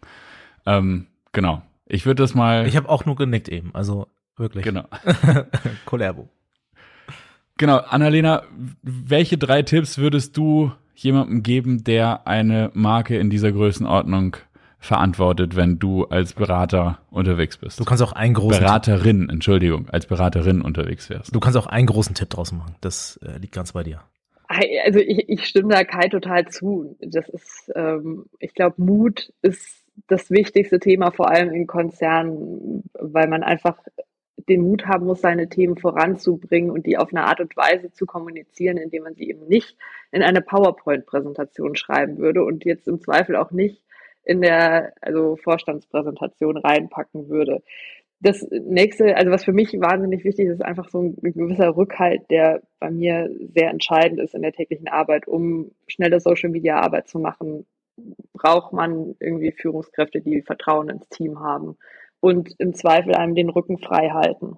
Ähm, 0.67 1.07
genau. 1.33 1.63
Ich 1.87 2.07
würde 2.07 2.23
das 2.23 2.35
mal. 2.35 2.67
Ich 2.67 2.77
habe 2.77 2.89
auch 2.89 3.05
nur 3.05 3.17
genickt 3.17 3.49
eben, 3.49 3.75
also 3.75 4.07
wirklich. 4.37 4.65
Genau. 4.65 4.85
Collabo. 5.85 6.29
Genau, 7.57 7.79
Annalena, 7.79 8.43
welche 8.83 9.39
drei 9.39 9.63
Tipps 9.63 9.99
würdest 9.99 10.37
du 10.37 10.73
jemandem 10.95 11.43
geben, 11.43 11.85
der 11.85 12.27
eine 12.27 12.71
Marke 12.75 13.17
in 13.19 13.31
dieser 13.31 13.53
Größenordnung 13.53 14.37
verantwortet, 14.85 15.57
wenn 15.57 15.79
du 15.79 16.05
als 16.05 16.35
Berater 16.35 16.99
unterwegs 17.11 17.57
bist? 17.59 17.81
Du 17.81 17.85
kannst 17.85 18.03
auch 18.03 18.13
einen 18.13 18.35
großen 18.35 18.61
Beraterin, 18.61 19.21
Tipp. 19.23 19.31
Entschuldigung, 19.31 19.89
als 19.91 20.07
Beraterin 20.07 20.61
unterwegs 20.63 21.11
wärst. 21.11 21.35
Du 21.35 21.41
kannst 21.41 21.59
auch 21.59 21.67
einen 21.67 21.87
großen 21.87 22.15
Tipp 22.15 22.31
draus 22.31 22.53
machen. 22.53 22.77
Das 22.81 23.19
äh, 23.23 23.39
liegt 23.39 23.55
ganz 23.55 23.73
bei 23.73 23.83
dir. 23.83 24.03
Also 24.85 24.99
ich, 24.99 25.29
ich 25.29 25.47
stimme 25.47 25.75
da 25.75 25.85
Kai 25.85 26.09
total 26.09 26.47
zu. 26.49 26.97
Das 27.01 27.29
ist, 27.29 27.73
ähm, 27.75 28.27
ich 28.39 28.55
glaube, 28.55 28.83
Mut 28.83 29.33
ist 29.43 29.85
das 30.07 30.31
wichtigste 30.31 30.79
Thema, 30.79 31.11
vor 31.11 31.31
allem 31.31 31.53
in 31.53 31.67
Konzernen, 31.67 32.85
weil 32.95 33.29
man 33.29 33.43
einfach 33.43 33.79
den 34.49 34.63
Mut 34.63 34.87
haben 34.87 35.07
muss, 35.07 35.21
seine 35.21 35.49
Themen 35.49 35.77
voranzubringen 35.77 36.71
und 36.71 36.87
die 36.87 36.99
auf 36.99 37.11
eine 37.11 37.25
Art 37.25 37.41
und 37.41 37.57
Weise 37.57 37.93
zu 37.93 38.05
kommunizieren, 38.05 38.77
indem 38.77 39.05
man 39.05 39.15
sie 39.15 39.29
eben 39.29 39.47
nicht 39.47 39.77
in 40.11 40.23
eine 40.23 40.43
PowerPoint-Präsentation 40.43 41.77
schreiben 41.77 42.19
würde 42.19 42.45
und 42.45 42.65
jetzt 42.65 42.87
im 42.89 43.01
Zweifel 43.01 43.37
auch 43.37 43.53
nicht 43.53 43.84
in 44.25 44.41
der 44.41 44.93
also 45.01 45.37
Vorstandspräsentation 45.37 46.57
reinpacken 46.57 47.29
würde. 47.29 47.63
Das 48.21 48.47
nächste, 48.51 49.17
also 49.17 49.31
was 49.31 49.45
für 49.45 49.53
mich 49.53 49.73
wahnsinnig 49.75 50.25
wichtig 50.25 50.47
ist, 50.47 50.55
ist 50.55 50.65
einfach 50.65 50.89
so 50.89 51.03
ein 51.03 51.17
gewisser 51.21 51.77
Rückhalt, 51.77 52.23
der 52.31 52.63
bei 52.81 52.91
mir 52.91 53.29
sehr 53.55 53.71
entscheidend 53.71 54.21
ist 54.21 54.35
in 54.35 54.43
der 54.43 54.53
täglichen 54.53 54.89
Arbeit, 54.89 55.29
um 55.29 55.73
schnelle 55.89 56.21
Social 56.21 56.51
Media 56.51 56.77
Arbeit 56.77 57.09
zu 57.09 57.19
machen, 57.19 57.67
braucht 58.33 58.73
man 58.73 59.15
irgendwie 59.21 59.53
Führungskräfte, 59.53 60.21
die 60.21 60.43
Vertrauen 60.43 60.89
ins 60.89 61.09
Team 61.09 61.41
haben 61.41 61.77
und 62.21 62.55
im 62.59 62.75
Zweifel 62.75 63.15
einem 63.15 63.35
den 63.35 63.51
Rücken 63.51 63.79
frei 63.79 64.09
halten. 64.09 64.57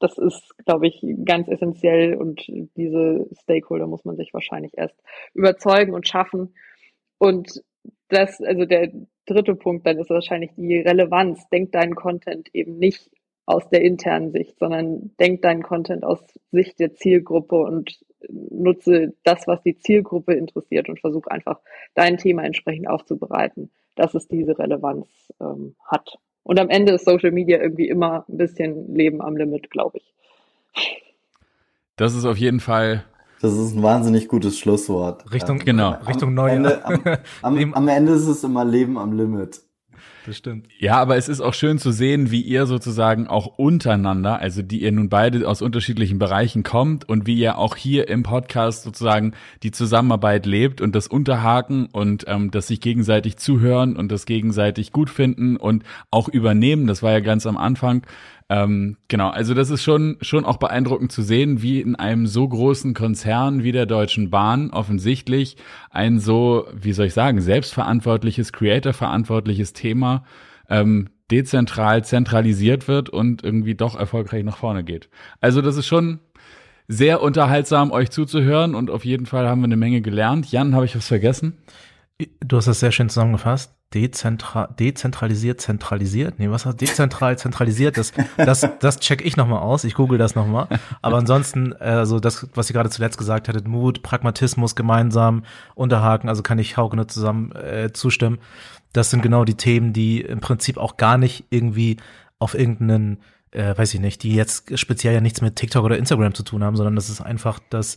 Das 0.00 0.18
ist, 0.18 0.56
glaube 0.64 0.88
ich, 0.88 1.04
ganz 1.24 1.48
essentiell 1.48 2.14
und 2.14 2.44
diese 2.76 3.28
Stakeholder 3.42 3.86
muss 3.86 4.04
man 4.04 4.16
sich 4.16 4.32
wahrscheinlich 4.32 4.72
erst 4.76 4.96
überzeugen 5.34 5.94
und 5.94 6.06
schaffen. 6.06 6.54
Und 7.18 7.62
das, 8.08 8.40
also 8.40 8.64
der 8.64 8.90
dritte 9.26 9.54
Punkt, 9.54 9.86
dann 9.86 9.98
ist 9.98 10.10
wahrscheinlich 10.10 10.50
die 10.56 10.78
Relevanz. 10.78 11.48
Denk 11.50 11.72
deinen 11.72 11.94
Content 11.94 12.48
eben 12.54 12.78
nicht 12.78 13.10
aus 13.46 13.68
der 13.70 13.82
internen 13.82 14.30
Sicht, 14.30 14.58
sondern 14.58 15.12
denk 15.18 15.42
deinen 15.42 15.62
Content 15.62 16.04
aus 16.04 16.20
Sicht 16.52 16.78
der 16.78 16.94
Zielgruppe 16.94 17.56
und 17.56 17.98
nutze 18.28 19.14
das, 19.24 19.46
was 19.46 19.62
die 19.62 19.78
Zielgruppe 19.78 20.34
interessiert 20.34 20.88
und 20.88 21.00
versuch 21.00 21.26
einfach 21.28 21.60
dein 21.94 22.18
Thema 22.18 22.44
entsprechend 22.44 22.88
aufzubereiten, 22.88 23.70
dass 23.96 24.14
es 24.14 24.28
diese 24.28 24.58
Relevanz 24.58 25.06
ähm, 25.40 25.76
hat. 25.84 26.18
Und 26.42 26.58
am 26.60 26.68
Ende 26.68 26.92
ist 26.92 27.04
Social 27.04 27.30
Media 27.30 27.58
irgendwie 27.58 27.88
immer 27.88 28.24
ein 28.28 28.36
bisschen 28.36 28.94
Leben 28.94 29.20
am 29.22 29.36
Limit, 29.36 29.70
glaube 29.70 29.98
ich. 29.98 30.14
Das 31.96 32.14
ist 32.14 32.24
auf 32.24 32.36
jeden 32.36 32.60
Fall. 32.60 33.04
Das 33.40 33.52
ist 33.52 33.74
ein 33.74 33.82
wahnsinnig 33.82 34.28
gutes 34.28 34.58
Schlusswort. 34.58 35.32
Richtung, 35.32 35.60
genau, 35.60 35.96
Richtung 36.06 36.34
Neujahr. 36.34 36.56
Ende, 36.56 36.84
am, 37.42 37.56
am, 37.56 37.74
am 37.74 37.88
Ende 37.88 38.12
ist 38.12 38.26
es 38.26 38.42
immer 38.44 38.64
Leben 38.64 38.98
am 38.98 39.12
Limit 39.12 39.60
das 40.28 40.36
stimmt. 40.36 40.68
Ja, 40.78 40.96
aber 40.96 41.16
es 41.16 41.28
ist 41.28 41.40
auch 41.40 41.54
schön 41.54 41.78
zu 41.78 41.90
sehen, 41.90 42.30
wie 42.30 42.40
ihr 42.40 42.66
sozusagen 42.66 43.26
auch 43.26 43.58
untereinander, 43.58 44.38
also 44.38 44.62
die 44.62 44.82
ihr 44.82 44.92
nun 44.92 45.08
beide 45.08 45.46
aus 45.48 45.62
unterschiedlichen 45.62 46.18
Bereichen 46.18 46.62
kommt 46.62 47.08
und 47.08 47.26
wie 47.26 47.38
ihr 47.38 47.58
auch 47.58 47.76
hier 47.76 48.08
im 48.08 48.22
Podcast 48.22 48.84
sozusagen 48.84 49.32
die 49.62 49.70
Zusammenarbeit 49.70 50.46
lebt 50.46 50.80
und 50.80 50.94
das 50.94 51.08
Unterhaken 51.08 51.86
und 51.86 52.24
ähm, 52.28 52.50
das 52.50 52.68
sich 52.68 52.80
gegenseitig 52.80 53.38
zuhören 53.38 53.96
und 53.96 54.12
das 54.12 54.26
gegenseitig 54.26 54.92
gut 54.92 55.10
finden 55.10 55.56
und 55.56 55.82
auch 56.10 56.28
übernehmen. 56.28 56.86
Das 56.86 57.02
war 57.02 57.12
ja 57.12 57.20
ganz 57.20 57.46
am 57.46 57.56
Anfang 57.56 58.02
ähm, 58.50 58.96
genau, 59.08 59.28
also 59.28 59.52
das 59.52 59.68
ist 59.68 59.82
schon, 59.82 60.16
schon 60.22 60.46
auch 60.46 60.56
beeindruckend 60.56 61.12
zu 61.12 61.22
sehen, 61.22 61.60
wie 61.60 61.80
in 61.80 61.96
einem 61.96 62.26
so 62.26 62.48
großen 62.48 62.94
Konzern 62.94 63.62
wie 63.62 63.72
der 63.72 63.84
Deutschen 63.84 64.30
Bahn 64.30 64.70
offensichtlich 64.70 65.56
ein 65.90 66.18
so, 66.18 66.66
wie 66.74 66.92
soll 66.92 67.06
ich 67.06 67.14
sagen, 67.14 67.40
selbstverantwortliches, 67.42 68.52
creator-verantwortliches 68.52 69.74
Thema 69.74 70.24
ähm, 70.70 71.10
dezentral 71.30 72.04
zentralisiert 72.04 72.88
wird 72.88 73.10
und 73.10 73.44
irgendwie 73.44 73.74
doch 73.74 73.94
erfolgreich 73.98 74.44
nach 74.44 74.56
vorne 74.56 74.82
geht. 74.82 75.10
Also 75.42 75.60
das 75.60 75.76
ist 75.76 75.86
schon 75.86 76.20
sehr 76.86 77.20
unterhaltsam, 77.20 77.90
euch 77.90 78.10
zuzuhören 78.10 78.74
und 78.74 78.88
auf 78.90 79.04
jeden 79.04 79.26
Fall 79.26 79.46
haben 79.46 79.60
wir 79.60 79.66
eine 79.66 79.76
Menge 79.76 80.00
gelernt. 80.00 80.50
Jan, 80.50 80.74
habe 80.74 80.86
ich 80.86 80.96
was 80.96 81.06
vergessen? 81.06 81.58
Du 82.40 82.56
hast 82.56 82.66
das 82.66 82.80
sehr 82.80 82.92
schön 82.92 83.10
zusammengefasst. 83.10 83.77
Dezentra 83.94 84.66
dezentralisiert, 84.66 85.62
zentralisiert. 85.62 86.38
Nee, 86.38 86.50
was 86.50 86.66
heißt 86.66 86.78
dezentral, 86.78 87.38
zentralisiert? 87.38 87.96
Das, 87.96 88.12
das, 88.36 88.68
das 88.80 89.00
check 89.00 89.24
ich 89.24 89.36
nochmal 89.38 89.60
aus. 89.60 89.84
Ich 89.84 89.94
google 89.94 90.18
das 90.18 90.34
nochmal. 90.34 90.68
Aber 91.00 91.16
ansonsten, 91.16 91.72
also 91.72 92.20
das, 92.20 92.46
was 92.54 92.68
ihr 92.68 92.74
gerade 92.74 92.90
zuletzt 92.90 93.16
gesagt 93.16 93.48
hattet, 93.48 93.66
Mut, 93.66 94.02
Pragmatismus 94.02 94.76
gemeinsam 94.76 95.44
unterhaken, 95.74 96.28
also 96.28 96.42
kann 96.42 96.58
ich 96.58 96.76
Hauke 96.76 96.96
nur 96.96 97.08
zusammen 97.08 97.52
äh, 97.52 97.90
zustimmen. 97.92 98.38
Das 98.92 99.10
sind 99.10 99.22
genau 99.22 99.44
die 99.44 99.56
Themen, 99.56 99.94
die 99.94 100.20
im 100.20 100.40
Prinzip 100.40 100.76
auch 100.76 100.98
gar 100.98 101.16
nicht 101.16 101.44
irgendwie 101.48 101.96
auf 102.38 102.54
irgendeinen 102.54 103.18
äh, 103.52 103.76
weiß 103.76 103.94
ich 103.94 104.00
nicht, 104.00 104.22
die 104.22 104.34
jetzt 104.34 104.78
speziell 104.78 105.14
ja 105.14 105.20
nichts 105.20 105.40
mit 105.40 105.56
TikTok 105.56 105.84
oder 105.84 105.96
Instagram 105.96 106.34
zu 106.34 106.42
tun 106.42 106.62
haben, 106.62 106.76
sondern 106.76 106.96
das 106.96 107.08
ist 107.08 107.20
einfach 107.20 107.58
das 107.70 107.96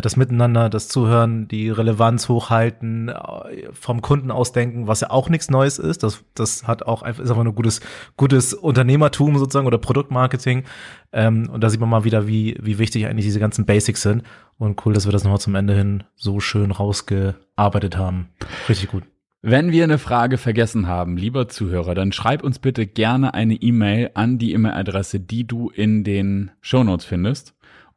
das 0.00 0.16
Miteinander, 0.16 0.70
das 0.70 0.88
Zuhören, 0.88 1.48
die 1.48 1.70
Relevanz 1.70 2.28
hochhalten, 2.28 3.08
äh, 3.08 3.68
vom 3.72 4.00
Kunden 4.00 4.30
ausdenken, 4.30 4.86
was 4.86 5.00
ja 5.00 5.10
auch 5.10 5.28
nichts 5.28 5.50
Neues 5.50 5.78
ist. 5.78 6.02
Das, 6.02 6.24
das 6.34 6.66
hat 6.66 6.84
auch 6.84 7.02
einfach, 7.02 7.22
ist 7.22 7.30
einfach 7.30 7.44
ein 7.44 7.54
gutes, 7.54 7.80
gutes 8.16 8.54
Unternehmertum 8.54 9.38
sozusagen 9.38 9.66
oder 9.66 9.78
Produktmarketing. 9.78 10.64
Ähm, 11.12 11.48
und 11.50 11.62
da 11.62 11.70
sieht 11.70 11.80
man 11.80 11.90
mal 11.90 12.04
wieder, 12.04 12.26
wie, 12.26 12.56
wie 12.60 12.78
wichtig 12.78 13.06
eigentlich 13.06 13.26
diese 13.26 13.40
ganzen 13.40 13.66
Basics 13.66 14.02
sind. 14.02 14.22
Und 14.58 14.84
cool, 14.86 14.94
dass 14.94 15.06
wir 15.06 15.12
das 15.12 15.24
nochmal 15.24 15.40
zum 15.40 15.54
Ende 15.54 15.74
hin 15.74 16.04
so 16.14 16.40
schön 16.40 16.70
rausgearbeitet 16.70 17.96
haben. 17.96 18.28
Richtig 18.68 18.90
gut. 18.90 19.04
Wenn 19.44 19.72
wir 19.72 19.82
eine 19.82 19.98
Frage 19.98 20.38
vergessen 20.38 20.86
haben, 20.86 21.16
lieber 21.16 21.48
Zuhörer, 21.48 21.96
dann 21.96 22.12
schreib 22.12 22.44
uns 22.44 22.60
bitte 22.60 22.86
gerne 22.86 23.34
eine 23.34 23.54
E-Mail 23.54 24.12
an 24.14 24.38
die 24.38 24.52
E-Mail-Adresse, 24.52 25.18
die 25.18 25.44
du 25.44 25.68
in 25.68 26.04
den 26.04 26.52
Shownotes 26.60 27.04
findest. 27.04 27.52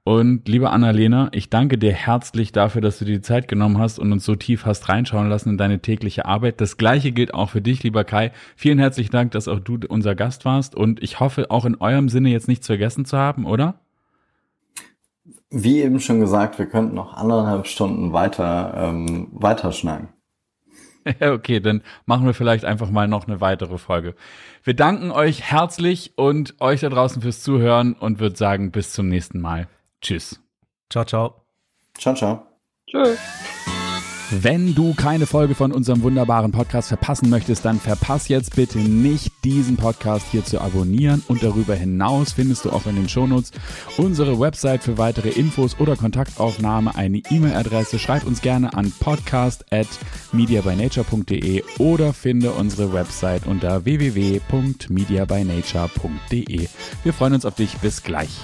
Und 0.08 0.48
liebe 0.48 0.70
Annalena, 0.70 1.30
ich 1.32 1.50
danke 1.50 1.80
dir 1.80 1.92
herzlich 1.92 2.52
dafür, 2.52 2.80
dass 2.80 3.00
du 3.00 3.06
dir 3.06 3.16
die 3.16 3.22
Zeit 3.22 3.48
genommen 3.48 3.80
hast 3.80 3.98
und 3.98 4.12
uns 4.12 4.24
so 4.24 4.36
tief 4.36 4.68
hast 4.68 4.88
reinschauen 4.88 5.30
lassen 5.30 5.50
in 5.50 5.58
deine 5.58 5.80
tägliche 5.80 6.28
Arbeit. 6.28 6.62
Das 6.62 6.78
gleiche 6.78 7.12
gilt 7.12 7.34
auch 7.34 7.50
für 7.50 7.62
dich, 7.62 7.82
lieber 7.82 8.04
Kai. 8.04 8.32
Vielen 8.56 8.78
herzlichen 8.78 9.12
Dank, 9.12 9.32
dass 9.32 9.48
auch 9.48 9.60
du 9.60 9.80
unser 9.90 10.14
Gast 10.14 10.46
warst 10.46 10.76
und 10.76 11.02
ich 11.02 11.20
hoffe 11.20 11.50
auch 11.50 11.66
in 11.66 11.74
eurem 11.74 12.08
Sinne 12.08 12.30
jetzt 12.30 12.48
nichts 12.48 12.68
vergessen 12.68 13.06
zu 13.06 13.18
haben, 13.18 13.48
oder? 13.48 13.80
Wie 15.50 15.82
eben 15.82 16.00
schon 16.00 16.20
gesagt, 16.20 16.60
wir 16.60 16.68
könnten 16.68 16.94
noch 16.94 17.16
anderthalb 17.16 17.66
Stunden 17.66 18.14
weiter, 18.14 18.76
ähm, 18.78 19.30
weiterschneiden. 19.32 20.10
okay, 21.20 21.60
dann 21.60 21.82
machen 22.06 22.28
wir 22.28 22.36
vielleicht 22.36 22.64
einfach 22.64 22.92
mal 22.92 23.08
noch 23.08 23.26
eine 23.28 23.42
weitere 23.42 23.80
Folge. 23.80 24.14
Wir 24.64 24.76
danken 24.76 25.10
euch 25.10 25.42
herzlich 25.42 26.14
und 26.16 26.62
euch 26.62 26.82
da 26.82 26.90
draußen 26.90 27.24
fürs 27.24 27.42
Zuhören 27.42 27.94
und 27.94 28.20
würde 28.20 28.36
sagen, 28.36 28.70
bis 28.70 28.94
zum 28.94 29.08
nächsten 29.10 29.42
Mal. 29.42 29.68
Tschüss. 30.06 30.40
Ciao, 30.88 31.04
ciao. 31.04 31.42
Ciao, 31.98 32.14
ciao. 32.14 32.46
Tschüss. 32.86 33.18
Wenn 34.30 34.76
du 34.76 34.94
keine 34.94 35.26
Folge 35.26 35.56
von 35.56 35.72
unserem 35.72 36.04
wunderbaren 36.04 36.52
Podcast 36.52 36.90
verpassen 36.90 37.32
möchtest, 37.32 37.66
dann 37.66 37.80
verpass 37.80 38.28
jetzt 38.28 38.56
bitte 38.56 38.78
nicht, 38.78 39.34
diesen 39.44 39.78
Podcast 39.78 40.28
hier 40.32 40.46
zu 40.46 40.62
abonnieren. 40.62 41.24
Und 41.28 41.42
darüber 41.42 41.74
hinaus 41.74 42.34
findest 42.34 42.66
du 42.66 42.72
auch 42.72 42.86
in 42.86 42.94
den 42.96 43.10
Shownotes 43.10 43.52
unsere 43.98 44.40
Website 44.40 44.84
für 44.84 45.00
weitere 45.00 45.30
Infos 45.30 45.80
oder 45.80 45.96
Kontaktaufnahme, 45.96 46.96
eine 46.96 47.24
E-Mail-Adresse. 47.30 47.98
Schreib 47.98 48.28
uns 48.28 48.42
gerne 48.42 48.76
an 48.76 48.94
podcast 49.00 49.66
at 49.74 49.88
mediabynature.de 50.34 51.64
oder 51.80 52.14
finde 52.14 52.52
unsere 52.52 52.94
Website 52.94 53.48
unter 53.48 53.86
www.mediabynature.de. 53.86 56.68
Wir 57.04 57.14
freuen 57.14 57.34
uns 57.34 57.46
auf 57.46 57.56
dich. 57.56 57.76
Bis 57.78 58.04
gleich. 58.04 58.40